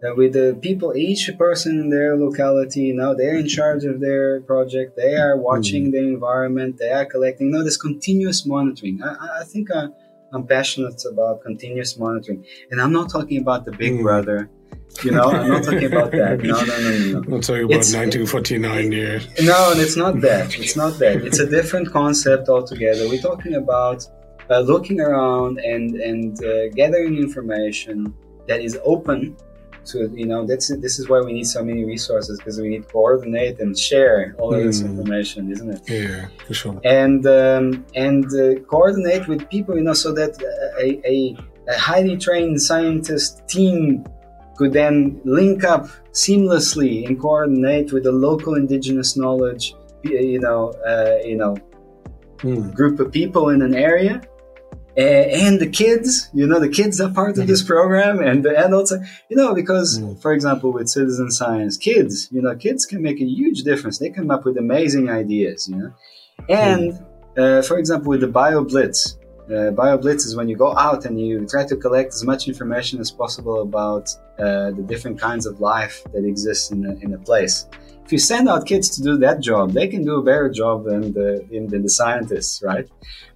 uh, 0.04 0.16
with 0.16 0.34
the 0.34 0.58
people, 0.62 0.96
each 0.96 1.30
person 1.38 1.80
in 1.80 1.90
their 1.90 2.18
locality, 2.18 2.84
you 2.84 2.96
know, 2.96 3.14
they're 3.14 3.36
in 3.36 3.48
charge 3.48 3.84
of 3.84 4.00
their 4.00 4.42
project, 4.42 4.96
they 4.96 5.16
are 5.16 5.38
watching 5.38 5.88
mm. 5.88 5.92
the 5.92 6.00
environment, 6.00 6.78
they 6.80 6.92
are 6.92 7.06
collecting, 7.06 7.48
you 7.48 7.54
know, 7.54 7.64
this 7.64 7.78
continuous 7.78 8.46
monitoring. 8.46 9.02
I, 9.04 9.42
I 9.42 9.44
think 9.44 9.70
I, 9.72 9.88
I'm 10.32 10.48
passionate 10.48 11.04
about 11.12 11.42
continuous 11.42 11.98
monitoring. 11.98 12.46
And 12.72 12.82
I'm 12.82 12.94
not 12.94 13.10
talking 13.10 13.42
about 13.42 13.66
the 13.66 13.74
big 13.74 13.94
mm. 13.94 14.04
brother. 14.04 14.50
You 15.04 15.12
know, 15.12 15.24
I'm 15.24 15.50
not 15.50 15.64
talking 15.64 15.86
about 15.86 16.12
that. 16.12 16.40
No, 16.44 16.62
no, 16.62 16.80
no, 16.80 16.98
no. 16.98 17.20
no. 17.22 17.36
I'm 17.36 17.42
talking 17.42 17.66
about 17.66 17.80
it's, 17.80 17.94
1949 17.94 18.92
years. 18.92 19.28
No, 19.42 19.72
and 19.72 19.82
it's 19.82 19.96
not 19.96 20.22
that. 20.22 20.58
It's 20.58 20.76
not 20.76 21.00
that. 21.00 21.18
It's 21.18 21.40
a 21.40 21.50
different 21.50 21.92
concept 21.92 22.50
altogether. 22.50 23.08
We're 23.10 23.22
talking 23.22 23.56
about 23.56 24.08
uh, 24.50 24.60
looking 24.60 25.02
around 25.02 25.60
and 25.60 25.96
and 25.96 26.44
uh, 26.44 26.70
gathering 26.70 27.18
information 27.18 28.14
that 28.48 28.62
is 28.62 28.78
open 28.84 29.36
to 29.86 30.12
you 30.16 30.26
know 30.26 30.46
that's 30.46 30.68
this 30.80 31.00
is 31.00 31.08
why 31.10 31.20
we 31.22 31.32
need 31.34 31.46
so 31.46 31.64
many 31.64 31.84
resources 31.84 32.38
because 32.40 32.60
we 32.60 32.70
need 32.70 32.84
to 32.84 32.90
coordinate 32.90 33.60
and 33.60 33.78
share 33.78 34.36
all 34.40 34.54
of 34.54 34.64
this 34.64 34.82
mm. 34.82 34.90
information 34.90 35.52
isn't 35.52 35.70
it 35.70 35.82
yeah 35.88 36.28
for 36.48 36.54
sure 36.54 36.82
and 36.84 37.26
um, 37.28 37.86
and 37.96 38.26
uh, 38.34 38.60
coordinate 38.62 39.28
with 39.28 39.48
people 39.50 39.76
you 39.76 39.84
know 39.84 39.94
so 39.94 40.12
that 40.12 40.42
a, 40.80 41.02
a, 41.08 41.38
a 41.72 41.78
highly 41.78 42.18
trained 42.18 42.60
scientist 42.62 43.48
team 43.48 44.04
could 44.58 44.74
then 44.74 45.20
link 45.26 45.64
up 45.64 45.88
seamlessly 46.12 47.06
and 47.06 47.20
coordinate 47.20 47.92
with 47.92 48.04
the 48.04 48.12
local 48.12 48.56
indigenous 48.56 49.18
knowledge 49.18 49.74
you 50.04 50.40
know 50.40 50.72
uh, 50.88 51.18
you 51.26 51.36
know 51.36 51.56
mm. 52.38 52.74
group 52.74 53.00
of 53.00 53.12
people 53.12 53.50
in 53.50 53.62
an 53.62 53.76
area 53.76 54.22
uh, 54.98 55.02
and 55.02 55.60
the 55.60 55.68
kids, 55.68 56.30
you 56.34 56.48
know, 56.48 56.58
the 56.58 56.70
kids 56.70 57.02
are 57.02 57.12
part 57.12 57.38
of 57.38 57.48
this 57.48 57.62
mm-hmm. 57.62 57.74
program, 57.74 58.20
and 58.20 58.46
the 58.46 58.58
adults, 58.58 58.94
are, 58.94 59.06
you 59.30 59.36
know, 59.36 59.54
because, 59.54 60.00
mm. 60.00 60.20
for 60.22 60.32
example, 60.32 60.72
with 60.72 60.88
citizen 60.88 61.30
science, 61.32 61.76
kids, 61.76 62.30
you 62.32 62.42
know, 62.42 62.56
kids 62.56 62.86
can 62.86 63.02
make 63.02 63.20
a 63.20 63.26
huge 63.26 63.64
difference. 63.64 63.98
They 63.98 64.10
come 64.10 64.32
up 64.32 64.46
with 64.46 64.58
amazing 64.58 65.10
ideas, 65.10 65.68
you 65.68 65.76
know. 65.76 65.94
And, 66.48 66.94
mm. 66.94 67.60
uh, 67.60 67.62
for 67.64 67.78
example, 67.78 68.10
with 68.10 68.22
the 68.22 68.28
BioBlitz, 68.28 69.18
uh, 69.46 69.72
BioBlitz 69.72 70.26
is 70.26 70.36
when 70.36 70.48
you 70.50 70.56
go 70.56 70.76
out 70.78 71.06
and 71.06 71.20
you 71.20 71.46
try 71.46 71.66
to 71.66 71.76
collect 71.76 72.14
as 72.14 72.24
much 72.24 72.48
information 72.48 73.00
as 73.00 73.12
possible 73.12 73.62
about 73.62 74.10
uh, 74.40 74.72
the 74.72 74.84
different 74.88 75.20
kinds 75.20 75.46
of 75.46 75.60
life 75.60 76.04
that 76.14 76.26
exists 76.26 76.72
in 76.72 76.86
a, 76.86 76.94
in 77.04 77.14
a 77.14 77.18
place 77.20 77.68
if 78.06 78.12
you 78.12 78.20
send 78.20 78.48
out 78.48 78.68
kids 78.68 78.88
to 78.90 79.02
do 79.02 79.18
that 79.18 79.40
job, 79.40 79.72
they 79.72 79.88
can 79.88 80.04
do 80.04 80.18
a 80.18 80.22
better 80.24 80.48
job 80.48 80.86
than 80.86 81.12
the, 81.14 81.44
than 81.50 81.82
the 81.82 81.90
scientists, 81.90 82.62
right? 82.62 82.88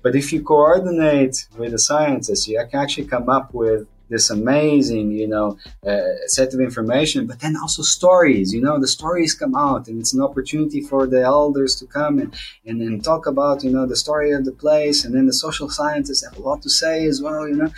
But 0.04 0.16
if 0.16 0.32
you 0.32 0.44
coordinate 0.44 1.48
with 1.58 1.72
the 1.72 1.80
scientists, 1.80 2.48
you 2.48 2.64
can 2.70 2.80
actually 2.80 3.08
come 3.08 3.30
up 3.30 3.52
with 3.52 3.88
this 4.10 4.30
amazing, 4.30 5.12
you 5.12 5.28
know, 5.28 5.58
uh, 5.86 6.02
set 6.28 6.54
of 6.54 6.60
information, 6.60 7.28
but 7.28 7.40
then 7.40 7.56
also 7.56 7.82
stories, 7.82 8.54
you 8.54 8.62
know, 8.62 8.80
the 8.80 8.88
stories 8.88 9.34
come 9.34 9.56
out 9.56 9.88
and 9.88 10.00
it's 10.00 10.14
an 10.14 10.22
opportunity 10.22 10.82
for 10.82 11.08
the 11.08 11.22
elders 11.22 11.76
to 11.76 11.86
come 11.86 12.20
and, 12.20 12.36
and, 12.66 12.82
and 12.82 13.04
talk 13.04 13.28
about, 13.28 13.64
you 13.64 13.72
know, 13.72 13.86
the 13.86 13.96
story 13.96 14.32
of 14.32 14.46
the 14.46 14.52
place. 14.52 15.06
And 15.06 15.14
then 15.14 15.26
the 15.26 15.34
social 15.34 15.70
scientists 15.70 16.26
have 16.26 16.38
a 16.38 16.42
lot 16.42 16.62
to 16.64 16.70
say 16.70 17.06
as 17.06 17.22
well, 17.22 17.48
you 17.48 17.56
know, 17.56 17.72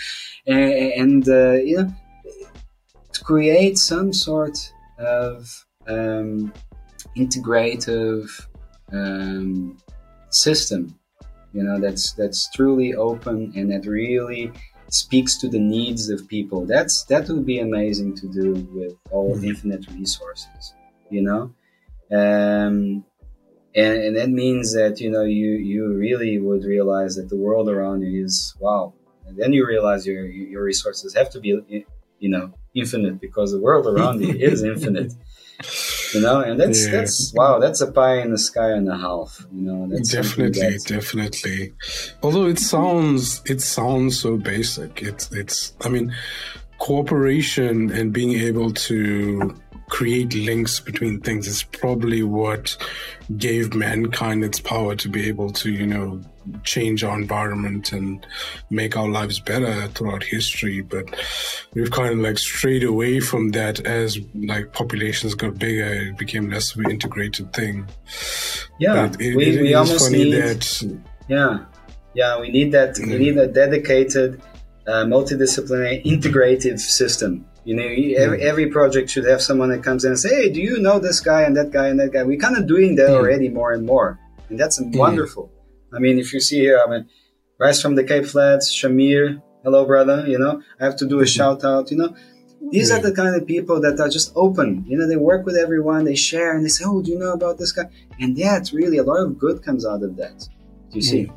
and, 0.47 0.93
and 0.93 1.29
uh, 1.29 1.53
you 1.53 1.77
know, 1.77 1.93
to 3.13 3.23
create 3.23 3.77
some 3.77 4.13
sort 4.13 4.57
of, 4.97 5.65
um, 5.88 6.53
integrative 7.17 8.29
um, 8.93 9.77
system 10.29 10.97
you 11.53 11.63
know 11.63 11.79
that's 11.79 12.13
that's 12.13 12.49
truly 12.51 12.93
open 12.93 13.51
and 13.55 13.71
that 13.71 13.86
really 13.86 14.51
speaks 14.93 15.37
to 15.39 15.47
the 15.49 15.59
needs 15.59 16.09
of 16.09 16.27
people. 16.27 16.65
That's 16.65 17.03
that 17.05 17.27
would 17.29 17.45
be 17.45 17.59
amazing 17.59 18.15
to 18.17 18.27
do 18.27 18.53
with 18.73 18.95
all 19.11 19.35
mm-hmm. 19.35 19.45
infinite 19.45 19.87
resources 19.91 20.73
you 21.11 21.21
know? 21.21 21.53
Um, 22.11 23.05
and, 23.75 23.97
and 24.03 24.15
that 24.17 24.29
means 24.29 24.73
that 24.73 24.99
you 24.99 25.09
know 25.09 25.23
you 25.23 25.51
you 25.51 25.93
really 25.93 26.37
would 26.39 26.65
realize 26.65 27.15
that 27.15 27.29
the 27.29 27.37
world 27.37 27.69
around 27.69 28.01
you 28.01 28.25
is 28.25 28.55
wow. 28.59 28.93
And 29.27 29.37
then 29.37 29.53
you 29.53 29.65
realize 29.65 30.05
your 30.05 30.25
your 30.25 30.63
resources 30.63 31.13
have 31.13 31.29
to 31.29 31.39
be 31.39 31.85
you 32.19 32.29
know 32.29 32.53
infinite 32.75 33.21
because 33.21 33.51
the 33.51 33.61
world 33.61 33.87
around 33.87 34.21
you 34.21 34.33
is 34.33 34.63
infinite 34.73 35.13
you 36.14 36.22
know 36.22 36.41
and 36.41 36.59
that's 36.59 36.86
yeah. 36.86 36.91
that's 36.91 37.34
wow 37.36 37.59
that's 37.59 37.82
a 37.82 37.91
pie 37.91 38.20
in 38.22 38.32
the 38.32 38.38
sky 38.38 38.72
and 38.72 38.89
a 38.89 38.97
half 38.97 39.45
you 39.53 39.62
know 39.62 39.88
that's 39.89 40.12
definitely 40.12 40.78
definitely. 40.86 41.74
Although 42.24 42.47
it 42.47 42.59
sounds 42.59 43.41
it 43.45 43.62
sounds 43.62 44.20
so 44.20 44.38
basic. 44.38 45.01
It's 45.01 45.32
it's 45.32 45.74
i 45.82 45.89
mean 45.89 46.14
cooperation 46.80 47.91
and 47.91 48.12
being 48.12 48.32
able 48.32 48.72
to 48.72 49.55
create 49.91 50.33
links 50.33 50.79
between 50.79 51.19
things 51.19 51.47
is 51.47 51.63
probably 51.63 52.23
what 52.23 52.75
gave 53.37 53.75
mankind 53.75 54.43
its 54.43 54.59
power 54.59 54.95
to 54.95 55.09
be 55.09 55.27
able 55.27 55.51
to, 55.51 55.69
you 55.69 55.85
know, 55.85 56.19
change 56.63 57.03
our 57.03 57.19
environment 57.19 57.91
and 57.91 58.25
make 58.69 58.95
our 58.95 59.09
lives 59.09 59.39
better 59.41 59.87
throughout 59.89 60.23
history. 60.23 60.79
But 60.79 61.13
we've 61.73 61.91
kind 61.91 62.13
of 62.13 62.19
like 62.19 62.37
strayed 62.37 62.83
away 62.83 63.19
from 63.19 63.49
that 63.49 63.85
as 63.85 64.17
like 64.33 64.71
populations 64.71 65.35
got 65.35 65.59
bigger, 65.59 65.83
it 65.83 66.17
became 66.17 66.49
less 66.49 66.73
of 66.73 66.79
an 66.79 66.89
integrated 66.89 67.53
thing. 67.53 67.85
Yeah, 68.79 69.11
it, 69.19 69.35
we, 69.35 69.57
it 69.57 69.61
we 69.61 69.73
almost 69.73 70.09
need 70.09 70.31
that. 70.31 70.99
Yeah, 71.27 71.65
yeah, 72.13 72.39
we 72.39 72.49
need 72.49 72.71
that. 72.71 72.95
Mm. 72.95 73.07
We 73.07 73.17
need 73.17 73.37
a 73.37 73.47
dedicated, 73.47 74.41
uh, 74.87 75.03
multidisciplinary, 75.03 76.03
integrative 76.05 76.79
system 76.79 77.45
you 77.64 77.76
know, 77.76 77.84
every, 77.84 78.41
every 78.41 78.68
project 78.68 79.09
should 79.09 79.26
have 79.26 79.41
someone 79.41 79.70
that 79.70 79.84
comes 79.84 80.03
in 80.03 80.12
and 80.12 80.20
say, 80.20 80.30
"Hey, 80.30 80.49
do 80.49 80.62
you 80.62 80.80
know 80.80 80.99
this 80.99 81.20
guy 81.20 81.43
and 81.43 81.55
that 81.57 81.72
guy 81.72 81.88
and 81.88 81.99
that 81.99 82.12
guy?" 82.12 82.24
We're 82.24 82.39
kind 82.39 82.57
of 82.57 82.68
doing 82.68 82.95
that 82.95 83.09
mm. 83.09 83.16
already 83.16 83.49
more 83.49 83.72
and 83.72 83.86
more, 83.86 84.20
and 84.49 84.59
that's 84.59 84.82
mm. 84.82 84.95
wonderful. 84.95 85.51
I 85.93 85.99
mean, 85.99 86.18
if 86.18 86.34
you 86.34 86.39
see 86.39 86.59
here, 86.59 86.82
I 86.86 86.89
mean, 86.89 87.09
Rise 87.59 87.82
from 87.82 87.95
the 87.95 88.03
Cape 88.03 88.26
Flats, 88.26 88.74
Shamir, 88.74 89.41
hello, 89.64 89.86
brother. 89.86 90.26
You 90.28 90.39
know, 90.39 90.62
I 90.80 90.86
have 90.86 90.95
to 90.97 91.05
do 91.05 91.20
a 91.20 91.24
mm-hmm. 91.24 91.28
shout 91.28 91.64
out. 91.64 91.91
You 91.91 91.97
know, 91.97 92.16
these 92.72 92.89
yeah. 92.89 92.97
are 92.97 93.01
the 93.01 93.12
kind 93.12 93.36
of 93.36 93.45
people 93.45 93.80
that 93.82 93.99
are 93.99 94.09
just 94.09 94.32
open. 94.36 94.84
You 94.88 94.97
know, 94.97 95.07
they 95.07 95.18
work 95.18 95.45
with 95.45 95.55
everyone, 95.55 96.05
they 96.05 96.16
share, 96.16 96.55
and 96.55 96.66
they 96.66 96.70
say, 96.70 96.86
"Oh, 96.88 97.03
do 97.03 97.12
you 97.12 97.20
know 97.20 97.34
about 97.34 97.59
this 97.59 97.72
guy?" 97.72 97.88
And 98.20 98.36
that's 98.36 98.74
really 98.74 98.97
a 98.97 99.03
lot 99.03 99.24
of 99.24 99.38
good 99.38 99.62
comes 99.62 99.86
out 99.86 100.01
of 100.01 100.18
that. 100.18 100.49
Do 100.89 100.97
you 100.97 101.03
see? 101.03 101.26
Hmm. 101.26 101.36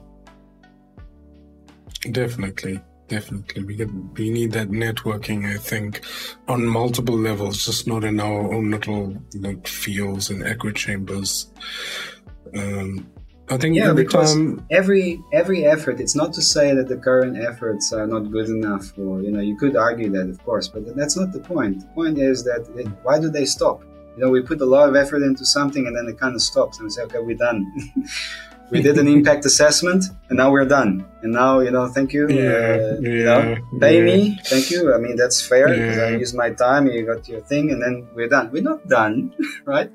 Definitely. 2.12 2.80
Definitely, 3.14 3.62
we 3.62 3.76
get 3.76 3.90
we 4.18 4.28
need 4.28 4.50
that 4.52 4.70
networking. 4.70 5.46
I 5.46 5.56
think 5.56 6.04
on 6.48 6.66
multiple 6.66 7.16
levels, 7.16 7.64
just 7.64 7.86
not 7.86 8.02
in 8.02 8.18
our 8.18 8.52
own 8.52 8.72
little 8.72 9.16
like 9.36 9.68
fields 9.68 10.30
and 10.30 10.42
echo 10.42 10.72
chambers. 10.72 11.46
Um, 12.56 13.06
I 13.48 13.56
think 13.56 13.76
yeah, 13.76 13.92
because 13.92 14.34
time... 14.34 14.66
every 14.72 15.22
every 15.32 15.64
effort. 15.64 16.00
It's 16.00 16.16
not 16.16 16.32
to 16.32 16.42
say 16.42 16.74
that 16.74 16.88
the 16.88 16.96
current 16.96 17.38
efforts 17.38 17.92
are 17.92 18.08
not 18.08 18.32
good 18.32 18.48
enough, 18.48 18.92
or 18.98 19.22
you 19.22 19.30
know, 19.30 19.40
you 19.40 19.56
could 19.56 19.76
argue 19.76 20.10
that, 20.10 20.28
of 20.28 20.42
course, 20.44 20.66
but 20.66 20.96
that's 20.96 21.16
not 21.16 21.30
the 21.30 21.38
point. 21.38 21.82
The 21.82 21.86
point 21.94 22.18
is 22.18 22.42
that 22.42 22.66
it, 22.74 22.88
why 23.04 23.20
do 23.20 23.30
they 23.30 23.44
stop? 23.44 23.84
You 24.16 24.24
know, 24.24 24.30
we 24.30 24.42
put 24.42 24.60
a 24.60 24.66
lot 24.66 24.88
of 24.88 24.96
effort 24.96 25.22
into 25.22 25.46
something, 25.46 25.86
and 25.86 25.94
then 25.96 26.08
it 26.08 26.18
kind 26.18 26.34
of 26.34 26.42
stops, 26.42 26.78
and 26.78 26.86
we 26.86 26.90
say, 26.90 27.02
okay, 27.02 27.20
we're 27.20 27.36
done. 27.36 27.64
we 28.70 28.82
did 28.82 28.98
an 28.98 29.08
impact 29.08 29.44
assessment, 29.44 30.04
and 30.28 30.36
now 30.38 30.50
we're 30.50 30.64
done. 30.64 31.04
And 31.22 31.32
now, 31.32 31.60
you 31.60 31.70
know, 31.70 31.86
thank 31.88 32.12
you. 32.12 32.28
Yeah, 32.28 32.42
uh, 32.42 33.00
yeah, 33.00 33.10
you 33.10 33.24
know, 33.24 33.56
pay 33.80 33.98
yeah. 33.98 34.04
me, 34.04 34.38
thank 34.46 34.70
you. 34.70 34.92
I 34.94 34.98
mean, 34.98 35.16
that's 35.16 35.40
fair 35.46 35.68
because 35.68 35.98
I 35.98 36.10
use 36.16 36.34
my 36.34 36.50
time. 36.50 36.86
You 36.86 37.04
got 37.06 37.28
your 37.28 37.40
thing, 37.40 37.70
and 37.72 37.82
then 37.82 38.08
we're 38.14 38.28
done. 38.28 38.50
We're 38.52 38.62
not 38.62 38.86
done, 38.88 39.34
right? 39.64 39.90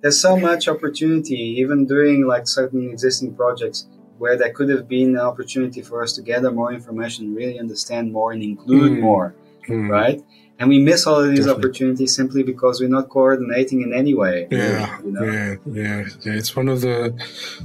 There's 0.00 0.20
so 0.20 0.36
much 0.36 0.68
opportunity, 0.68 1.36
even 1.62 1.86
doing 1.86 2.26
like 2.26 2.48
certain 2.48 2.90
existing 2.90 3.34
projects 3.34 3.86
where 4.18 4.36
there 4.36 4.52
could 4.52 4.68
have 4.68 4.86
been 4.88 5.10
an 5.10 5.20
opportunity 5.20 5.82
for 5.82 6.02
us 6.02 6.12
to 6.14 6.22
gather 6.22 6.50
more 6.52 6.72
information, 6.72 7.34
really 7.34 7.58
understand 7.58 8.12
more, 8.12 8.32
and 8.32 8.42
include 8.42 8.92
Mm. 8.92 9.00
more, 9.00 9.34
Hmm. 9.66 9.88
right? 9.90 10.20
And 10.62 10.68
we 10.68 10.78
miss 10.78 11.08
all 11.08 11.18
of 11.18 11.28
these 11.28 11.40
Definitely. 11.40 11.64
opportunities 11.64 12.14
simply 12.14 12.44
because 12.44 12.80
we're 12.80 12.88
not 12.88 13.08
coordinating 13.08 13.82
in 13.82 13.92
any 13.92 14.14
way. 14.14 14.46
Yeah, 14.48 14.96
you 15.04 15.10
know? 15.10 15.24
yeah, 15.24 15.54
yeah, 15.66 16.04
yeah. 16.24 16.32
It's 16.34 16.54
one 16.54 16.68
of 16.68 16.82
the, 16.82 17.12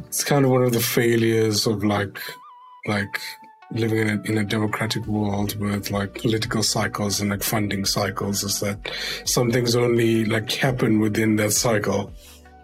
it's 0.08 0.24
kind 0.24 0.44
of 0.46 0.50
one 0.50 0.64
of 0.64 0.74
the 0.74 0.80
failures 0.80 1.68
of 1.68 1.84
like, 1.84 2.18
like 2.88 3.22
living 3.72 4.00
in 4.00 4.10
a, 4.10 4.22
in 4.32 4.38
a 4.40 4.44
democratic 4.44 5.06
world 5.06 5.56
with 5.60 5.92
like 5.92 6.16
political 6.16 6.64
cycles 6.64 7.22
and 7.22 7.30
like 7.30 7.44
funding 7.44 7.86
cycles 7.86 8.44
is 8.44 8.62
that 8.62 8.80
some 9.26 9.52
things 9.52 9.76
only 9.76 10.26
like 10.26 10.52
happen 10.54 11.00
within 11.00 11.36
that 11.36 11.52
cycle, 11.52 12.12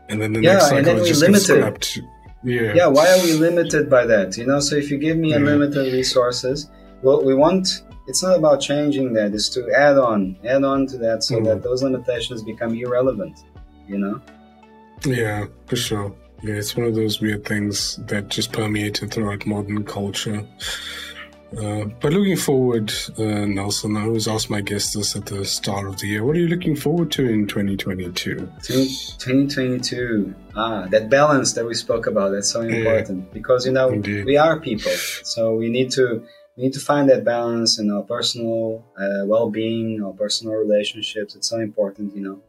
and 0.09 0.19
then 0.19 0.33
the 0.33 0.41
Yeah, 0.41 0.53
next 0.53 0.69
cycle 0.69 0.97
is 0.97 1.19
just 1.19 1.45
scrapped. 1.45 1.99
Yeah, 2.43 2.73
yeah 2.73 2.87
why 2.87 3.07
are 3.07 3.21
we 3.23 3.33
limited 3.33 3.89
by 3.89 4.05
that 4.05 4.35
you 4.37 4.45
know 4.45 4.59
so 4.59 4.75
if 4.75 4.91
you 4.91 4.97
give 4.97 5.15
me 5.15 5.29
Yeah. 5.29 5.37
unlimited 5.37 5.93
resources 5.93 6.69
what 7.01 7.23
we 7.23 7.33
want 7.33 7.83
it's 8.07 8.21
not 8.23 8.37
about 8.37 8.59
changing 8.61 9.13
that 9.13 9.33
it's 9.33 9.49
to 9.49 9.61
add 9.71 9.97
on 9.97 10.35
add 10.43 10.63
on 10.63 10.85
to 10.87 10.97
that 10.97 11.23
so 11.23 11.35
Mm. 11.39 11.45
that 11.45 11.63
those 11.63 11.81
limitations 11.83 12.43
become 12.43 12.73
irrelevant 12.75 13.35
you 13.87 13.97
know 13.97 14.19
yeah, 15.05 15.45
for 15.65 15.75
sure. 15.75 16.13
Yeah, 16.43 16.55
it's 16.55 16.77
one 16.77 16.85
of 16.87 16.95
those 16.95 17.19
weird 17.19 17.43
things 17.45 17.97
that 18.07 18.29
just 18.29 18.53
permeated 18.53 19.11
throughout 19.11 19.45
modern 19.45 19.83
culture. 19.83 20.45
Uh, 21.57 21.83
but 22.01 22.13
looking 22.13 22.37
forward, 22.37 22.91
uh, 23.19 23.45
Nelson, 23.45 23.97
I 23.97 24.03
always 24.05 24.27
ask 24.29 24.49
my 24.49 24.61
guests 24.61 24.93
this 24.95 25.15
at 25.17 25.25
the 25.25 25.43
start 25.43 25.87
of 25.87 25.99
the 25.99 26.07
year. 26.07 26.23
What 26.23 26.37
are 26.37 26.39
you 26.39 26.47
looking 26.47 26.75
forward 26.77 27.11
to 27.11 27.27
in 27.29 27.47
2022? 27.47 28.49
2022 28.63 30.33
ah 30.55 30.85
that 30.89 31.09
balance 31.09 31.53
that 31.53 31.65
we 31.65 31.73
spoke 31.73 32.07
about 32.07 32.29
that's 32.31 32.49
so 32.49 32.61
Yeah. 32.61 32.75
important 32.77 33.31
because 33.33 33.65
you 33.65 33.71
know 33.73 33.89
Indeed. 33.89 34.25
we 34.25 34.37
are 34.37 34.59
people 34.59 34.91
so 35.33 35.55
we 35.55 35.69
need 35.69 35.91
to 35.91 36.23
we 36.55 36.63
need 36.63 36.73
to 36.73 36.79
find 36.79 37.09
that 37.09 37.23
balance 37.23 37.79
in 37.79 37.91
our 37.91 38.03
personal 38.03 38.83
uh, 38.97 39.25
well-being 39.25 40.03
our 40.03 40.13
personal 40.13 40.53
relationships. 40.55 41.35
It's 41.35 41.49
so 41.49 41.59
important 41.59 42.15
you 42.15 42.23
know. 42.27 42.39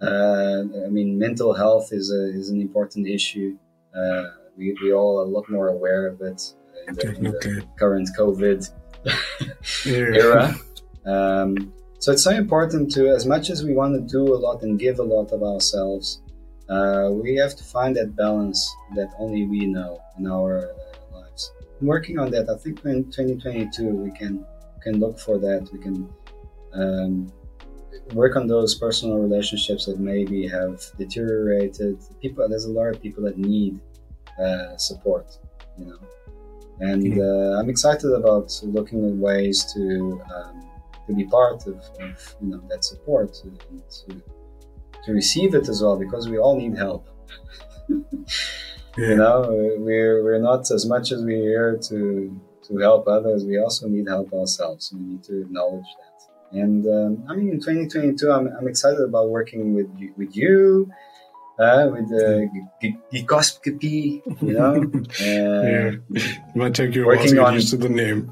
Uh, 0.00 0.64
i 0.84 0.88
mean 0.88 1.16
mental 1.16 1.52
health 1.52 1.92
is 1.92 2.10
a, 2.10 2.22
is 2.30 2.48
an 2.50 2.60
important 2.60 3.06
issue. 3.06 3.56
Uh, 3.94 4.24
we, 4.56 4.76
we 4.82 4.92
all 4.92 5.20
are 5.20 5.24
a 5.24 5.28
lot 5.28 5.48
more 5.48 5.68
aware 5.68 6.06
of 6.06 6.20
it 6.20 6.54
in 6.88 6.94
the, 6.94 7.14
in 7.16 7.24
the 7.24 7.64
current 7.78 8.08
covid 8.18 8.68
era. 9.86 10.54
Um, 11.04 11.72
so 12.02 12.10
it's 12.10 12.24
so 12.24 12.32
important 12.32 12.90
to, 12.94 13.10
as 13.10 13.26
much 13.26 13.48
as 13.48 13.62
we 13.62 13.74
want 13.74 13.94
to 13.94 14.00
do 14.00 14.34
a 14.34 14.36
lot 14.36 14.62
and 14.62 14.76
give 14.76 14.98
a 14.98 15.04
lot 15.04 15.30
of 15.30 15.44
ourselves, 15.44 16.20
uh, 16.68 17.10
we 17.12 17.36
have 17.36 17.54
to 17.54 17.62
find 17.62 17.94
that 17.94 18.16
balance 18.16 18.68
that 18.96 19.12
only 19.18 19.46
we 19.46 19.66
know 19.66 20.00
in 20.18 20.26
our 20.26 20.70
uh, 20.70 21.16
lives. 21.16 21.52
I'm 21.82 21.88
working 21.88 22.18
on 22.18 22.30
that. 22.30 22.48
I 22.48 22.56
think 22.56 22.84
in 22.84 23.04
2022 23.10 23.84
we 23.88 24.12
can 24.12 24.46
can 24.82 25.00
look 25.00 25.18
for 25.18 25.36
that. 25.38 25.68
We 25.72 25.78
can 25.80 26.08
um, 26.72 27.32
work 28.14 28.36
on 28.36 28.46
those 28.46 28.76
personal 28.76 29.18
relationships 29.18 29.86
that 29.86 29.98
maybe 29.98 30.46
have 30.46 30.80
deteriorated. 30.96 31.98
People, 32.20 32.48
there's 32.48 32.64
a 32.66 32.70
lot 32.70 32.86
of 32.86 33.02
people 33.02 33.22
that 33.24 33.36
need 33.36 33.80
uh, 34.40 34.76
support, 34.76 35.26
you 35.76 35.86
know 35.86 35.98
and 36.80 37.02
Mhm. 37.02 37.20
uh, 37.20 37.58
I'm 37.58 37.68
excited 37.70 38.10
about 38.12 38.48
looking 38.62 39.00
at 39.08 39.14
ways 39.28 39.64
to 39.74 40.20
um, 40.34 40.56
to 41.06 41.14
be 41.14 41.24
part 41.24 41.66
of, 41.66 41.76
of 42.00 42.36
you 42.40 42.48
know 42.50 42.60
that 42.70 42.84
support 42.84 43.30
and 43.44 43.82
to 43.96 44.22
to 45.04 45.12
receive 45.12 45.54
it 45.54 45.68
as 45.68 45.82
well 45.82 45.96
because 45.96 46.28
we 46.28 46.38
all 46.38 46.56
need 46.56 46.76
help. 46.76 47.02
Yeah. 48.96 49.08
You 49.08 49.16
know, 49.16 49.74
we're 49.78 50.22
we're 50.24 50.38
not 50.38 50.70
as 50.70 50.84
much 50.86 51.12
as 51.12 51.22
we're 51.24 51.40
here 51.42 51.78
to 51.88 52.40
to 52.68 52.78
help 52.78 53.08
others. 53.08 53.44
We 53.44 53.58
also 53.58 53.88
need 53.88 54.06
help 54.08 54.32
ourselves. 54.32 54.92
We 54.94 55.00
need 55.00 55.22
to 55.24 55.40
acknowledge 55.42 55.86
that. 56.00 56.58
And 56.60 56.86
um, 56.86 57.24
I 57.28 57.34
mean, 57.34 57.48
in 57.48 57.58
2022, 57.60 58.30
I'm, 58.30 58.48
I'm 58.58 58.68
excited 58.68 59.00
about 59.00 59.30
working 59.30 59.72
with 59.74 59.88
you, 59.98 60.12
with 60.18 60.36
you, 60.36 60.90
uh, 61.58 61.88
with 61.90 62.08
the 62.10 62.50
uh, 62.84 62.86
Geekoscopy, 63.12 64.20
you 64.42 64.52
know. 64.52 64.84
Yeah. 65.20 65.92
Uh, 65.96 66.20
It 66.50 66.56
might 66.56 66.74
take 66.74 66.94
you 66.94 67.04
a 67.04 67.06
while 67.06 67.16
to 67.26 67.28
get 67.34 67.38
on- 67.38 67.54
used 67.54 67.70
to 67.70 67.78
the 67.78 67.88
name. 67.88 68.30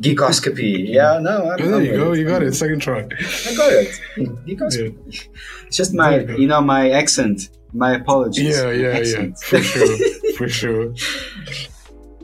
Geekoscopy. 0.00 0.88
Yeah, 0.88 1.18
no, 1.18 1.50
I'm, 1.50 1.60
Oh, 1.60 1.66
there 1.66 1.74
I'm 1.76 1.84
you 1.84 1.92
go. 1.96 2.12
it. 2.12 2.18
You 2.20 2.26
got 2.26 2.42
it. 2.42 2.54
Second 2.54 2.80
try. 2.80 3.00
I 3.00 3.54
got 3.54 3.72
it. 3.72 4.00
Geekoscopy. 4.46 5.28
It's 5.66 5.76
just 5.76 5.92
my, 5.94 6.20
you 6.20 6.36
you 6.38 6.46
know, 6.46 6.60
my 6.62 6.90
accent. 6.90 7.50
My 7.74 7.94
apologies. 7.96 8.56
Yeah, 8.56 8.70
yeah, 8.70 8.98
yeah. 9.00 9.26
For 9.42 9.60
sure. 9.62 9.96
For 10.38 10.48
sure. 10.60 10.94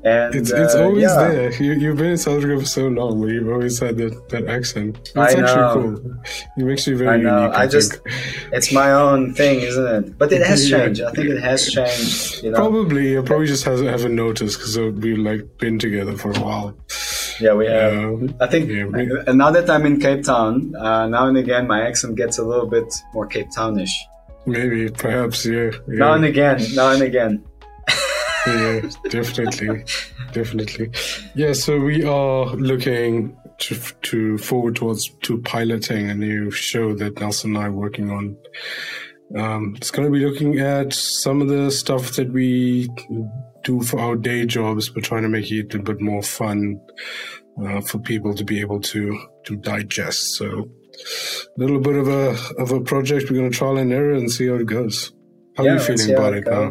and 0.03 0.35
It's 0.35 0.51
it's 0.51 0.75
uh, 0.75 0.85
always 0.85 1.03
yeah. 1.03 1.29
there. 1.29 1.53
You, 1.63 1.73
you've 1.73 1.97
been 1.99 2.13
in 2.13 2.19
South 2.19 2.39
Africa 2.39 2.61
for 2.61 2.67
so 2.67 2.89
long, 2.89 3.21
but 3.21 3.27
you've 3.29 3.49
always 3.51 3.79
had 3.79 3.99
that, 3.99 4.29
that 4.31 4.47
accent. 4.49 4.99
It's 4.99 5.17
I 5.17 5.23
actually 5.33 5.43
know. 5.43 5.73
cool. 5.75 6.23
It 6.57 6.65
makes 6.65 6.87
you 6.87 6.97
very 6.97 7.11
I 7.11 7.17
know. 7.19 7.43
unique. 7.43 7.57
I 7.59 7.67
just- 7.67 7.93
think. 8.03 8.07
It's 8.53 8.73
my 8.73 8.93
own 8.93 9.35
thing, 9.35 9.61
isn't 9.61 9.87
it? 10.05 10.19
But 10.19 10.33
it 10.33 10.47
has 10.47 10.71
Yeah. 10.71 10.79
changed. 10.87 11.03
I 11.03 11.11
think 11.13 11.29
it 11.29 11.41
has 11.43 11.67
changed. 11.71 12.43
You 12.45 12.53
know. 12.53 12.57
Probably, 12.59 13.11
you 13.13 13.23
probably 13.23 13.47
just 13.47 13.65
hasn't 13.65 13.89
haven't 13.91 14.15
noticed 14.15 14.57
because 14.59 14.79
we've 14.79 15.19
like 15.19 15.59
been 15.59 15.79
together 15.79 16.17
for 16.17 16.31
a 16.31 16.41
while. 16.41 16.75
Yeah, 17.41 17.55
we 17.55 17.67
have. 17.67 17.93
Um, 17.93 18.35
I 18.41 18.47
think 18.47 18.69
Yeah, 18.71 18.85
we- 18.85 19.19
uh, 19.27 19.33
now 19.33 19.51
that 19.51 19.69
I'm 19.69 19.85
in 19.85 19.99
Cape 20.01 20.23
Town, 20.25 20.75
uh, 20.77 21.09
now 21.09 21.27
and 21.27 21.37
again 21.37 21.67
my 21.67 21.81
accent 21.87 22.15
gets 22.17 22.39
a 22.39 22.45
little 22.45 22.67
bit 22.67 22.89
more 23.15 23.27
Cape 23.27 23.49
Townish. 23.55 23.95
Maybe, 24.47 24.91
perhaps, 24.91 25.47
yeah. 25.47 25.71
yeah. 25.89 25.99
Now 25.99 26.13
and 26.15 26.25
again, 26.25 26.61
now 26.75 26.91
and 26.91 27.03
again. 27.03 27.45
yeah, 28.47 28.81
definitely, 29.11 29.85
definitely. 30.33 30.91
Yeah, 31.35 31.53
so 31.53 31.79
we 31.79 32.05
are 32.05 32.47
looking 32.47 33.37
to 33.59 33.75
to 34.03 34.39
forward 34.39 34.77
towards 34.77 35.09
to 35.23 35.39
piloting 35.43 36.11
a 36.11 36.15
new 36.15 36.51
show 36.51 36.95
that 36.95 37.21
Nelson 37.21 37.55
and 37.55 37.65
I 37.65 37.67
are 37.67 37.73
working 37.73 38.11
on. 38.11 38.37
Um, 39.37 39.75
it's 39.77 39.91
going 39.91 40.11
to 40.11 40.13
be 40.13 40.27
looking 40.27 40.59
at 40.59 40.93
some 40.93 41.41
of 41.41 41.49
the 41.49 41.71
stuff 41.71 42.17
that 42.17 42.33
we 42.33 42.89
do 43.63 43.83
for 43.83 44.01
our 44.01 44.17
day 44.17 44.45
jobs, 44.45 44.89
but 44.89 45.05
trying 45.05 45.23
to 45.23 45.29
make 45.29 45.51
it 45.53 45.75
a 45.75 45.79
bit 45.79 46.01
more 46.01 46.23
fun 46.23 46.81
uh, 47.65 47.81
for 47.83 47.99
people 47.99 48.35
to 48.35 48.45
be 48.45 48.61
able 48.61 48.81
to 48.81 49.19
to 49.45 49.57
digest. 49.57 50.35
So, 50.37 50.69
little 51.57 51.81
bit 51.81 51.97
of 51.97 52.09
a 52.09 52.37
of 52.59 52.73
a 52.73 52.81
project. 52.81 53.31
We're 53.31 53.39
going 53.39 53.51
to 53.51 53.57
trial 53.57 53.77
and 53.79 53.93
error 53.93 54.13
and 54.13 54.31
see 54.31 54.49
how 54.49 54.55
it 54.55 54.67
goes. 54.67 55.13
How 55.57 55.65
yeah, 55.65 55.71
are 55.71 55.75
you 55.75 55.81
feeling 55.81 56.15
about 56.15 56.35
it 56.35 56.47
now? 56.47 56.71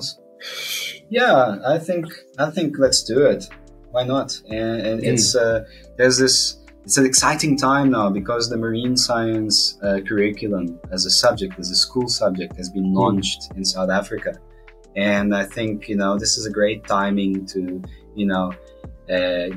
Yeah, 1.10 1.58
I 1.66 1.78
think 1.80 2.06
I 2.38 2.50
think 2.50 2.78
let's 2.78 3.04
do 3.04 3.26
it. 3.26 3.48
Why 3.92 4.04
not? 4.04 4.40
And, 4.50 4.82
and 4.82 5.02
Mm. 5.02 5.14
it's 5.14 5.36
uh, 5.36 5.66
there's 5.98 6.18
this. 6.18 6.56
It's 6.86 6.98
an 6.98 7.06
exciting 7.06 7.56
time 7.58 7.92
now 7.92 8.10
because 8.10 8.50
the 8.50 8.58
marine 8.58 8.98
science 8.98 9.78
uh, 9.84 10.00
curriculum 10.08 10.80
as 10.92 11.06
a 11.06 11.12
subject, 11.12 11.60
as 11.60 11.70
a 11.70 11.76
school 11.76 12.08
subject, 12.08 12.56
has 12.58 12.70
been 12.70 12.94
launched 12.94 13.52
in 13.56 13.64
South 13.64 13.92
Africa, 13.92 14.40
and 14.96 15.36
I 15.36 15.44
think 15.46 15.88
you 15.90 15.96
know 15.96 16.18
this 16.18 16.38
is 16.38 16.46
a 16.46 16.52
great 16.52 16.86
timing 16.88 17.46
to 17.48 17.82
you 18.16 18.26
know 18.26 18.54
uh, 19.12 19.50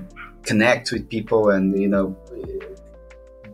connect 0.42 0.92
with 0.92 1.08
people 1.08 1.50
and 1.50 1.80
you 1.80 1.88
know 1.88 2.16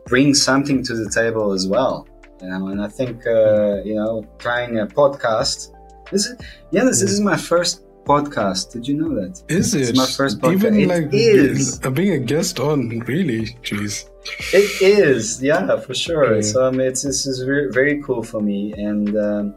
bring 0.08 0.34
something 0.34 0.82
to 0.84 0.94
the 0.94 1.10
table 1.10 1.52
as 1.52 1.66
well. 1.66 2.06
You 2.42 2.48
know, 2.48 2.68
and 2.68 2.80
I 2.82 2.88
think 2.88 3.26
uh, 3.26 3.82
you 3.84 3.94
know 3.94 4.24
trying 4.38 4.78
a 4.78 4.86
podcast. 4.86 5.74
This 6.10 6.26
is 6.26 6.36
yeah, 6.70 6.84
this, 6.84 7.00
this 7.00 7.12
is 7.12 7.20
my 7.20 7.36
first 7.36 7.84
podcast. 8.04 8.72
Did 8.72 8.88
you 8.88 8.96
know 9.00 9.14
that? 9.20 9.42
Is 9.48 9.74
it? 9.74 9.90
It's 9.90 9.98
my 9.98 10.06
first 10.06 10.40
podcast. 10.40 10.52
Even 10.52 10.80
It 10.80 10.88
like 10.88 11.08
is. 11.12 11.80
uh, 11.84 11.90
being 11.90 12.14
a 12.14 12.18
guest 12.18 12.58
on, 12.58 13.00
really? 13.00 13.56
Jeez. 13.62 14.08
It 14.52 14.82
is, 14.82 15.42
yeah, 15.42 15.78
for 15.78 15.94
sure. 15.94 16.36
Yeah. 16.36 16.40
So 16.42 16.66
um, 16.66 16.80
it's 16.80 17.02
this 17.02 17.26
is 17.26 17.42
very, 17.42 17.70
very 17.70 18.02
cool 18.02 18.22
for 18.22 18.40
me, 18.40 18.72
and 18.76 19.16
um, 19.16 19.54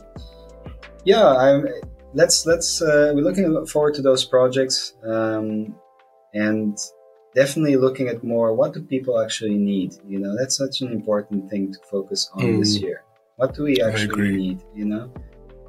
yeah, 1.05 1.27
I'm. 1.27 1.67
Let's 2.13 2.45
let's 2.45 2.81
uh, 2.81 3.13
we're 3.15 3.23
looking 3.23 3.65
forward 3.67 3.93
to 3.95 4.01
those 4.01 4.25
projects, 4.25 4.93
um, 5.05 5.73
and 6.33 6.77
definitely 7.35 7.75
looking 7.77 8.07
at 8.07 8.23
more. 8.23 8.53
What 8.53 8.73
do 8.73 8.81
people 8.81 9.19
actually 9.19 9.57
need? 9.57 9.95
You 10.07 10.19
know, 10.19 10.35
that's 10.37 10.55
such 10.57 10.81
an 10.81 10.91
important 10.91 11.49
thing 11.49 11.71
to 11.73 11.79
focus 11.89 12.29
on 12.33 12.59
this 12.59 12.77
Mm. 12.77 12.81
year. 12.81 13.03
What 13.37 13.53
do 13.55 13.63
we 13.63 13.81
actually 13.81 14.31
need? 14.37 14.59
You 14.75 14.85
know, 14.85 15.11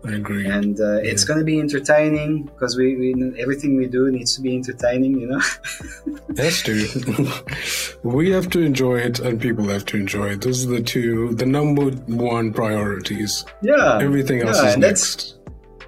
I 0.05 0.15
agree. 0.15 0.47
and 0.47 0.79
uh, 0.81 0.99
it's 1.11 1.25
going 1.25 1.39
to 1.39 1.45
be 1.45 1.59
entertaining 1.61 2.43
because 2.45 2.77
we, 2.77 2.97
we 2.97 3.15
everything 3.41 3.77
we 3.77 3.87
do 3.87 4.11
needs 4.11 4.35
to 4.37 4.43
be 4.43 4.55
entertaining. 4.55 5.19
You 5.21 5.29
know. 5.29 5.41
That's 6.29 6.61
true. 6.63 6.85
we 8.03 8.31
have 8.33 8.51
to 8.51 8.61
enjoy 8.61 8.97
it, 8.99 9.21
and 9.21 9.41
people 9.41 9.65
have 9.69 9.85
to 9.87 9.97
enjoy 9.97 10.31
it. 10.31 10.41
Those 10.43 10.67
are 10.67 10.71
the 10.71 10.83
two, 10.83 11.35
the 11.35 11.47
number 11.47 11.91
one 12.31 12.53
priorities. 12.53 13.45
yeah. 13.63 13.99
Everything 14.03 14.43
else 14.43 14.61
yeah, 14.63 14.71
is 14.71 14.77
next. 14.77 15.39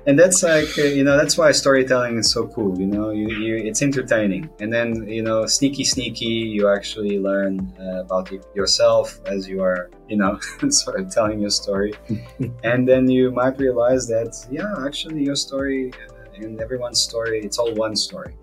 And 0.07 0.19
that's 0.19 0.43
like 0.43 0.79
uh, 0.79 0.83
you 0.83 1.03
know 1.03 1.17
that's 1.17 1.39
why 1.39 1.51
storytelling 1.53 2.19
is 2.19 2.31
so 2.31 2.47
cool 2.49 2.79
you 2.79 2.87
know 2.87 3.11
you, 3.11 3.29
you 3.29 3.57
it's 3.57 3.83
entertaining. 3.83 4.51
And 4.61 4.73
then 4.73 5.09
you 5.09 5.23
know 5.23 5.47
sneaky 5.47 5.85
sneaky 5.85 6.35
you 6.57 6.69
actually 6.69 7.19
learn 7.19 7.73
uh, 7.81 8.01
about 8.01 8.31
yourself 8.55 9.21
as 9.27 9.49
you 9.49 9.63
are 9.63 9.91
you 10.09 10.17
know 10.17 10.39
sort 10.69 11.01
of 11.01 11.11
telling 11.11 11.41
your 11.41 11.51
story. 11.51 11.95
And 12.65 12.89
then 12.89 13.09
you 13.09 13.31
might 13.31 13.59
realize 13.59 14.07
that 14.09 14.33
yeah 14.51 14.75
actually 14.87 15.25
your 15.25 15.37
story 15.37 15.93
uh, 15.93 16.45
and 16.45 16.61
everyone's 16.61 17.01
story 17.01 17.41
it's 17.41 17.59
all 17.59 17.73
one 17.75 17.97
story. 17.97 18.35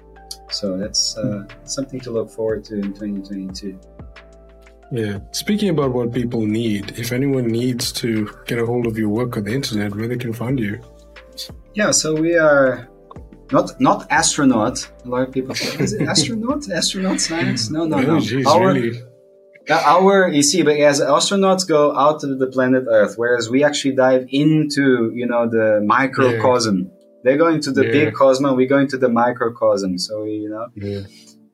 So 0.50 0.78
that's 0.78 1.18
uh, 1.18 1.46
something 1.64 2.00
to 2.02 2.12
look 2.12 2.30
forward 2.30 2.66
to 2.66 2.76
in 2.76 2.94
2022 2.94 3.80
yeah. 4.92 5.20
Speaking 5.32 5.70
about 5.70 5.94
what 5.94 6.12
people 6.12 6.46
need, 6.46 7.00
if 7.00 7.14
anyone 7.14 7.48
needs 7.48 7.94
to 7.94 8.30
get 8.46 8.60
a 8.60 8.66
hold 8.66 8.86
of 8.86 8.98
your 8.98 9.08
work 9.08 9.38
on 9.38 9.46
the 9.46 9.54
internet, 9.54 9.96
where 9.96 10.08
they 10.08 10.18
can 10.18 10.34
find 10.34 10.60
you. 10.60 10.82
Yeah, 11.74 11.92
so 11.92 12.14
we 12.14 12.38
are 12.38 12.90
not 13.52 13.80
not 13.80 14.08
astronaut. 14.10 14.92
A 15.06 15.10
lot 15.10 15.28
of 15.28 15.32
people 15.34 15.56
say, 15.56 15.84
is 15.84 15.94
it 15.94 16.08
astronaut? 16.08 16.70
astronaut 16.80 17.20
science? 17.20 17.70
No, 17.70 17.86
no, 17.86 18.00
no. 18.00 18.16
Oh, 18.16 18.20
geez, 18.20 18.46
our, 18.46 18.68
really? 18.74 19.02
our 19.70 20.30
you 20.30 20.44
see, 20.44 20.64
but 20.64 20.78
as 20.78 21.00
astronauts 21.02 21.68
go 21.68 21.96
out 21.96 22.20
to 22.22 22.36
the 22.36 22.48
planet 22.48 22.86
Earth, 22.90 23.16
whereas 23.18 23.50
we 23.50 23.64
actually 23.64 23.96
dive 23.96 24.26
into 24.30 25.12
you 25.14 25.26
know 25.26 25.50
the 25.50 25.82
microcosm. 25.86 26.78
Yeah. 26.80 26.98
They're 27.24 27.38
going 27.38 27.62
to 27.62 27.72
the 27.72 27.86
yeah. 27.86 27.92
big 27.92 28.14
cosmos. 28.16 28.56
We're 28.56 28.68
going 28.68 28.88
to 28.90 28.98
the 28.98 29.10
microcosm. 29.10 30.00
So 30.00 30.24
we, 30.24 30.32
you 30.32 30.50
know. 30.50 30.68
Yeah. 30.76 31.02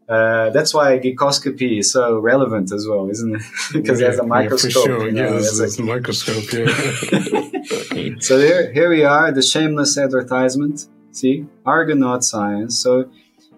Uh, 0.07 0.49
that's 0.51 0.73
why 0.73 0.97
geekoscopy 0.99 1.79
is 1.79 1.91
so 1.91 2.17
relevant 2.17 2.71
as 2.71 2.87
well, 2.87 3.09
isn't 3.09 3.35
it? 3.35 3.41
because 3.73 3.99
yeah, 3.99 4.07
there's 4.07 4.19
a 4.19 4.23
microscope. 4.23 4.73
Yeah, 4.75 4.83
sure. 4.83 5.05
You 5.05 5.11
know, 5.11 5.23
yeah, 5.23 5.31
there's, 5.31 5.79
a 5.79 5.83
microscope. 5.83 6.53
Yeah. 6.53 8.15
so 8.19 8.39
here, 8.39 8.71
here 8.71 8.89
we 8.89 9.03
are, 9.03 9.31
the 9.31 9.41
shameless 9.41 9.97
advertisement. 9.97 10.87
See, 11.11 11.45
Argonaut 11.65 12.23
science. 12.23 12.77
So 12.77 13.09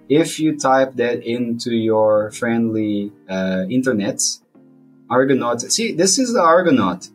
if 0.08 0.40
you 0.40 0.58
type 0.58 0.96
that 0.96 1.24
into 1.24 1.72
your 1.76 2.32
friendly 2.32 3.12
uh, 3.30 3.66
internet, 3.70 4.22
Argonaut. 5.10 5.62
See, 5.62 5.92
this 5.92 6.20
is 6.20 6.34
the 6.34 6.42
Argonaut 6.42 7.10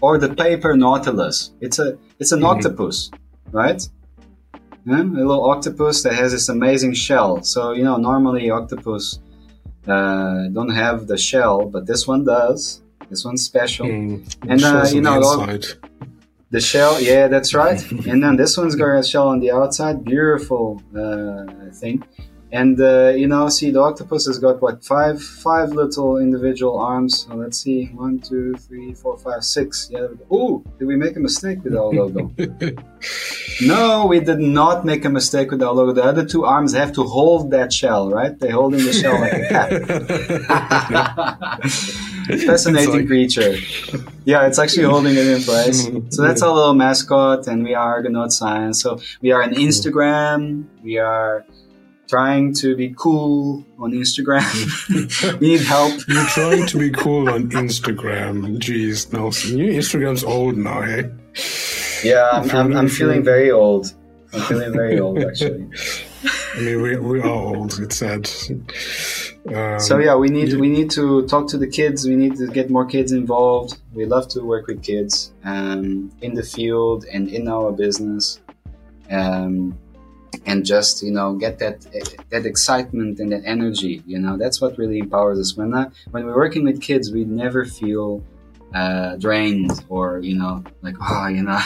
or 0.00 0.18
the 0.18 0.34
paper 0.34 0.76
nautilus. 0.76 1.52
It's 1.60 1.78
a 1.78 1.98
it's 2.18 2.32
an 2.32 2.40
mm-hmm. 2.40 2.46
octopus, 2.46 3.10
right? 3.50 3.82
Yeah? 4.84 5.00
a 5.00 5.02
little 5.02 5.48
octopus 5.50 6.02
that 6.02 6.14
has 6.14 6.32
this 6.32 6.48
amazing 6.48 6.94
shell. 6.94 7.42
So 7.42 7.72
you 7.72 7.84
know, 7.84 7.96
normally 7.96 8.50
octopus 8.50 9.18
uh, 9.86 10.48
don't 10.48 10.70
have 10.70 11.06
the 11.06 11.18
shell, 11.18 11.66
but 11.66 11.86
this 11.86 12.06
one 12.06 12.24
does. 12.24 12.80
This 13.10 13.24
one's 13.24 13.44
special, 13.44 13.86
mm, 13.86 14.36
and 14.48 14.64
uh, 14.64 14.86
you 14.90 15.02
know, 15.02 15.20
the, 15.20 15.76
the 16.50 16.60
shell. 16.60 17.00
Yeah, 17.00 17.28
that's 17.28 17.52
right. 17.52 17.78
and 18.06 18.22
then 18.22 18.36
this 18.36 18.56
one's 18.56 18.74
got 18.74 18.96
a 18.98 19.02
shell 19.02 19.28
on 19.28 19.40
the 19.40 19.50
outside. 19.50 20.04
Beautiful 20.04 20.82
uh, 20.96 21.70
thing. 21.72 22.02
And 22.52 22.78
uh, 22.78 23.14
you 23.16 23.26
know, 23.26 23.48
see, 23.48 23.70
the 23.70 23.80
octopus 23.80 24.26
has 24.26 24.38
got 24.38 24.60
what 24.60 24.84
five 24.84 25.22
five 25.22 25.70
little 25.70 26.18
individual 26.18 26.78
arms. 26.78 27.24
So 27.24 27.34
let's 27.34 27.58
see, 27.58 27.86
one, 27.86 28.18
two, 28.18 28.54
three, 28.56 28.92
four, 28.92 29.16
five, 29.16 29.42
six. 29.42 29.88
Yeah. 29.90 30.08
Ooh, 30.30 30.62
did 30.78 30.86
we 30.86 30.96
make 30.96 31.16
a 31.16 31.20
mistake 31.20 31.64
with 31.64 31.74
our 31.74 31.90
logo? 31.90 32.30
no, 33.62 34.04
we 34.04 34.20
did 34.20 34.40
not 34.40 34.84
make 34.84 35.06
a 35.06 35.08
mistake 35.08 35.50
with 35.50 35.62
our 35.62 35.72
logo. 35.72 35.94
The 35.94 36.04
other 36.04 36.26
two 36.26 36.44
arms 36.44 36.74
have 36.74 36.92
to 36.92 37.04
hold 37.04 37.50
that 37.52 37.72
shell, 37.72 38.10
right? 38.10 38.38
They're 38.38 38.52
holding 38.52 38.84
the 38.84 38.92
shell 38.92 39.18
like 39.18 39.32
a 39.32 39.48
cat. 39.48 39.70
Fascinating 42.46 42.92
like... 42.92 43.06
creature. 43.06 43.56
Yeah, 44.26 44.46
it's 44.46 44.58
actually 44.58 44.84
holding 44.84 45.16
it 45.16 45.26
in 45.26 45.42
place. 45.42 45.88
So 46.10 46.22
that's 46.22 46.42
our 46.42 46.54
little 46.54 46.74
mascot, 46.74 47.46
and 47.46 47.64
we 47.64 47.74
are 47.74 47.94
Argonaut 47.94 48.30
Science. 48.32 48.82
So 48.82 49.00
we 49.22 49.32
are 49.32 49.42
on 49.42 49.54
Instagram. 49.54 50.66
We 50.82 50.98
are 50.98 51.46
trying 52.12 52.52
to 52.52 52.76
be 52.76 52.94
cool 52.98 53.64
on 53.78 53.92
Instagram. 53.92 54.44
we 55.40 55.48
need 55.48 55.62
help. 55.62 55.94
You're 56.06 56.26
trying 56.26 56.66
to 56.66 56.78
be 56.78 56.90
cool 56.90 57.30
on 57.30 57.48
Instagram. 57.52 58.58
Jeez, 58.58 59.10
Nelson. 59.14 59.56
Your 59.56 59.68
Instagram's 59.68 60.22
old 60.22 60.58
now, 60.58 60.82
hey? 60.82 61.10
Yeah, 62.04 62.28
I'm, 62.30 62.50
I'm, 62.50 62.76
I'm 62.76 62.88
feeling 62.88 63.24
very 63.24 63.50
old. 63.50 63.94
I'm 64.34 64.42
feeling 64.42 64.74
very 64.74 65.00
old, 65.00 65.20
actually. 65.20 65.70
I 66.54 66.60
mean, 66.60 66.82
we, 66.82 66.96
we 66.98 67.20
are 67.22 67.28
old. 67.28 67.78
It's 67.80 67.96
sad. 67.96 68.28
Um, 69.48 69.80
so 69.80 69.96
yeah, 69.98 70.14
we 70.14 70.28
need 70.28 70.50
yeah. 70.50 70.58
we 70.58 70.68
need 70.68 70.90
to 70.90 71.26
talk 71.28 71.48
to 71.48 71.58
the 71.58 71.66
kids. 71.66 72.06
We 72.06 72.14
need 72.14 72.36
to 72.36 72.46
get 72.46 72.68
more 72.68 72.84
kids 72.84 73.10
involved. 73.12 73.78
We 73.94 74.04
love 74.04 74.28
to 74.34 74.44
work 74.44 74.66
with 74.66 74.82
kids 74.82 75.32
um, 75.44 76.12
in 76.20 76.34
the 76.34 76.42
field 76.42 77.06
and 77.10 77.28
in 77.28 77.48
our 77.48 77.72
business. 77.72 78.38
Um, 79.10 79.78
and 80.46 80.64
just 80.64 81.02
you 81.02 81.10
know 81.10 81.34
get 81.34 81.58
that 81.58 81.86
that 82.30 82.46
excitement 82.46 83.18
and 83.20 83.32
that 83.32 83.42
energy 83.44 84.02
you 84.06 84.18
know? 84.18 84.36
That's 84.36 84.60
what 84.60 84.78
really 84.78 84.98
empowers 84.98 85.38
us. 85.38 85.56
When 85.56 85.74
I, 85.74 85.86
when 86.10 86.26
we're 86.26 86.36
working 86.36 86.64
with 86.64 86.80
kids 86.80 87.12
we 87.12 87.24
never 87.24 87.64
feel 87.64 88.22
uh, 88.74 89.16
drained 89.16 89.84
or 89.88 90.20
you 90.20 90.36
know 90.36 90.64
like 90.82 90.96
oh 91.00 91.26
you 91.28 91.42
know 91.42 91.60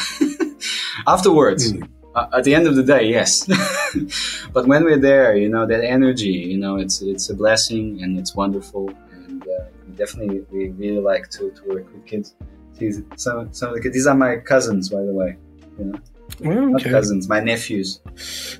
afterwards 1.07 1.73
mm. 1.73 1.89
uh, 2.15 2.27
at 2.37 2.45
the 2.45 2.55
end 2.55 2.67
of 2.67 2.77
the 2.77 2.83
day 2.83 3.09
yes. 3.09 3.49
But 4.53 4.67
when 4.67 4.85
we're 4.85 4.99
there 4.99 5.37
you 5.37 5.49
know 5.49 5.67
that 5.67 5.85
energy 5.85 6.37
you 6.53 6.59
know 6.59 6.77
it's 6.77 7.03
it's 7.03 7.31
a 7.31 7.35
blessing 7.35 8.03
and 8.03 8.19
it's 8.19 8.35
wonderful. 8.35 8.91
And 9.13 9.43
uh, 9.43 9.65
definitely 9.95 10.45
we 10.51 10.69
really 10.71 11.01
like 11.01 11.31
to, 11.31 11.51
to 11.51 11.63
work 11.69 11.93
with 11.93 12.05
kids. 12.07 12.35
These 12.79 13.03
some, 13.17 13.53
some 13.55 13.71
of 13.71 13.75
the 13.75 13.81
kids 13.81 13.95
these 13.95 14.07
are 14.07 14.15
my 14.15 14.37
cousins 14.37 14.91
by 14.91 15.03
the 15.03 15.13
way 15.13 15.37
you 15.79 15.87
know 15.87 15.99
okay. 16.41 16.49
Not 16.49 16.85
cousins, 16.85 17.29
my 17.29 17.41
nephews. 17.41 18.01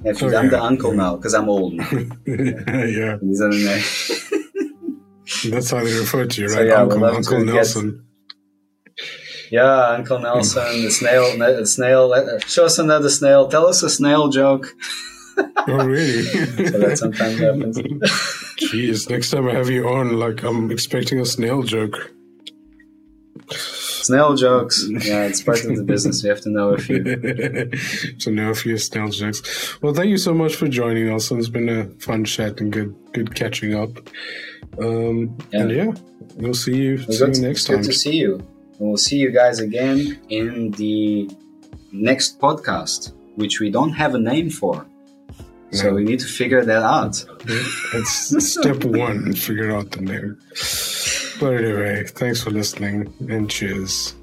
Nephews. 0.03 0.23
Oh, 0.23 0.37
I'm 0.37 0.45
yeah. 0.45 0.51
the 0.51 0.63
uncle 0.63 0.93
now 0.93 1.17
because 1.17 1.35
I'm 1.35 1.49
old. 1.49 1.75
yeah. 1.75 1.85
yeah. 2.27 3.17
These 3.23 3.41
are 3.41 3.51
the 3.51 4.33
That's 5.51 5.71
how 5.71 5.83
they 5.83 5.99
refer 5.99 6.27
to 6.27 6.41
you, 6.41 6.49
right? 6.49 6.55
So, 6.55 6.63
yeah, 6.63 6.83
uncle, 6.83 7.05
uncle 7.05 7.45
Nelson. 7.45 7.91
Get... 7.91 8.03
Yeah, 9.51 9.91
Uncle 9.91 10.19
Nelson, 10.19 10.83
the 10.83 10.91
snail, 10.91 11.39
the 11.39 11.67
snail. 11.67 12.13
Uh, 12.13 12.39
show 12.41 12.65
us 12.65 12.79
another 12.79 13.09
snail. 13.09 13.49
Tell 13.49 13.67
us 13.67 13.83
a 13.83 13.91
snail 13.91 14.29
joke. 14.29 14.75
oh, 15.39 15.87
really? 15.87 16.23
so 16.23 16.79
that 16.79 16.99
sometimes 16.99 17.39
happens. 17.39 17.79
Jeez, 18.59 19.09
next 19.11 19.31
time 19.31 19.49
I 19.49 19.53
have 19.53 19.69
you 19.69 19.89
on, 19.89 20.19
like 20.19 20.43
I'm 20.43 20.71
expecting 20.71 21.21
a 21.21 21.27
snail 21.27 21.63
joke. 21.63 22.13
Snail 24.07 24.37
jokes. 24.37 24.85
Yeah, 24.89 25.25
it's 25.25 25.43
part 25.43 25.65
of 25.65 25.77
the 25.77 25.83
business. 25.83 26.23
You 26.23 26.31
have 26.31 26.41
to 26.43 26.51
know 26.51 26.75
a 26.75 26.79
few. 26.87 27.03
to 27.03 28.31
know 28.31 28.51
a 28.51 28.55
few 28.55 28.79
snail 28.79 29.09
jokes. 29.09 29.43
Well, 29.83 29.95
thank 29.95 30.11
you 30.11 30.19
so 30.19 30.33
much 30.33 30.55
for 30.55 30.69
joining 30.69 31.13
us. 31.13 31.33
It's 31.33 31.49
been 31.49 31.69
a 31.69 31.87
fun 31.99 32.25
chat 32.25 32.61
and 32.61 32.73
good, 32.73 32.95
good 33.13 33.35
catching 33.35 33.75
up. 33.75 33.91
Um, 34.81 35.37
yeah. 35.51 35.61
And 35.61 35.71
yeah, 35.73 35.93
we'll 36.37 36.55
see 36.55 36.77
you, 36.77 36.99
see 36.99 37.19
you 37.19 37.41
next 37.49 37.65
time. 37.65 37.79
Good 37.79 37.87
to 37.87 37.93
see 37.93 38.17
you. 38.17 38.35
And 38.79 38.89
we'll 38.89 38.97
see 38.97 39.17
you 39.17 39.33
guys 39.33 39.59
again 39.59 40.21
in 40.29 40.71
the 40.73 41.29
next 41.91 42.39
podcast, 42.39 43.13
which 43.35 43.59
we 43.59 43.71
don't 43.71 43.93
have 43.93 44.15
a 44.15 44.21
name 44.21 44.51
for. 44.51 44.87
No. 45.73 45.79
So 45.79 45.95
we 45.95 46.05
need 46.05 46.21
to 46.21 46.29
figure 46.29 46.65
that 46.65 46.83
out. 46.83 47.25
It's 47.95 48.53
step 48.53 48.85
one, 48.85 49.33
figure 49.33 49.75
out 49.77 49.91
the 49.91 50.01
name. 50.03 50.39
But 51.39 51.55
anyway, 51.55 52.05
thanks 52.05 52.43
for 52.43 52.51
listening 52.51 53.13
and 53.29 53.51
cheers. 53.51 54.15